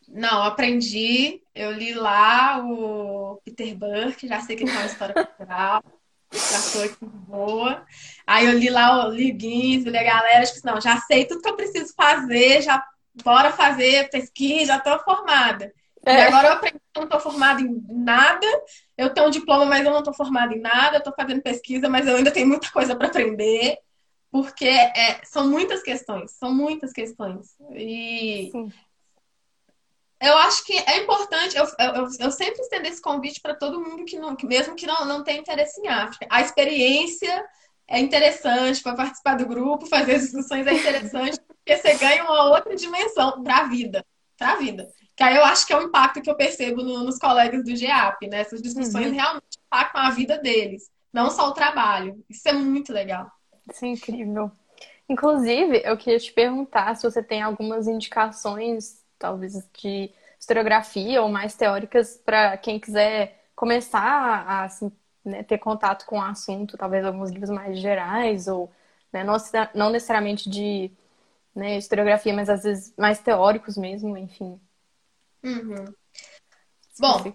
Não, 0.07 0.43
aprendi. 0.43 1.43
Eu 1.55 1.73
li 1.73 1.93
lá 1.93 2.65
o 2.65 3.41
Peter 3.45 3.77
Burke, 3.77 4.29
já 4.29 4.41
sei 4.41 4.57
que 4.57 4.63
ele 4.63 4.71
tem 4.71 4.81
uma 4.81 4.87
história 4.87 5.15
cultural 5.15 5.83
tratou 6.31 6.85
aqui 6.85 6.97
boa. 7.01 7.85
Aí 8.27 8.47
eu 8.47 8.59
li 8.59 8.69
lá 8.69 9.07
o 9.07 9.11
Liguins, 9.11 9.85
li 9.85 9.97
a 9.97 10.03
galera, 10.03 10.45
tipo, 10.45 10.67
não, 10.67 10.81
já 10.81 10.99
sei 11.01 11.25
tudo 11.25 11.41
que 11.41 11.49
eu 11.49 11.57
preciso 11.57 11.95
fazer, 11.95 12.63
já 12.63 12.85
bora 13.25 13.53
fazer 13.53 14.11
pesquisa, 14.11 14.75
já 14.75 14.79
tô 14.79 14.99
formada. 15.01 15.73
É. 16.05 16.15
E 16.15 16.21
agora 16.23 16.49
eu 16.49 16.53
aprendi 16.53 16.79
que 16.79 16.99
eu 16.99 17.03
não 17.03 17.09
tô 17.09 17.21
formada 17.21 17.61
em 17.61 17.85
nada, 17.89 18.47
eu 18.97 19.13
tenho 19.13 19.27
um 19.27 19.31
diploma, 19.31 19.65
mas 19.65 19.85
eu 19.85 19.93
não 19.93 20.03
tô 20.03 20.13
formada 20.13 20.55
em 20.55 20.61
nada, 20.61 20.99
eu 20.99 21.03
tô 21.03 21.13
fazendo 21.13 21.43
pesquisa, 21.43 21.89
mas 21.89 22.07
eu 22.07 22.17
ainda 22.17 22.31
tenho 22.31 22.47
muita 22.47 22.71
coisa 22.71 22.95
para 22.95 23.09
aprender. 23.09 23.77
Porque 24.31 24.67
é, 24.67 25.21
são 25.25 25.49
muitas 25.49 25.83
questões, 25.83 26.33
são 26.33 26.55
muitas 26.55 26.93
questões. 26.93 27.57
E 27.73 28.51
Sim 28.53 28.71
eu 30.21 30.37
acho 30.39 30.65
que 30.65 30.73
é 30.73 30.99
importante, 30.99 31.57
eu, 31.57 31.65
eu, 31.65 32.09
eu 32.19 32.31
sempre 32.31 32.61
estendo 32.61 32.89
esse 32.89 33.01
convite 33.01 33.41
para 33.41 33.55
todo 33.55 33.81
mundo 33.81 34.05
que, 34.05 34.19
não, 34.19 34.35
que 34.35 34.47
mesmo 34.47 34.75
que 34.75 34.87
não, 34.87 35.05
não 35.05 35.23
tenha 35.23 35.39
interesse 35.39 35.81
em 35.81 35.87
África. 35.89 36.27
A 36.29 36.41
experiência 36.41 37.45
é 37.87 38.01
interessante 38.01 38.83
para 38.83 38.97
participar 38.97 39.37
do 39.37 39.47
grupo, 39.47 39.87
fazer 39.87 40.17
as 40.17 40.23
discussões 40.23 40.67
é 40.67 40.75
interessante, 40.75 41.41
porque 41.47 41.77
você 41.77 41.95
ganha 41.95 42.25
uma 42.25 42.51
outra 42.51 42.75
dimensão 42.75 43.43
para 43.43 43.59
a 43.59 43.69
vida, 43.69 44.05
para 44.37 44.53
a 44.53 44.57
vida. 44.57 44.89
Que 45.17 45.23
aí 45.23 45.37
eu 45.37 45.45
acho 45.45 45.67
que 45.67 45.73
é 45.73 45.77
o 45.77 45.83
impacto 45.83 46.21
que 46.21 46.31
eu 46.31 46.37
percebo 46.37 46.83
no, 46.83 47.05
nos 47.05 47.19
colegas 47.19 47.65
do 47.65 47.75
GEAP, 47.75 48.29
né? 48.29 48.41
Essas 48.41 48.61
discussões 48.61 49.07
uhum. 49.07 49.15
realmente 49.15 49.59
impactam 49.67 50.03
a 50.03 50.11
vida 50.11 50.39
deles, 50.39 50.91
não 51.13 51.31
só 51.31 51.49
o 51.49 51.53
trabalho. 51.53 52.25
Isso 52.29 52.49
é 52.49 52.53
muito 52.53 52.93
legal. 52.93 53.31
Isso 53.71 53.85
é 53.85 53.89
incrível. 53.89 54.51
Inclusive, 55.09 55.81
eu 55.85 55.97
queria 55.97 56.19
te 56.19 56.33
perguntar 56.33 56.95
se 56.95 57.09
você 57.09 57.23
tem 57.23 57.41
algumas 57.41 57.89
indicações 57.89 59.03
talvez 59.19 59.55
de 59.81 60.11
historiografia 60.39 61.23
ou 61.23 61.29
mais 61.29 61.55
teóricas 61.55 62.17
para 62.25 62.57
quem 62.57 62.79
quiser 62.79 63.45
começar 63.55 64.01
a 64.01 64.65
assim, 64.65 64.93
né, 65.25 65.43
ter 65.43 65.59
contato 65.59 66.07
com 66.07 66.19
o 66.19 66.23
assunto, 66.23 66.79
talvez 66.79 67.05
alguns 67.05 67.31
livros 67.31 67.51
mais 67.51 67.79
gerais 67.79 68.47
ou 68.47 68.71
né, 69.13 69.25
não, 69.25 69.37
não, 69.75 69.91
necessariamente 69.91 70.49
de 70.49 70.91
né, 71.55 71.77
historiografia, 71.77 72.33
mas 72.33 72.49
às 72.49 72.63
vezes 72.63 72.95
mais 72.97 73.19
teóricos 73.19 73.77
mesmo, 73.77 74.17
enfim. 74.17 74.61
Uhum. 75.43 75.93
Bom, 77.01 77.33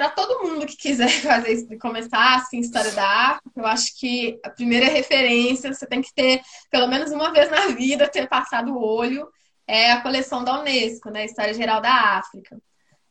para 0.00 0.10
todo 0.10 0.42
mundo 0.42 0.66
que 0.66 0.76
quiser 0.76 1.10
fazer 1.22 1.52
isso, 1.52 1.78
começar 1.78 2.36
assim, 2.36 2.58
história 2.58 2.92
da 2.92 3.06
África, 3.06 3.60
eu 3.60 3.66
acho 3.66 3.98
que 3.98 4.38
a 4.44 4.50
primeira 4.50 4.86
referência 4.86 5.72
você 5.72 5.86
tem 5.86 6.02
que 6.02 6.12
ter, 6.12 6.42
pelo 6.70 6.86
menos 6.88 7.10
uma 7.10 7.32
vez 7.32 7.50
na 7.50 7.68
vida, 7.68 8.08
ter 8.08 8.28
passado 8.28 8.72
o 8.72 8.82
olho 8.82 9.30
é 9.70 9.92
a 9.92 10.00
coleção 10.00 10.42
da 10.42 10.60
Unesco, 10.60 11.10
né? 11.10 11.24
História 11.24 11.54
Geral 11.54 11.80
da 11.80 12.18
África. 12.18 12.60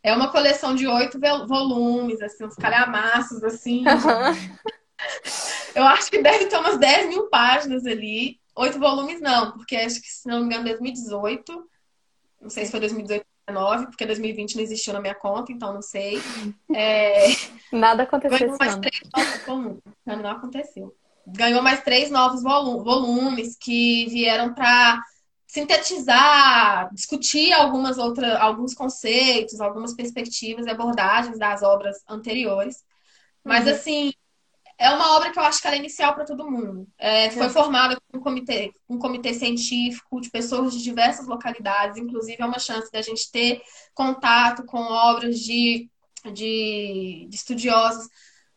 É 0.04 0.14
uma 0.14 0.30
coleção 0.30 0.76
de 0.76 0.86
oito 0.88 1.18
volumes, 1.48 2.22
assim, 2.22 2.46
uns 2.46 2.56
calhamaços, 2.56 3.44
assim. 3.44 3.84
Uhum. 3.90 4.70
Eu 5.74 5.84
acho 5.86 6.12
que 6.12 6.22
deve 6.22 6.48
ter 6.48 6.58
umas 6.58 6.78
10 6.78 7.08
mil 7.08 7.30
páginas 7.30 7.86
ali. 7.86 8.38
Oito 8.54 8.78
volumes 8.78 9.22
não, 9.22 9.54
porque 9.54 9.78
acho 9.78 10.02
que, 10.02 10.10
se 10.10 10.28
não 10.28 10.42
me 10.42 10.46
engano, 10.48 10.66
2018. 10.66 11.70
Não 12.42 12.50
sei 12.50 12.66
se 12.66 12.72
foi 12.72 12.82
2018 12.82 13.26
ou 13.48 13.54
2019, 13.56 13.86
porque 13.88 14.06
2020 14.06 14.56
não 14.56 14.64
existiu 14.64 14.94
na 14.94 15.00
minha 15.00 15.16
conta, 15.16 15.54
então 15.54 15.74
não 15.74 15.82
sei. 15.82 16.22
É... 16.76 17.28
Nada 17.72 18.04
aconteceu. 18.04 18.38
Ganhou 18.38 18.58
mais 18.60 18.76
três 18.76 19.02
novos 19.14 19.46
volumes. 19.46 19.82
Não 20.06 20.30
aconteceu. 20.30 20.96
Ganhou 21.26 21.62
mais 21.62 21.82
três 21.84 22.12
novos 22.12 22.44
volumes 22.44 23.56
que 23.58 24.06
vieram 24.10 24.54
para 24.54 25.02
sintetizar, 25.50 26.94
discutir 26.94 27.52
algumas 27.54 27.98
outras, 27.98 28.40
alguns 28.40 28.76
conceitos, 28.76 29.60
algumas 29.60 29.96
perspectivas 29.96 30.68
e 30.68 30.70
abordagens 30.70 31.40
das 31.40 31.64
obras 31.64 31.98
anteriores. 32.08 32.84
Mas, 33.44 33.66
uhum. 33.66 33.72
assim, 33.72 34.14
é 34.78 34.92
uma 34.92 35.18
obra 35.18 35.32
que 35.32 35.40
eu 35.40 35.44
acho 35.44 35.60
que 35.60 35.66
ela 35.66 35.76
é 35.76 35.80
inicial 35.80 36.14
para 36.14 36.24
todo 36.24 36.50
mundo. 36.50 36.88
É, 37.00 37.32
foi 37.32 37.48
é. 37.48 37.50
formada 37.50 38.00
por 38.00 38.20
um 38.20 38.22
comitê, 38.22 38.72
um 38.88 39.00
comitê 39.00 39.34
científico 39.34 40.22
de 40.22 40.30
pessoas 40.30 40.72
de 40.72 40.84
diversas 40.84 41.26
localidades, 41.26 41.98
inclusive 41.98 42.38
é 42.40 42.46
uma 42.46 42.60
chance 42.60 42.92
da 42.92 43.02
gente 43.02 43.32
ter 43.32 43.60
contato 43.96 44.64
com 44.66 44.78
obras 44.78 45.40
de, 45.40 45.90
de, 46.32 47.26
de 47.28 47.36
estudiosos 47.36 48.08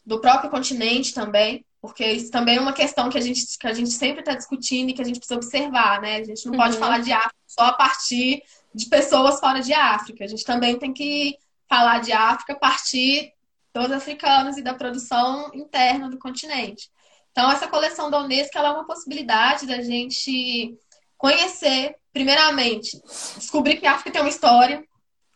do 0.05 0.21
próprio 0.21 0.51
continente 0.51 1.15
também, 1.15 1.65
porque 1.83 2.07
isso 2.07 2.31
também 2.31 2.59
é 2.59 2.61
uma 2.61 2.73
questão 2.73 3.11
que 3.11 3.19
a 3.19 3.21
gente, 3.21 3.59
que 3.59 3.67
a 3.67 3.75
gente 3.75 3.91
sempre 3.91 4.21
está 4.21 4.35
discutindo 4.35 4.91
e 4.91 4.93
que 4.93 5.03
a 5.03 5.05
gente 5.05 5.19
precisa 5.19 5.35
observar, 5.35 6.01
né? 6.01 6.19
A 6.19 6.25
gente 6.25 6.47
não 6.47 6.53
uhum. 6.53 6.61
pode 6.61 6.79
falar 6.79 7.01
de 7.01 7.13
África 7.13 7.35
só 7.45 7.65
a 7.65 7.73
partir 7.73 8.41
de 8.73 8.87
pessoas 8.87 9.41
fora 9.41 9.61
de 9.61 9.75
África. 9.75 10.23
A 10.23 10.29
gente 10.29 10.45
também 10.45 10.79
tem 10.79 10.93
que 10.93 11.37
falar 11.69 11.99
de 11.99 12.13
África 12.13 12.53
a 12.53 12.59
partir 12.59 13.33
dos 13.75 13.91
africanos 13.91 14.57
e 14.57 14.63
da 14.63 14.75
produção 14.75 15.51
interna 15.53 16.09
do 16.09 16.19
continente. 16.19 16.89
Então, 17.33 17.51
essa 17.51 17.67
coleção 17.67 18.09
da 18.09 18.21
Unesco 18.21 18.57
é 18.57 18.71
uma 18.71 18.87
possibilidade 18.87 19.67
da 19.67 19.83
gente 19.83 20.79
conhecer, 21.19 21.97
primeiramente, 22.13 22.97
descobrir 23.37 23.79
que 23.79 23.87
a 23.87 23.95
África 23.95 24.13
tem 24.13 24.23
uma 24.23 24.29
história, 24.29 24.85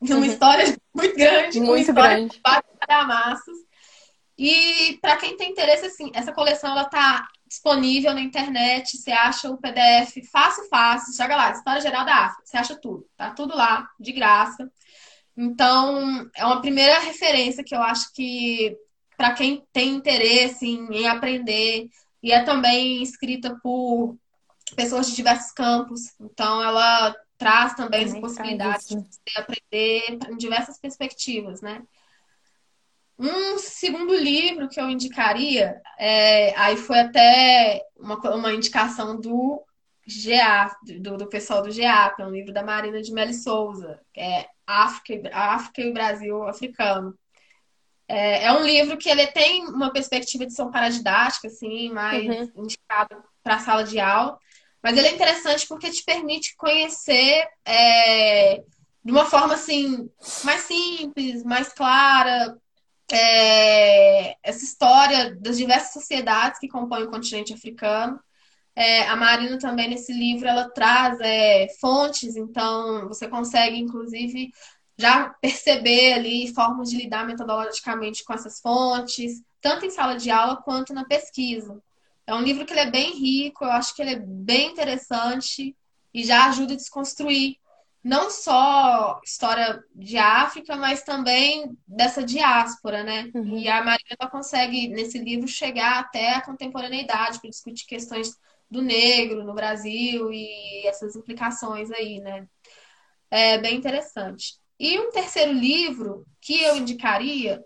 uma 0.00 0.14
uhum. 0.14 0.24
história 0.24 0.76
muito 0.94 1.16
grande, 1.16 1.60
muito 1.60 1.92
grande, 1.92 2.40
para 2.40 3.04
massas. 3.04 3.65
E 4.38 4.98
para 5.00 5.16
quem 5.16 5.36
tem 5.36 5.50
interesse, 5.50 5.86
assim, 5.86 6.10
essa 6.14 6.32
coleção 6.32 6.70
ela 6.70 6.84
tá 6.84 7.26
disponível 7.48 8.12
na 8.12 8.20
internet, 8.20 8.96
você 8.96 9.12
acha 9.12 9.50
o 9.50 9.56
PDF 9.56 10.20
fácil, 10.30 10.68
fácil, 10.68 11.16
joga 11.16 11.36
lá, 11.36 11.52
História 11.52 11.80
Geral 11.80 12.04
da 12.04 12.14
África, 12.14 12.42
você 12.44 12.56
acha 12.56 12.76
tudo, 12.76 13.06
tá 13.16 13.30
tudo 13.30 13.56
lá, 13.56 13.88
de 13.98 14.12
graça. 14.12 14.70
Então, 15.36 16.28
é 16.34 16.44
uma 16.44 16.60
primeira 16.60 16.98
referência 16.98 17.64
que 17.64 17.74
eu 17.74 17.82
acho 17.82 18.12
que 18.12 18.76
para 19.16 19.32
quem 19.32 19.64
tem 19.72 19.94
interesse 19.94 20.66
em, 20.66 20.86
em, 20.92 21.08
aprender, 21.08 21.88
e 22.22 22.32
é 22.32 22.42
também 22.42 23.02
escrita 23.02 23.56
por 23.62 24.16
pessoas 24.74 25.08
de 25.08 25.16
diversos 25.16 25.52
campos, 25.52 26.14
então 26.20 26.62
ela 26.62 27.14
traz 27.38 27.74
também 27.74 28.04
as 28.04 28.18
possibilidades 28.18 28.88
de 28.88 29.38
aprender 29.38 30.18
em 30.30 30.36
diversas 30.36 30.78
perspectivas, 30.78 31.60
né? 31.60 31.82
Um 33.18 33.56
segundo 33.58 34.14
livro 34.14 34.68
que 34.68 34.80
eu 34.80 34.90
indicaria, 34.90 35.80
é, 35.98 36.54
aí 36.58 36.76
foi 36.76 36.98
até 36.98 37.82
uma, 37.96 38.16
uma 38.34 38.52
indicação 38.52 39.18
do 39.18 39.62
GA, 40.06 40.76
do, 41.00 41.16
do 41.16 41.26
pessoal 41.26 41.62
do 41.62 41.70
GEAP, 41.70 42.20
é 42.20 42.26
um 42.26 42.30
livro 42.30 42.52
da 42.52 42.62
Marina 42.62 43.00
de 43.00 43.12
Meli 43.12 43.34
Souza, 43.34 44.00
que 44.12 44.20
é 44.20 44.46
África, 44.66 45.30
África 45.32 45.80
e 45.80 45.90
o 45.90 45.94
Brasil 45.94 46.42
Africano. 46.44 47.16
É, 48.08 48.44
é, 48.44 48.52
um 48.52 48.64
livro 48.64 48.96
que 48.96 49.08
ele 49.08 49.26
tem 49.28 49.66
uma 49.66 49.92
perspectiva 49.92 50.46
de 50.46 50.62
um 50.62 50.70
paradidática, 50.70 51.48
assim, 51.48 51.90
mais 51.90 52.24
uhum. 52.54 52.64
indicado 52.64 53.16
para 53.42 53.56
a 53.56 53.58
sala 53.58 53.82
de 53.82 53.98
aula. 53.98 54.38
Mas 54.82 54.96
ele 54.96 55.08
é 55.08 55.12
interessante 55.12 55.66
porque 55.66 55.90
te 55.90 56.04
permite 56.04 56.54
conhecer 56.56 57.48
é, 57.64 58.62
de 59.04 59.10
uma 59.10 59.24
forma 59.24 59.54
assim 59.54 60.08
mais 60.44 60.60
simples, 60.62 61.42
mais 61.42 61.72
clara, 61.72 62.56
é, 63.10 64.36
essa 64.42 64.64
história 64.64 65.34
das 65.36 65.56
diversas 65.56 65.92
sociedades 65.92 66.58
que 66.58 66.68
compõem 66.68 67.04
o 67.04 67.10
continente 67.10 67.52
africano. 67.52 68.18
É, 68.74 69.06
a 69.06 69.16
Marina 69.16 69.58
também 69.58 69.88
nesse 69.88 70.12
livro 70.12 70.46
ela 70.46 70.68
traz 70.68 71.18
é, 71.20 71.68
fontes, 71.80 72.36
então 72.36 73.08
você 73.08 73.26
consegue 73.26 73.78
inclusive 73.78 74.50
já 74.98 75.30
perceber 75.40 76.14
ali 76.14 76.52
formas 76.54 76.90
de 76.90 76.96
lidar 76.96 77.26
metodologicamente 77.26 78.24
com 78.24 78.32
essas 78.32 78.60
fontes, 78.60 79.42
tanto 79.60 79.86
em 79.86 79.90
sala 79.90 80.16
de 80.16 80.30
aula 80.30 80.56
quanto 80.56 80.92
na 80.92 81.04
pesquisa. 81.04 81.82
É 82.26 82.34
um 82.34 82.42
livro 82.42 82.66
que 82.66 82.72
ele 82.72 82.80
é 82.80 82.90
bem 82.90 83.16
rico, 83.18 83.64
eu 83.64 83.70
acho 83.72 83.94
que 83.94 84.02
ele 84.02 84.12
é 84.12 84.18
bem 84.18 84.72
interessante 84.72 85.76
e 86.12 86.24
já 86.24 86.46
ajuda 86.46 86.72
a 86.74 86.76
desconstruir 86.76 87.56
não 88.06 88.30
só 88.30 89.20
história 89.24 89.82
de 89.92 90.16
África, 90.16 90.76
mas 90.76 91.02
também 91.02 91.76
dessa 91.84 92.22
diáspora, 92.22 93.02
né? 93.02 93.32
Uhum. 93.34 93.58
E 93.58 93.68
a 93.68 93.82
Maria 93.82 94.16
consegue, 94.30 94.86
nesse 94.86 95.18
livro, 95.18 95.48
chegar 95.48 95.98
até 95.98 96.34
a 96.34 96.40
contemporaneidade 96.40 97.40
para 97.40 97.50
discutir 97.50 97.84
questões 97.84 98.30
do 98.70 98.80
negro 98.80 99.42
no 99.42 99.52
Brasil 99.52 100.30
e 100.32 100.86
essas 100.86 101.16
implicações 101.16 101.90
aí, 101.90 102.20
né? 102.20 102.46
É 103.28 103.58
bem 103.58 103.74
interessante. 103.74 104.54
E 104.78 105.00
um 105.00 105.10
terceiro 105.10 105.50
livro 105.50 106.24
que 106.40 106.62
eu 106.62 106.76
indicaria 106.76 107.60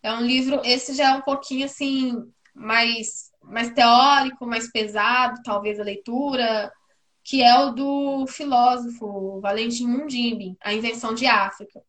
é 0.00 0.12
um 0.12 0.24
livro, 0.24 0.62
esse 0.64 0.94
já 0.94 1.10
é 1.10 1.14
um 1.14 1.22
pouquinho 1.22 1.64
assim, 1.64 2.14
mais, 2.54 3.32
mais 3.42 3.72
teórico, 3.72 4.46
mais 4.46 4.70
pesado, 4.70 5.42
talvez 5.42 5.80
a 5.80 5.84
leitura, 5.84 6.72
que 7.24 7.42
é 7.42 7.58
o 7.58 7.70
do 7.70 8.26
filósofo 8.26 9.40
Valentim 9.40 9.86
Mundimbi, 9.86 10.56
A 10.60 10.72
Invenção 10.74 11.14
de 11.14 11.26
África. 11.26 11.82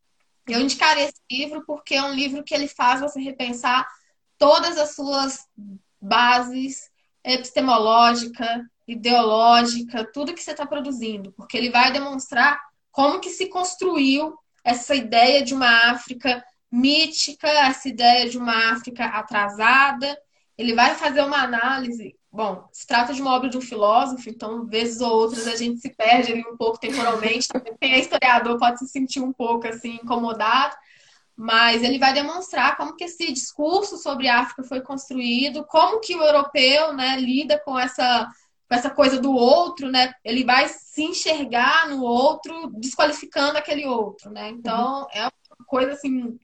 Eu 0.47 0.61
indicarei 0.61 1.05
esse 1.05 1.21
livro 1.31 1.63
porque 1.65 1.95
é 1.95 2.03
um 2.03 2.13
livro 2.13 2.43
que 2.43 2.53
ele 2.53 2.67
faz 2.67 3.01
você 3.01 3.19
repensar 3.19 3.87
todas 4.37 4.77
as 4.77 4.93
suas 4.93 5.47
bases 6.01 6.91
epistemológica, 7.23 8.65
ideológica, 8.87 10.05
tudo 10.11 10.33
que 10.33 10.43
você 10.43 10.51
está 10.51 10.65
produzindo, 10.65 11.31
porque 11.31 11.57
ele 11.57 11.69
vai 11.69 11.91
demonstrar 11.91 12.59
como 12.91 13.19
que 13.19 13.29
se 13.29 13.47
construiu 13.47 14.37
essa 14.63 14.93
ideia 14.93 15.41
de 15.41 15.53
uma 15.53 15.91
África 15.91 16.43
mítica, 16.71 17.47
essa 17.47 17.87
ideia 17.87 18.29
de 18.29 18.37
uma 18.37 18.73
África 18.73 19.05
atrasada. 19.05 20.17
Ele 20.63 20.73
vai 20.73 20.95
fazer 20.95 21.21
uma 21.21 21.43
análise 21.43 22.15
Bom, 22.33 22.67
se 22.71 22.87
trata 22.87 23.13
de 23.13 23.21
uma 23.21 23.35
obra 23.35 23.47
de 23.47 23.59
um 23.59 23.61
filósofo, 23.61 24.27
então, 24.27 24.65
vezes 24.65 25.01
ou 25.01 25.11
outras, 25.11 25.45
a 25.45 25.55
gente 25.55 25.79
se 25.79 25.93
perde 25.93 26.31
ali 26.31 26.41
um 26.41 26.57
pouco 26.57 26.79
temporalmente. 26.79 27.47
Quem 27.79 27.93
é 27.93 27.99
historiador 27.99 28.57
pode 28.57 28.79
se 28.79 28.87
sentir 28.87 29.19
um 29.19 29.31
pouco 29.31 29.67
assim 29.67 29.99
incomodado, 30.01 30.75
mas 31.37 31.83
ele 31.83 31.99
vai 31.99 32.11
demonstrar 32.11 32.75
como 32.75 32.95
que 32.95 33.03
esse 33.03 33.31
discurso 33.31 33.97
sobre 33.97 34.27
a 34.27 34.39
África 34.39 34.63
foi 34.63 34.81
construído, 34.81 35.63
como 35.65 35.99
que 35.99 36.15
o 36.15 36.23
europeu 36.23 36.91
né, 36.91 37.17
lida 37.17 37.61
com 37.63 37.77
essa, 37.77 38.27
com 38.67 38.75
essa 38.75 38.89
coisa 38.89 39.21
do 39.21 39.31
outro, 39.31 39.91
né? 39.91 40.11
Ele 40.25 40.43
vai 40.43 40.67
se 40.67 41.03
enxergar 41.03 41.87
no 41.87 42.01
outro, 42.01 42.71
desqualificando 42.79 43.59
aquele 43.59 43.85
outro, 43.85 44.31
né? 44.31 44.49
Então, 44.49 45.01
uhum. 45.01 45.07
é 45.13 45.21
uma 45.21 45.67
coisa 45.67 45.91
assim 45.91 46.35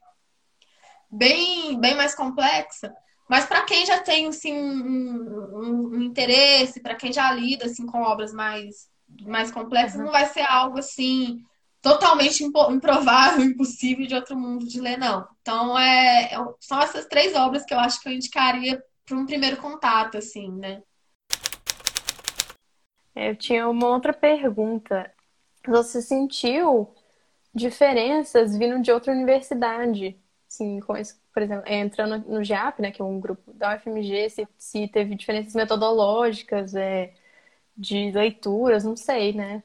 bem, 1.09 1.80
bem 1.80 1.95
mais 1.95 2.13
complexa. 2.13 2.93
Mas 3.30 3.45
para 3.45 3.61
quem 3.61 3.86
já 3.86 3.99
tem 3.99 4.25
assim, 4.25 4.51
um, 4.51 5.53
um, 5.53 5.89
um 5.93 6.01
interesse, 6.01 6.82
para 6.82 6.95
quem 6.95 7.13
já 7.13 7.32
lida 7.32 7.67
assim, 7.67 7.86
com 7.86 8.01
obras 8.01 8.34
mais, 8.34 8.89
mais 9.21 9.51
complexas, 9.51 9.99
uhum. 9.99 10.05
não 10.05 10.11
vai 10.11 10.25
ser 10.25 10.41
algo 10.41 10.80
assim 10.80 11.43
totalmente 11.80 12.43
improvável, 12.43 13.45
impossível 13.45 14.07
de 14.07 14.15
outro 14.15 14.36
mundo 14.36 14.67
de 14.67 14.82
ler, 14.82 14.97
não. 14.97 15.27
Então, 15.41 15.77
é, 15.77 16.34
é 16.34 16.38
são 16.59 16.82
essas 16.82 17.05
três 17.05 17.36
obras 17.36 17.63
que 17.63 17.73
eu 17.73 17.80
acho 17.80 18.01
que 18.01 18.09
eu 18.09 18.13
indicaria 18.13 18.84
para 19.05 19.15
um 19.15 19.27
primeiro 19.27 19.57
contato, 19.57 20.17
assim, 20.17 20.51
né? 20.51 20.82
É, 23.13 23.30
eu 23.30 23.36
tinha 23.36 23.69
uma 23.69 23.88
outra 23.89 24.11
pergunta. 24.11 25.13
Você 25.67 26.01
sentiu 26.01 26.95
diferenças 27.53 28.57
vindo 28.57 28.82
de 28.82 28.91
outra 28.91 29.13
universidade? 29.13 30.19
Sim, 30.49 30.79
com 30.79 30.97
esse, 30.97 31.15
por 31.31 31.43
exemplo, 31.43 31.63
é, 31.67 31.75
entrando 31.75 32.27
no 32.27 32.43
GEAP, 32.43 32.81
né, 32.81 32.91
que 32.91 32.99
é 32.99 33.05
um 33.05 33.19
grupo 33.19 33.53
da 33.53 33.75
UFMG, 33.75 34.31
se, 34.31 34.47
se 34.57 34.87
teve 34.87 35.13
diferenças 35.13 35.53
metodológicas, 35.53 36.73
é, 36.73 37.13
de 37.77 38.11
leituras, 38.11 38.83
não 38.83 38.97
sei, 38.97 39.31
né? 39.31 39.63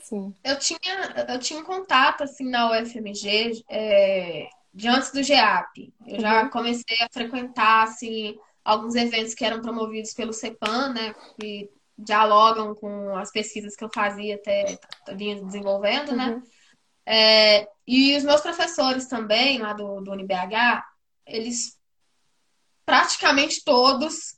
Sim. 0.00 0.32
Eu 0.44 0.56
tinha, 0.56 1.26
eu 1.28 1.38
tinha 1.40 1.58
um 1.58 1.64
contato, 1.64 2.22
assim, 2.22 2.48
na 2.48 2.70
UFMG 2.70 3.64
é, 3.68 4.48
de 4.72 4.86
antes 4.86 5.10
do 5.10 5.20
GEAP. 5.20 5.92
Eu 6.06 6.14
uhum. 6.14 6.20
já 6.20 6.48
comecei 6.48 6.98
a 7.02 7.08
frequentar, 7.12 7.82
assim, 7.82 8.38
alguns 8.64 8.94
eventos 8.94 9.34
que 9.34 9.44
eram 9.44 9.60
promovidos 9.60 10.14
pelo 10.14 10.32
CEPAM, 10.32 10.94
né, 10.94 11.12
que 11.40 11.68
dialogam 11.98 12.72
com 12.72 13.16
as 13.16 13.32
pesquisas 13.32 13.74
que 13.74 13.82
eu 13.82 13.90
fazia 13.92 14.36
até 14.36 14.78
vinha 15.14 15.42
desenvolvendo, 15.42 16.14
né? 16.14 16.26
uhum. 16.26 16.36
né? 16.36 16.42
É, 17.06 17.68
e 17.86 18.16
os 18.16 18.24
meus 18.24 18.40
professores 18.40 19.06
também, 19.06 19.58
lá 19.58 19.72
do, 19.72 20.00
do 20.00 20.10
UniBH, 20.10 20.84
eles 21.24 21.78
praticamente 22.84 23.62
todos 23.64 24.36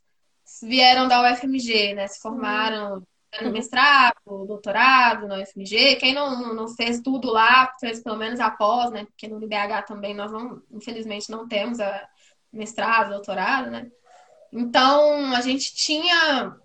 vieram 0.62 1.08
da 1.08 1.32
UFMG, 1.32 1.94
né? 1.94 2.06
Se 2.06 2.20
formaram 2.20 3.02
no 3.40 3.46
uhum. 3.46 3.52
mestrado, 3.52 4.14
doutorado 4.46 5.26
na 5.26 5.40
UFMG. 5.40 5.96
Quem 5.96 6.14
não, 6.14 6.54
não 6.54 6.68
fez 6.68 7.00
tudo 7.00 7.30
lá, 7.30 7.72
fez 7.78 8.02
pelo 8.02 8.16
menos 8.16 8.40
após, 8.40 8.90
né? 8.90 9.04
Porque 9.04 9.28
no 9.28 9.36
UniBH 9.36 9.82
também 9.86 10.14
nós 10.14 10.32
não, 10.32 10.62
infelizmente, 10.70 11.30
não 11.30 11.46
temos 11.46 11.80
a 11.80 12.08
mestrado, 12.52 13.10
doutorado, 13.10 13.70
né? 13.70 13.90
Então, 14.52 15.34
a 15.34 15.40
gente 15.42 15.74
tinha, 15.74 16.56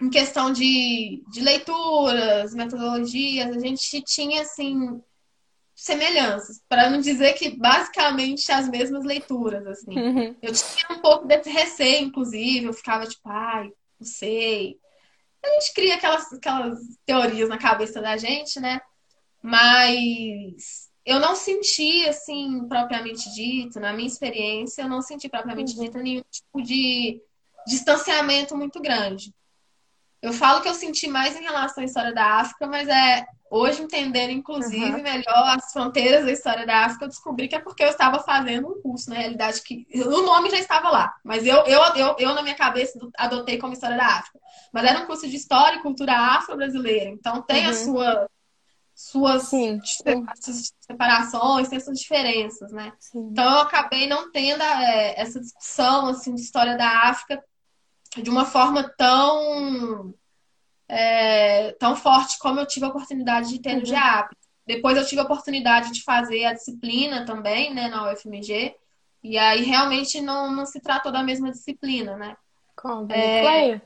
em 0.00 0.08
questão 0.08 0.50
de, 0.50 1.22
de 1.30 1.40
leituras, 1.40 2.54
metodologias, 2.54 3.54
a 3.54 3.58
gente 3.58 4.02
tinha, 4.02 4.42
assim, 4.42 5.02
semelhanças, 5.78 6.60
para 6.68 6.90
não 6.90 7.00
dizer 7.00 7.34
que 7.34 7.56
basicamente 7.56 8.50
as 8.50 8.68
mesmas 8.68 9.04
leituras, 9.04 9.64
assim. 9.64 9.96
Uhum. 9.96 10.36
Eu 10.42 10.52
tinha 10.52 10.98
um 10.98 11.00
pouco 11.00 11.24
desse 11.24 11.48
receio, 11.48 12.04
inclusive, 12.04 12.66
eu 12.66 12.72
ficava 12.72 13.06
tipo, 13.06 13.28
ai, 13.28 13.70
não 13.98 14.06
sei. 14.06 14.76
A 15.40 15.48
gente 15.48 15.72
cria 15.74 15.94
aquelas, 15.94 16.32
aquelas 16.32 16.80
teorias 17.06 17.48
na 17.48 17.58
cabeça 17.58 18.02
da 18.02 18.16
gente, 18.16 18.58
né? 18.58 18.80
Mas 19.40 20.90
eu 21.06 21.20
não 21.20 21.36
senti, 21.36 22.08
assim, 22.08 22.66
propriamente 22.68 23.32
dito, 23.32 23.78
na 23.78 23.92
minha 23.92 24.08
experiência, 24.08 24.82
eu 24.82 24.88
não 24.88 25.00
senti 25.00 25.28
propriamente 25.28 25.76
uhum. 25.76 25.84
dito 25.84 25.98
nenhum 25.98 26.24
tipo 26.28 26.60
de 26.60 27.22
distanciamento 27.68 28.56
muito 28.56 28.80
grande. 28.82 29.32
Eu 30.20 30.32
falo 30.32 30.60
que 30.60 30.68
eu 30.68 30.74
senti 30.74 31.06
mais 31.06 31.36
em 31.36 31.44
relação 31.44 31.84
à 31.84 31.86
história 31.86 32.12
da 32.12 32.40
África, 32.40 32.66
mas 32.66 32.88
é 32.88 33.24
hoje 33.50 33.82
entendendo, 33.82 34.30
inclusive, 34.30 34.96
uhum. 34.96 35.02
melhor 35.02 35.56
as 35.56 35.72
fronteiras 35.72 36.24
da 36.24 36.32
história 36.32 36.66
da 36.66 36.84
África, 36.84 37.04
eu 37.04 37.08
descobri 37.08 37.48
que 37.48 37.54
é 37.54 37.58
porque 37.58 37.82
eu 37.82 37.88
estava 37.88 38.18
fazendo 38.20 38.68
um 38.68 38.80
curso, 38.80 39.10
na 39.10 39.16
realidade, 39.16 39.62
que 39.62 39.86
o 39.94 40.22
nome 40.22 40.50
já 40.50 40.58
estava 40.58 40.90
lá, 40.90 41.14
mas 41.24 41.46
eu, 41.46 41.56
eu, 41.66 41.80
eu, 41.96 42.16
eu 42.18 42.34
na 42.34 42.42
minha 42.42 42.54
cabeça, 42.54 42.98
adotei 43.16 43.58
como 43.58 43.72
história 43.72 43.96
da 43.96 44.06
África. 44.06 44.38
Mas 44.72 44.84
era 44.84 45.00
um 45.00 45.06
curso 45.06 45.28
de 45.28 45.36
história 45.36 45.76
e 45.76 45.82
cultura 45.82 46.12
afro-brasileira, 46.12 47.10
então 47.10 47.42
tem 47.42 47.64
uhum. 47.64 47.70
a 47.70 47.74
sua 47.74 48.30
suas 48.98 49.44
Sim. 49.44 49.80
separações, 50.80 51.68
tem 51.68 51.78
suas 51.78 52.00
diferenças, 52.00 52.72
né? 52.72 52.92
Sim. 52.98 53.28
Então 53.30 53.44
eu 53.44 53.60
acabei 53.60 54.08
não 54.08 54.32
tendo 54.32 54.60
é, 54.60 55.14
essa 55.16 55.38
discussão 55.38 56.08
assim 56.08 56.34
de 56.34 56.40
história 56.40 56.76
da 56.76 57.04
África 57.08 57.40
de 58.16 58.28
uma 58.28 58.44
forma 58.44 58.92
tão 58.96 60.12
é, 60.88 61.72
tão 61.72 61.94
forte 61.94 62.38
como 62.38 62.58
eu 62.58 62.66
tive 62.66 62.86
a 62.86 62.88
oportunidade 62.88 63.50
de 63.50 63.60
ter 63.60 63.74
no 63.74 63.80
uhum. 63.80 63.86
GEAP. 63.86 64.34
Depois 64.66 64.96
eu 64.96 65.06
tive 65.06 65.20
a 65.20 65.24
oportunidade 65.24 65.92
de 65.92 66.02
fazer 66.02 66.44
a 66.44 66.52
disciplina 66.52 67.24
também, 67.24 67.74
né, 67.74 67.88
na 67.88 68.10
UFMG, 68.10 68.74
e 69.22 69.38
aí 69.38 69.62
realmente 69.62 70.20
não, 70.20 70.52
não 70.52 70.66
se 70.66 70.80
tratou 70.80 71.10
da 71.10 71.22
mesma 71.22 71.50
disciplina, 71.50 72.16
né? 72.16 72.36
Como? 72.76 73.10
É, 73.10 73.80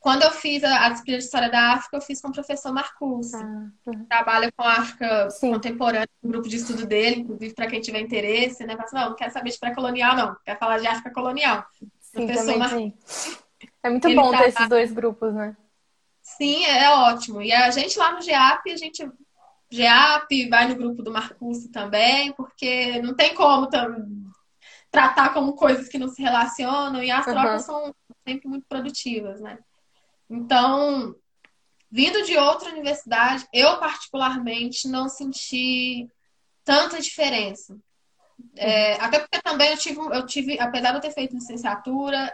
quando 0.00 0.22
eu 0.22 0.30
fiz 0.30 0.62
a, 0.62 0.86
a, 0.86 0.88
disciplina 0.90 1.18
de 1.18 1.24
História 1.24 1.50
da 1.50 1.72
África, 1.72 1.96
eu 1.96 2.00
fiz 2.00 2.20
com 2.20 2.28
o 2.28 2.32
professor 2.32 2.72
Marcus. 2.72 3.34
Ah, 3.34 3.68
uhum. 3.86 4.04
Trabalha 4.08 4.50
com 4.52 4.62
a 4.62 4.72
África 4.72 5.30
Sim. 5.30 5.52
contemporânea, 5.52 6.08
um 6.22 6.28
grupo 6.28 6.48
de 6.48 6.56
estudo 6.56 6.86
dele, 6.86 7.20
inclusive 7.20 7.54
para 7.54 7.66
quem 7.66 7.80
tiver 7.80 8.00
interesse, 8.00 8.64
né? 8.64 8.76
Fala, 8.76 8.88
não, 8.92 9.10
não 9.10 9.16
quer 9.16 9.30
saber 9.30 9.50
de 9.50 9.58
pré-colonial, 9.58 10.16
não. 10.16 10.36
Quer 10.44 10.58
falar 10.58 10.78
de 10.78 10.86
África 10.86 11.10
colonial. 11.10 11.64
Sim, 12.00 12.26
professor 12.26 12.58
Marcus. 12.58 13.38
É 13.82 13.90
muito 13.90 14.14
bom 14.14 14.30
ter 14.30 14.48
esses 14.48 14.68
dois 14.68 14.92
grupos, 14.92 15.34
né? 15.34 15.56
Sim, 16.36 16.64
é, 16.64 16.84
é 16.84 16.90
ótimo. 16.90 17.40
E 17.40 17.52
a 17.52 17.70
gente 17.70 17.98
lá 17.98 18.12
no 18.12 18.22
GEAP, 18.22 18.70
a 18.70 18.76
gente 18.76 19.10
GEAP, 19.70 20.48
vai 20.48 20.68
no 20.68 20.76
grupo 20.76 21.02
do 21.02 21.10
Marcus 21.10 21.66
também, 21.68 22.32
porque 22.32 23.00
não 23.02 23.14
tem 23.14 23.34
como 23.34 23.68
tratar 24.90 25.34
como 25.34 25.54
coisas 25.54 25.88
que 25.88 25.98
não 25.98 26.08
se 26.08 26.22
relacionam 26.22 27.02
e 27.02 27.10
as 27.10 27.26
uhum. 27.26 27.32
trocas 27.32 27.64
são 27.64 27.94
sempre 28.26 28.48
muito 28.48 28.66
produtivas, 28.66 29.40
né? 29.40 29.58
Então, 30.28 31.14
vindo 31.90 32.22
de 32.24 32.36
outra 32.36 32.70
universidade, 32.70 33.46
eu 33.52 33.78
particularmente 33.78 34.88
não 34.88 35.08
senti 35.08 36.08
tanta 36.64 37.00
diferença. 37.00 37.78
É, 38.54 38.94
até 38.94 39.18
porque 39.18 39.40
também 39.42 39.70
eu 39.70 39.78
tive, 39.78 39.98
eu 39.98 40.26
tive, 40.26 40.60
apesar 40.60 40.90
de 40.90 40.98
eu 40.98 41.00
ter 41.00 41.12
feito 41.12 41.34
licenciatura, 41.34 42.32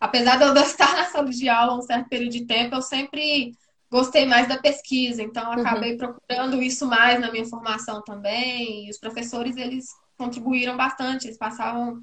apesar 0.00 0.36
de 0.36 0.44
eu 0.44 0.54
estar 0.54 0.94
na 0.94 1.04
sala 1.10 1.28
de 1.28 1.48
aula 1.48 1.78
um 1.78 1.82
certo 1.82 2.08
período 2.08 2.32
de 2.32 2.46
tempo, 2.46 2.74
eu 2.74 2.82
sempre 2.82 3.52
gostei 3.90 4.26
mais 4.26 4.46
da 4.48 4.58
pesquisa, 4.58 5.22
então 5.22 5.52
eu 5.52 5.60
acabei 5.60 5.92
uhum. 5.92 5.98
procurando 5.98 6.62
isso 6.62 6.86
mais 6.86 7.20
na 7.20 7.32
minha 7.32 7.46
formação 7.46 8.02
também. 8.02 8.86
E 8.86 8.90
os 8.90 8.98
professores, 8.98 9.56
eles 9.56 9.86
contribuíram 10.16 10.76
bastante, 10.76 11.26
eles 11.26 11.38
passavam 11.38 11.98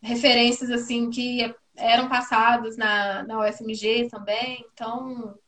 referências 0.00 0.70
assim 0.70 1.10
que 1.10 1.54
eram 1.76 2.08
passados 2.08 2.76
na, 2.76 3.22
na 3.22 3.40
UFMG 3.40 4.08
também, 4.10 4.64
então 4.72 5.38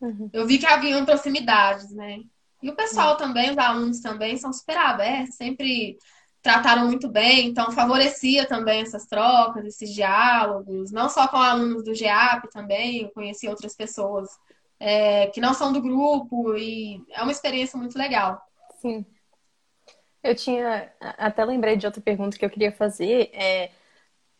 uhum. 0.00 0.28
eu 0.32 0.46
vi 0.46 0.58
que 0.58 0.66
haviam 0.66 1.04
proximidades, 1.04 1.90
né? 1.92 2.20
E 2.62 2.68
o 2.68 2.76
pessoal 2.76 3.12
uhum. 3.12 3.18
também, 3.18 3.50
os 3.50 3.58
alunos 3.58 4.00
também, 4.00 4.36
são 4.36 4.52
super 4.52 4.76
abertos, 4.76 5.36
sempre 5.36 5.96
trataram 6.42 6.86
muito 6.86 7.08
bem, 7.08 7.48
então 7.48 7.70
favorecia 7.70 8.46
também 8.46 8.82
essas 8.82 9.06
trocas, 9.06 9.64
esses 9.64 9.92
diálogos, 9.92 10.90
não 10.90 11.08
só 11.08 11.28
com 11.28 11.36
alunos 11.36 11.84
do 11.84 11.94
GEAP 11.94 12.48
também, 12.50 13.02
eu 13.02 13.10
conheci 13.10 13.46
outras 13.48 13.76
pessoas 13.76 14.28
é, 14.78 15.26
que 15.28 15.40
não 15.40 15.52
são 15.52 15.72
do 15.72 15.82
grupo, 15.82 16.56
e 16.56 17.04
é 17.10 17.22
uma 17.22 17.32
experiência 17.32 17.78
muito 17.78 17.98
legal. 17.98 18.40
Sim. 18.80 19.04
Eu 20.22 20.34
tinha, 20.34 20.90
até 21.00 21.44
lembrei 21.44 21.76
de 21.76 21.86
outra 21.86 22.00
pergunta 22.00 22.38
que 22.38 22.44
eu 22.44 22.50
queria 22.50 22.72
fazer, 22.72 23.30
é 23.34 23.70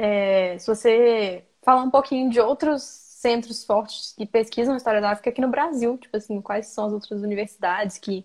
é, 0.01 0.57
se 0.59 0.67
você 0.67 1.45
falar 1.61 1.83
um 1.83 1.91
pouquinho 1.91 2.31
de 2.31 2.41
outros 2.41 2.83
centros 2.83 3.67
fortes 3.67 4.15
que 4.17 4.25
pesquisam 4.25 4.73
a 4.73 4.79
história 4.79 4.99
da 4.99 5.11
África 5.11 5.29
aqui 5.29 5.43
no 5.43 5.51
Brasil, 5.51 5.99
tipo 5.99 6.17
assim, 6.17 6.41
quais 6.41 6.69
são 6.69 6.87
as 6.87 6.93
outras 6.95 7.21
universidades 7.23 7.99
que, 7.99 8.25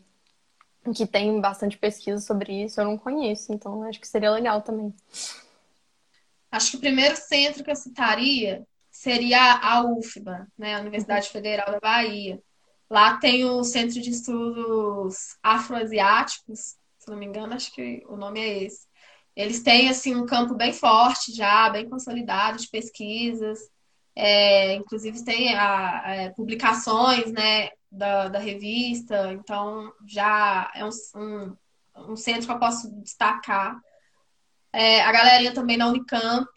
que 0.94 1.06
têm 1.08 1.40
bastante 1.40 1.78
pesquisa 1.78 2.20
sobre 2.20 2.64
isso, 2.64 2.80
eu 2.80 2.86
não 2.86 2.98
conheço, 2.98 3.54
então 3.54 3.84
acho 3.84 4.00
que 4.00 4.08
seria 4.08 4.32
legal 4.32 4.62
também. 4.62 4.94
Acho 6.52 6.72
que 6.72 6.78
o 6.78 6.80
primeiro 6.80 7.16
centro 7.16 7.64
que 7.64 7.72
eu 7.72 7.76
citaria 7.76 8.66
seria 8.90 9.60
a 9.62 9.84
UFBA, 9.84 10.48
né, 10.58 10.76
a 10.76 10.80
Universidade 10.80 11.30
Federal 11.30 11.72
da 11.72 11.80
Bahia. 11.80 12.42
Lá 12.90 13.18
tem 13.18 13.44
o 13.46 13.64
Centro 13.64 14.00
de 14.00 14.10
Estudos 14.10 15.38
Afroasiáticos, 15.44 16.76
se 16.98 17.10
não 17.10 17.18
me 17.18 17.26
engano, 17.26 17.54
acho 17.54 17.74
que 17.74 18.04
o 18.08 18.16
nome 18.16 18.40
é 18.40 18.64
esse. 18.64 18.88
Eles 19.36 19.62
têm 19.62 19.90
assim 19.90 20.16
um 20.16 20.26
campo 20.26 20.56
bem 20.56 20.72
forte 20.72 21.34
já, 21.34 21.70
bem 21.70 21.90
consolidado 21.90 22.58
de 22.58 22.70
pesquisas. 22.70 23.60
É, 24.16 24.76
inclusive 24.76 25.26
tem 25.26 25.54
a, 25.56 26.06
a, 26.06 26.16
é, 26.16 26.30
publicações 26.30 27.32
né, 27.34 27.70
da, 27.96 28.28
da 28.28 28.40
revista, 28.40 29.32
então 29.34 29.92
já 30.06 30.72
é 30.76 30.84
um, 30.86 30.90
um, 31.16 31.58
um 32.12 32.16
centro 32.16 32.46
que 32.46 32.52
eu 32.52 32.60
posso 32.60 32.92
destacar. 33.02 33.80
É, 34.72 35.02
a 35.02 35.12
galerinha 35.12 35.54
também 35.54 35.78
na 35.78 35.88
Unicamp, 35.88 36.50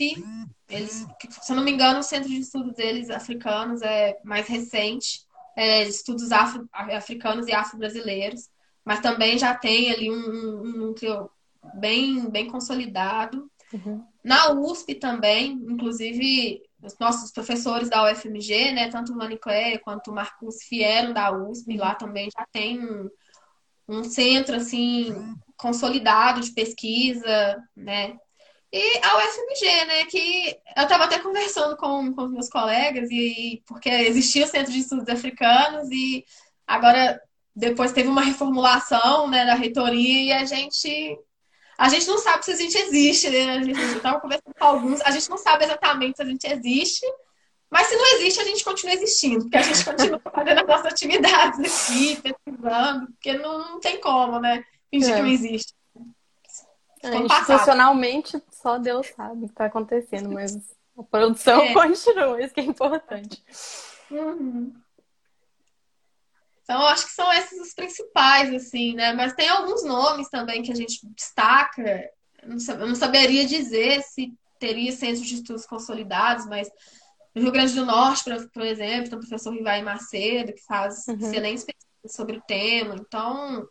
eles, 0.69 1.07
se 1.41 1.53
eu 1.53 1.57
não 1.57 1.65
me 1.65 1.71
engano, 1.71 2.01
o 2.01 2.03
centro 2.03 2.29
de 2.29 2.39
estudos 2.39 2.75
deles 2.75 3.11
africanos 3.11 3.81
é 3.81 4.19
mais 4.25 4.49
recente, 4.49 5.21
é, 5.57 5.85
estudos 5.85 6.33
afro, 6.33 6.69
africanos 6.73 7.47
e 7.47 7.53
afro-brasileiros, 7.53 8.49
mas 8.85 9.01
também 9.01 9.39
já 9.39 9.55
tem 9.55 9.93
ali 9.93 10.11
um, 10.11 10.15
um, 10.15 10.61
um 10.61 10.73
núcleo 10.79 11.31
bem, 11.75 12.29
bem 12.31 12.49
consolidado. 12.49 13.51
Uhum. 13.73 14.05
Na 14.25 14.53
USP 14.53 14.95
também, 14.95 15.53
inclusive, 15.53 16.63
os 16.83 16.97
nossos 16.99 17.31
professores 17.33 17.91
da 17.91 18.11
UFMG, 18.11 18.73
né, 18.73 18.89
tanto 18.89 19.13
o 19.13 19.17
Manicléia 19.17 19.79
quanto 19.79 20.11
o 20.11 20.15
Marcos 20.15 20.57
vieram 20.71 21.13
da 21.13 21.33
USP, 21.33 21.77
lá 21.77 21.95
também 21.95 22.29
já 22.31 22.47
tem 22.53 22.81
um, 22.81 23.11
um 23.89 24.05
centro, 24.05 24.57
assim, 24.57 25.15
consolidado 25.57 26.41
de 26.41 26.53
pesquisa, 26.53 27.63
né, 27.77 28.17
e 28.73 29.01
a 29.03 29.17
UFMG, 29.17 29.85
né, 29.87 30.05
que 30.05 30.57
eu 30.77 30.83
estava 30.83 31.05
até 31.05 31.19
conversando 31.19 31.77
com, 31.77 32.13
com 32.15 32.29
meus 32.29 32.51
colegas, 32.51 33.11
e 33.11 33.63
porque 33.67 33.89
existia 33.89 34.45
o 34.45 34.49
Centro 34.49 34.73
de 34.73 34.81
Estudos 34.81 35.09
Africanos, 35.09 35.91
e 35.91 36.25
agora, 36.67 37.21
depois 37.57 37.93
teve 37.93 38.09
uma 38.09 38.23
reformulação, 38.23 39.27
né, 39.29 39.47
da 39.47 39.55
reitoria, 39.55 40.23
e 40.23 40.33
a 40.33 40.45
gente 40.45 41.19
a 41.79 41.89
gente 41.89 42.09
não 42.09 42.19
sabe 42.19 42.45
se 42.45 42.51
a 42.51 42.57
gente 42.57 42.77
existe, 42.77 43.31
né? 43.31 43.51
A 43.51 43.63
gente 43.63 43.81
estava 43.81 44.21
conversando 44.21 44.53
com 44.59 44.65
alguns, 44.65 45.01
a 45.03 45.13
gente 45.13 45.31
não 45.31 45.39
sabe 45.39 45.65
exatamente 45.65 46.17
se 46.17 46.23
a 46.23 46.27
gente 46.27 46.45
existe, 46.45 47.07
mas 47.71 47.87
se 47.87 47.97
não 47.97 48.07
existe, 48.17 48.41
a 48.41 48.45
gente 48.45 48.65
continua 48.65 48.95
existindo, 48.95 49.43
porque 49.43 49.57
a 49.57 49.63
gente 49.63 49.85
continua 49.85 50.19
fazendo 50.35 50.61
as 50.61 50.67
nossas 50.67 50.87
atividades 50.87 51.61
aqui, 51.61 52.21
pesquisando, 52.21 53.07
porque 53.13 53.33
não, 53.35 53.59
não 53.59 53.81
tem 53.81 54.01
como, 54.01 54.41
né? 54.41 54.65
Fingir 54.91 55.13
é. 55.13 55.15
que 55.15 55.23
não 55.23 55.29
existe. 55.29 55.73
É, 57.01 57.15
institucionalmente, 57.15 58.43
só 58.51 58.77
Deus 58.77 59.07
sabe 59.15 59.45
o 59.45 59.47
que 59.47 59.53
está 59.53 59.67
acontecendo, 59.67 60.33
mas 60.33 60.57
a 60.99 61.03
produção 61.05 61.61
é. 61.63 61.73
continua, 61.73 62.43
isso 62.43 62.53
que 62.53 62.61
é 62.61 62.65
importante. 62.65 63.41
Uhum. 64.11 64.75
Então, 66.69 66.83
acho 66.83 67.07
que 67.07 67.13
são 67.13 67.33
esses 67.33 67.59
os 67.59 67.73
principais, 67.73 68.53
assim, 68.53 68.95
né? 68.95 69.15
Mas 69.15 69.33
tem 69.33 69.49
alguns 69.49 69.83
nomes 69.83 70.29
também 70.29 70.63
que 70.63 70.71
a 70.71 70.75
gente 70.75 71.01
destaca. 71.17 72.11
Eu 72.43 72.87
não 72.87 72.95
saberia 72.95 73.47
dizer 73.47 74.03
se 74.03 74.35
teria 74.59 74.93
centros 74.93 75.27
de 75.27 75.37
estudos 75.37 75.65
consolidados, 75.65 76.45
mas 76.45 76.71
no 77.35 77.41
Rio 77.41 77.53
Grande 77.53 77.75
do 77.75 77.87
Norte, 77.87 78.23
por 78.53 78.63
exemplo, 78.63 79.09
tem 79.09 79.19
o 79.19 79.21
professor 79.21 79.55
Rivai 79.55 79.81
Macedo, 79.81 80.53
que 80.53 80.63
faz 80.67 81.07
uhum. 81.09 81.15
excelentes 81.15 81.65
pesquisas 81.65 82.15
sobre 82.15 82.37
o 82.37 82.43
tema. 82.43 82.97
Então, 82.97 83.67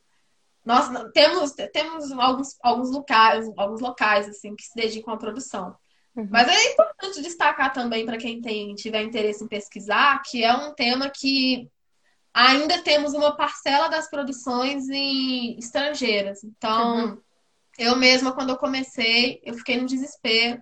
nós 0.65 0.89
temos, 1.13 1.51
temos 1.71 2.11
alguns, 2.13 2.57
alguns, 2.63 2.89
locais, 2.89 3.47
alguns 3.55 3.79
locais 3.79 4.27
assim, 4.27 4.55
que 4.55 4.63
se 4.63 4.73
dedicam 4.73 5.13
à 5.13 5.17
produção. 5.17 5.75
Uhum. 6.15 6.27
Mas 6.31 6.47
é 6.47 6.73
importante 6.73 7.21
destacar 7.21 7.71
também 7.71 8.07
para 8.07 8.17
quem 8.17 8.41
tem, 8.41 8.73
tiver 8.73 9.03
interesse 9.03 9.43
em 9.43 9.47
pesquisar, 9.47 10.19
que 10.23 10.43
é 10.43 10.51
um 10.51 10.73
tema 10.73 11.11
que 11.11 11.69
ainda 12.37 12.83
temos 12.83 13.15
uma 13.15 13.35
parcela 13.35 13.87
das 13.87 14.07
produções 14.07 14.87
em 14.89 15.57
estrangeiras. 15.57 16.43
Então, 16.43 17.07
uhum. 17.07 17.17
eu 17.79 17.95
mesma, 17.95 18.31
quando 18.31 18.51
eu 18.51 18.57
comecei, 18.57 19.41
eu 19.43 19.55
fiquei 19.55 19.81
no 19.81 19.87
desespero, 19.87 20.61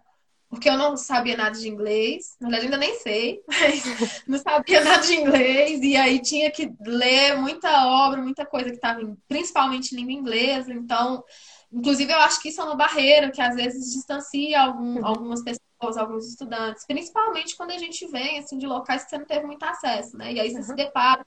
porque 0.49 0.69
eu 0.69 0.77
não 0.77 0.95
sabia 0.95 1.35
nada 1.35 1.59
de 1.59 1.67
inglês. 1.67 2.37
Na 2.39 2.47
verdade, 2.47 2.73
ainda 2.73 2.77
nem 2.77 2.97
sei, 2.99 3.41
mas 3.45 4.23
não 4.25 4.39
sabia 4.39 4.85
nada 4.85 5.05
de 5.05 5.15
inglês. 5.15 5.81
E 5.83 5.97
aí 5.97 6.21
tinha 6.21 6.49
que 6.49 6.71
ler 6.79 7.35
muita 7.35 7.85
obra, 7.87 8.21
muita 8.21 8.45
coisa 8.45 8.69
que 8.69 8.77
estava 8.77 9.01
principalmente 9.27 9.91
em 9.91 9.97
língua 9.97 10.13
inglesa. 10.13 10.73
Então, 10.73 11.25
inclusive, 11.69 12.09
eu 12.09 12.19
acho 12.19 12.41
que 12.41 12.47
isso 12.47 12.61
é 12.61 12.63
uma 12.63 12.77
barreira 12.77 13.31
que 13.31 13.41
às 13.41 13.53
vezes 13.53 13.91
distancia 13.91 14.61
algum, 14.61 14.99
uhum. 14.99 15.05
algumas 15.05 15.43
pessoas, 15.43 15.97
alguns 15.97 16.25
estudantes, 16.29 16.85
principalmente 16.85 17.53
quando 17.57 17.71
a 17.71 17.77
gente 17.77 18.07
vem 18.07 18.39
assim, 18.39 18.57
de 18.57 18.65
locais 18.65 19.03
que 19.03 19.09
você 19.09 19.17
não 19.17 19.25
teve 19.25 19.45
muito 19.45 19.63
acesso, 19.63 20.15
né? 20.15 20.31
E 20.31 20.39
aí 20.39 20.49
você 20.49 20.59
uhum. 20.59 20.63
se 20.63 20.73
depara 20.73 21.25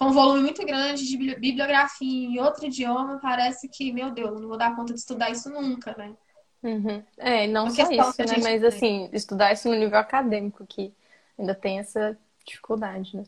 com 0.00 0.06
um 0.06 0.12
volume 0.12 0.40
muito 0.40 0.64
grande 0.64 1.06
de 1.06 1.14
bibliografia 1.34 2.26
em 2.26 2.40
outro 2.40 2.64
idioma, 2.64 3.18
parece 3.20 3.68
que, 3.68 3.92
meu 3.92 4.10
Deus, 4.10 4.40
não 4.40 4.48
vou 4.48 4.56
dar 4.56 4.74
conta 4.74 4.94
de 4.94 4.98
estudar 4.98 5.28
isso 5.28 5.50
nunca, 5.50 5.94
né? 5.94 6.14
Uhum. 6.62 7.02
É, 7.18 7.46
não 7.46 7.66
Porque 7.66 7.84
só 7.84 7.92
isso, 7.92 8.22
né? 8.22 8.42
Mas 8.42 8.64
assim, 8.64 9.10
estudar 9.12 9.52
isso 9.52 9.68
no 9.68 9.74
nível 9.74 9.98
acadêmico, 9.98 10.66
que 10.66 10.90
ainda 11.38 11.54
tem 11.54 11.78
essa 11.78 12.16
dificuldade, 12.46 13.14
né? 13.14 13.24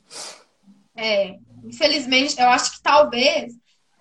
É, 0.96 1.38
infelizmente, 1.62 2.40
eu 2.40 2.48
acho 2.48 2.72
que 2.72 2.82
talvez 2.82 3.52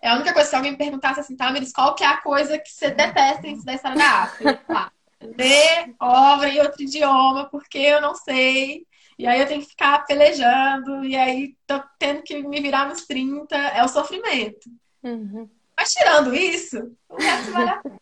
é 0.01 0.07
a 0.07 0.15
única 0.15 0.31
coisa 0.33 0.49
que 0.49 0.55
alguém 0.55 0.71
me 0.71 0.77
perguntasse 0.77 1.19
assim, 1.19 1.35
tá, 1.35 1.51
Miris, 1.51 1.73
qual 1.73 1.93
que 1.93 2.05
é 2.05 2.07
a 2.07 2.21
coisa 2.21 2.57
que 2.57 2.69
você 2.69 2.89
detesta 2.89 3.47
em 3.47 3.51
estudar 3.51 3.73
história 3.73 3.97
da 3.97 4.23
África? 4.23 4.93
ler 5.21 5.93
obra 5.99 6.47
em 6.47 6.61
outro 6.61 6.83
idioma, 6.83 7.49
porque 7.49 7.79
eu 7.79 7.99
não 7.99 8.15
sei. 8.15 8.85
E 9.21 9.27
aí 9.27 9.39
eu 9.39 9.47
tenho 9.47 9.61
que 9.61 9.67
ficar 9.67 10.03
pelejando, 10.07 11.05
e 11.05 11.15
aí 11.15 11.55
tô 11.67 11.79
tendo 11.99 12.23
que 12.23 12.41
me 12.41 12.59
virar 12.59 12.87
nos 12.87 13.05
30, 13.05 13.55
é 13.55 13.83
o 13.83 13.87
sofrimento. 13.87 14.67
Uhum. 15.03 15.47
Mas 15.77 15.93
tirando 15.93 16.33
isso, 16.33 16.97
o 17.07 17.15
resto 17.15 17.51
vale 17.51 17.69
a 17.69 17.77
pena. 17.77 18.01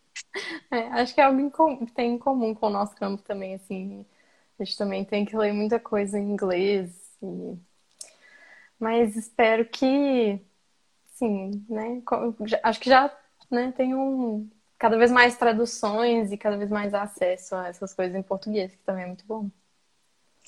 É, 0.70 0.78
acho 1.00 1.14
que 1.14 1.20
é 1.20 1.24
algo 1.24 1.50
que 1.84 1.92
tem 1.92 2.12
em 2.12 2.18
comum 2.18 2.54
com 2.54 2.66
o 2.66 2.70
nosso 2.70 2.94
campo 2.94 3.22
também, 3.22 3.54
assim. 3.54 4.06
A 4.58 4.64
gente 4.64 4.78
também 4.78 5.04
tem 5.04 5.24
que 5.24 5.36
ler 5.36 5.52
muita 5.52 5.80
coisa 5.80 6.18
em 6.18 6.30
inglês. 6.30 6.90
E... 7.22 7.58
Mas 8.78 9.16
espero 9.16 9.64
que, 9.64 10.40
sim, 11.14 11.64
né? 11.68 12.00
Acho 12.62 12.80
que 12.80 12.88
já 12.88 13.14
né, 13.50 13.72
tem 13.76 13.94
um, 13.94 14.48
cada 14.78 14.96
vez 14.96 15.10
mais 15.10 15.36
traduções 15.36 16.30
e 16.32 16.36
cada 16.36 16.56
vez 16.56 16.70
mais 16.70 16.94
acesso 16.94 17.56
a 17.56 17.68
essas 17.68 17.92
coisas 17.92 18.14
em 18.14 18.22
português, 18.22 18.72
que 18.72 18.84
também 18.84 19.04
é 19.04 19.08
muito 19.08 19.26
bom. 19.26 19.50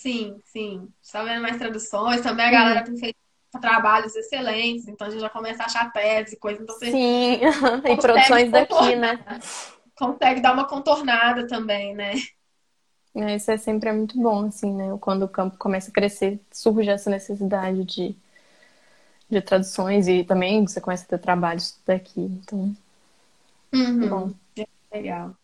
Sim, 0.03 0.40
sim. 0.44 0.88
Está 1.00 1.22
vendo 1.22 1.42
mais 1.42 1.57
traduções. 1.59 2.20
Também 2.22 2.46
a 2.46 2.50
galera 2.50 2.84
tem 2.84 2.96
feito 2.96 3.16
trabalhos 3.61 4.16
excelentes, 4.16 4.88
então 4.88 5.07
a 5.07 5.11
gente 5.11 5.20
já 5.20 5.28
começa 5.30 5.62
a 5.62 5.66
achar 5.66 5.92
teses 5.92 6.32
e 6.32 6.36
coisas. 6.38 6.62
Então 6.62 6.76
Sim, 6.78 7.38
e 7.86 7.96
produções 7.96 8.50
daqui, 8.50 8.96
né? 8.96 9.24
Consegue 9.96 10.40
dar 10.40 10.53
uma 10.55 10.66
contornada 10.66 11.46
também, 11.46 11.94
né? 11.94 12.14
É, 13.14 13.36
isso 13.36 13.50
é 13.50 13.59
sempre 13.59 13.90
é 13.90 13.92
muito 13.92 14.18
bom, 14.20 14.46
assim, 14.46 14.72
né? 14.74 14.96
Quando 15.00 15.24
o 15.24 15.28
campo 15.28 15.59
começa 15.59 15.90
a 15.90 15.92
crescer, 15.94 16.40
surge 16.50 16.88
essa 16.88 17.11
necessidade 17.11 17.84
de, 17.84 18.16
de 19.28 19.40
traduções 19.42 20.07
e 20.09 20.22
também 20.24 20.62
você 20.66 20.80
começa 20.80 21.05
a 21.05 21.09
ter 21.09 21.18
trabalhos 21.18 21.76
daqui, 21.86 22.20
então. 22.20 22.74
Uhum. 23.74 24.09
Bom. 24.09 24.34
Legal. 24.92 25.36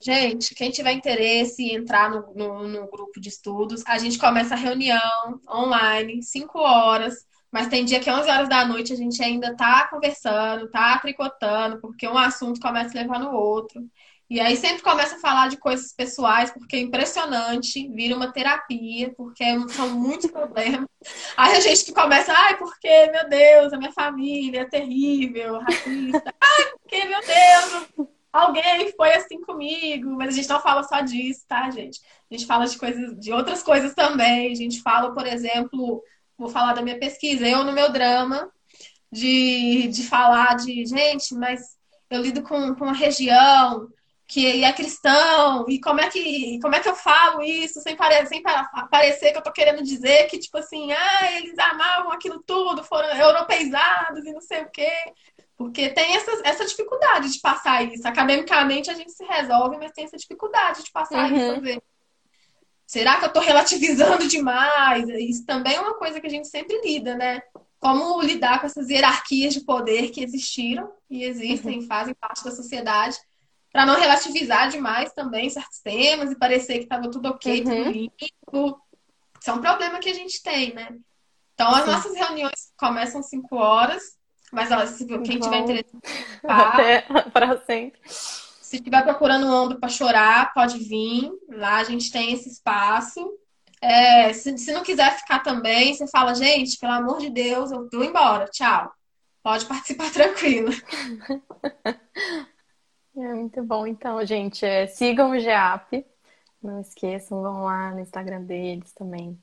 Gente, 0.00 0.54
quem 0.54 0.70
tiver 0.70 0.92
interesse 0.92 1.62
em 1.62 1.74
entrar 1.74 2.08
no, 2.08 2.32
no, 2.34 2.68
no, 2.68 2.88
grupo 2.88 3.20
de 3.20 3.28
estudos, 3.28 3.82
a 3.84 3.98
gente 3.98 4.16
começa 4.16 4.54
a 4.54 4.56
reunião 4.56 5.40
online, 5.48 6.22
5 6.22 6.56
horas, 6.58 7.26
mas 7.50 7.66
tem 7.66 7.84
dia 7.84 7.98
que 7.98 8.10
11 8.10 8.30
horas 8.30 8.48
da 8.48 8.64
noite 8.64 8.92
a 8.92 8.96
gente 8.96 9.20
ainda 9.22 9.56
tá 9.56 9.88
conversando, 9.88 10.70
tá 10.70 10.98
tricotando, 10.98 11.80
porque 11.80 12.06
um 12.06 12.16
assunto 12.16 12.60
começa 12.60 12.96
a 12.96 13.02
levar 13.02 13.18
no 13.18 13.32
outro. 13.32 13.82
E 14.30 14.40
aí 14.40 14.56
sempre 14.56 14.82
começa 14.82 15.16
a 15.16 15.20
falar 15.20 15.48
de 15.48 15.56
coisas 15.56 15.92
pessoais, 15.92 16.50
porque 16.52 16.76
é 16.76 16.80
impressionante, 16.80 17.88
vira 17.88 18.14
uma 18.14 18.30
terapia, 18.30 19.12
porque 19.16 19.42
são 19.70 19.88
muitos 19.90 20.30
problemas. 20.30 20.86
Aí 21.36 21.56
a 21.56 21.60
gente 21.60 21.86
que 21.86 21.92
começa, 21.92 22.32
ai, 22.32 22.58
porque, 22.58 23.10
meu 23.10 23.28
Deus, 23.28 23.72
a 23.72 23.78
minha 23.78 23.92
família 23.92 24.60
é 24.60 24.64
terrível, 24.66 25.58
racista. 25.60 26.34
Ai, 26.40 26.64
porque, 26.72 27.04
meu 27.06 27.20
Deus, 27.20 28.08
alguém 28.38 28.92
foi 28.92 29.14
assim 29.14 29.40
comigo, 29.42 30.10
mas 30.16 30.28
a 30.28 30.36
gente 30.36 30.48
não 30.48 30.60
fala 30.60 30.82
só 30.82 31.00
disso, 31.00 31.44
tá, 31.46 31.70
gente? 31.70 32.00
A 32.30 32.34
gente 32.34 32.46
fala 32.46 32.66
de 32.66 32.78
coisas, 32.78 33.18
de 33.18 33.32
outras 33.32 33.62
coisas 33.62 33.94
também. 33.94 34.52
A 34.52 34.54
gente 34.54 34.82
fala, 34.82 35.14
por 35.14 35.26
exemplo, 35.26 36.02
vou 36.36 36.48
falar 36.48 36.72
da 36.72 36.82
minha 36.82 36.98
pesquisa, 36.98 37.46
eu 37.46 37.64
no 37.64 37.72
meu 37.72 37.90
drama, 37.90 38.50
de, 39.10 39.88
de 39.88 40.04
falar 40.04 40.56
de, 40.56 40.86
gente, 40.86 41.34
mas 41.34 41.76
eu 42.10 42.22
lido 42.22 42.42
com, 42.42 42.74
com 42.74 42.84
uma 42.84 42.94
região 42.94 43.88
que 44.28 44.62
é 44.62 44.70
cristão, 44.74 45.64
e 45.70 45.80
como 45.80 46.00
é 46.02 46.10
que, 46.10 46.60
como 46.60 46.74
é 46.74 46.80
que 46.80 46.88
eu 46.88 46.94
falo 46.94 47.42
isso 47.42 47.80
sem, 47.80 47.96
pare, 47.96 48.26
sem 48.26 48.42
parecer 48.90 49.32
que 49.32 49.38
eu 49.38 49.42
tô 49.42 49.50
querendo 49.50 49.82
dizer 49.82 50.26
que, 50.26 50.38
tipo 50.38 50.58
assim, 50.58 50.92
ah, 50.92 51.32
eles 51.32 51.58
amavam 51.58 52.12
aquilo 52.12 52.42
tudo, 52.46 52.84
foram 52.84 53.08
europeizados 53.08 54.26
e 54.26 54.32
não 54.32 54.42
sei 54.42 54.64
o 54.64 54.70
quê. 54.70 54.92
Porque 55.58 55.90
tem 55.90 56.14
essa, 56.14 56.40
essa 56.44 56.64
dificuldade 56.64 57.32
de 57.32 57.40
passar 57.40 57.82
isso. 57.82 58.06
Academicamente 58.06 58.90
a 58.90 58.94
gente 58.94 59.10
se 59.10 59.24
resolve, 59.24 59.76
mas 59.76 59.90
tem 59.90 60.04
essa 60.04 60.16
dificuldade 60.16 60.84
de 60.84 60.92
passar 60.92 61.32
uhum. 61.32 61.64
isso. 61.64 61.82
Será 62.86 63.18
que 63.18 63.24
eu 63.24 63.28
estou 63.28 63.42
relativizando 63.42 64.28
demais? 64.28 65.08
Isso 65.08 65.44
também 65.44 65.74
é 65.74 65.80
uma 65.80 65.94
coisa 65.94 66.20
que 66.20 66.28
a 66.28 66.30
gente 66.30 66.46
sempre 66.46 66.80
lida, 66.80 67.16
né? 67.16 67.42
Como 67.80 68.22
lidar 68.22 68.60
com 68.60 68.66
essas 68.66 68.88
hierarquias 68.88 69.52
de 69.52 69.60
poder 69.60 70.10
que 70.10 70.22
existiram 70.22 70.92
e 71.10 71.24
existem, 71.24 71.80
uhum. 71.80 71.86
fazem 71.88 72.14
parte 72.14 72.44
da 72.44 72.52
sociedade, 72.52 73.18
para 73.72 73.84
não 73.84 73.98
relativizar 73.98 74.68
demais 74.68 75.12
também 75.12 75.50
certos 75.50 75.80
temas 75.80 76.30
e 76.30 76.38
parecer 76.38 76.78
que 76.78 76.84
estava 76.84 77.10
tudo 77.10 77.30
ok, 77.30 77.64
uhum. 77.64 77.64
tudo 77.64 77.90
limpo. 77.90 78.80
Isso 79.40 79.50
é 79.50 79.52
um 79.52 79.60
problema 79.60 79.98
que 79.98 80.08
a 80.08 80.14
gente 80.14 80.40
tem, 80.40 80.72
né? 80.72 80.96
Então, 81.54 81.68
as 81.74 81.84
nossas 81.84 82.14
reuniões 82.14 82.72
começam 82.76 83.18
às 83.18 83.28
5 83.28 83.56
horas 83.56 84.17
mas 84.52 84.70
ó, 84.70 84.86
se 84.86 85.04
quem 85.06 85.38
tiver 85.38 85.58
interesse 85.58 85.90
Até 86.42 87.02
para 87.32 87.58
sempre. 87.64 88.00
Se 88.06 88.76
estiver 88.76 89.02
procurando 89.02 89.46
um 89.46 89.52
ombro 89.52 89.78
para 89.78 89.88
chorar, 89.88 90.52
pode 90.52 90.78
vir. 90.78 91.30
Lá 91.48 91.76
a 91.76 91.84
gente 91.84 92.10
tem 92.10 92.32
esse 92.32 92.48
espaço. 92.48 93.20
É, 93.80 94.32
se, 94.32 94.56
se 94.58 94.72
não 94.72 94.82
quiser 94.82 95.16
ficar 95.18 95.38
também, 95.40 95.94
você 95.94 96.06
fala, 96.08 96.34
gente, 96.34 96.78
pelo 96.78 96.92
amor 96.92 97.18
de 97.18 97.30
Deus, 97.30 97.70
eu 97.70 97.88
tô 97.88 98.02
embora, 98.02 98.46
tchau. 98.46 98.92
Pode 99.42 99.64
participar 99.66 100.10
tranquilo. 100.12 100.70
É 103.20 103.34
muito 103.34 103.60
bom. 103.64 103.84
Então, 103.84 104.24
gente, 104.24 104.64
é, 104.64 104.86
sigam 104.86 105.32
o 105.32 105.40
GEAP. 105.40 106.06
Não 106.62 106.80
esqueçam, 106.80 107.42
vão 107.42 107.64
lá 107.64 107.90
no 107.90 107.98
Instagram 107.98 108.42
deles 108.44 108.92
também. 108.92 109.36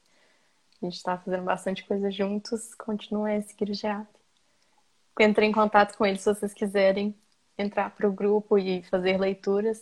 A 0.82 0.86
gente 0.86 0.96
está 0.96 1.18
fazendo 1.18 1.44
bastante 1.44 1.84
coisa 1.86 2.10
juntos. 2.10 2.74
Continue 2.76 3.36
a 3.36 3.42
seguir 3.42 3.70
o 3.70 3.74
GEAP 3.74 4.15
entre 5.20 5.46
em 5.46 5.52
contato 5.52 5.98
com 5.98 6.06
eles 6.06 6.22
se 6.22 6.34
vocês 6.34 6.54
quiserem 6.54 7.16
entrar 7.58 7.90
para 7.92 8.08
o 8.08 8.14
grupo 8.14 8.58
e 8.58 8.84
fazer 8.84 9.18
leituras. 9.18 9.82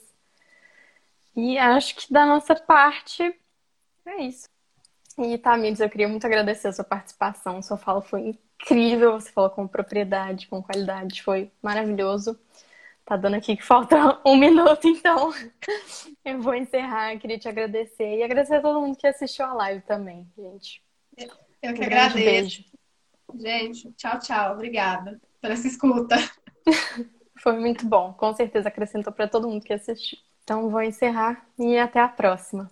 E 1.36 1.58
acho 1.58 1.96
que 1.96 2.14
da 2.14 2.26
nossa 2.26 2.56
parte 2.56 3.24
é 4.06 4.24
isso. 4.24 4.48
E 5.18 5.38
Tamires, 5.38 5.80
eu 5.80 5.90
queria 5.90 6.08
muito 6.08 6.26
agradecer 6.26 6.68
a 6.68 6.74
sua 6.74 6.84
participação. 6.84 7.62
Sua 7.62 7.78
fala 7.78 8.02
foi 8.02 8.36
incrível. 8.62 9.14
Você 9.14 9.32
falou 9.32 9.50
com 9.50 9.68
propriedade, 9.68 10.48
com 10.48 10.62
qualidade, 10.62 11.24
foi 11.24 11.52
maravilhoso. 11.62 12.40
Tá 13.06 13.18
dando 13.18 13.36
aqui 13.36 13.58
que 13.58 13.64
falta 13.64 14.20
um 14.26 14.38
minuto, 14.38 14.88
então 14.88 15.34
eu 16.24 16.42
vou 16.42 16.56
encerrar. 16.56 17.14
Eu 17.14 17.20
queria 17.20 17.38
te 17.38 17.48
agradecer 17.48 18.18
e 18.18 18.24
agradecer 18.24 18.56
a 18.56 18.62
todo 18.62 18.82
mundo 18.82 18.98
que 18.98 19.08
assistiu 19.08 19.46
a 19.46 19.54
live 19.54 19.82
também, 19.82 20.28
gente. 20.38 20.82
Eu 21.62 21.74
que 21.74 21.82
um 21.82 21.86
agradeço. 21.86 22.16
Beijo. 22.16 22.73
Gente, 23.34 23.92
tchau, 23.94 24.20
tchau. 24.20 24.54
Obrigada 24.54 25.20
por 25.42 25.52
essa 25.52 25.68
escuta. 25.68 26.16
Foi 27.40 27.60
muito 27.60 27.86
bom. 27.86 28.14
Com 28.14 28.34
certeza 28.34 28.70
acrescentou 28.70 29.12
para 29.12 29.28
todo 29.28 29.50
mundo 29.50 29.64
que 29.64 29.74
assistiu. 29.74 30.18
Então 30.44 30.70
vou 30.70 30.82
encerrar 30.82 31.46
e 31.58 31.78
até 31.78 32.00
a 32.00 32.08
próxima. 32.08 32.70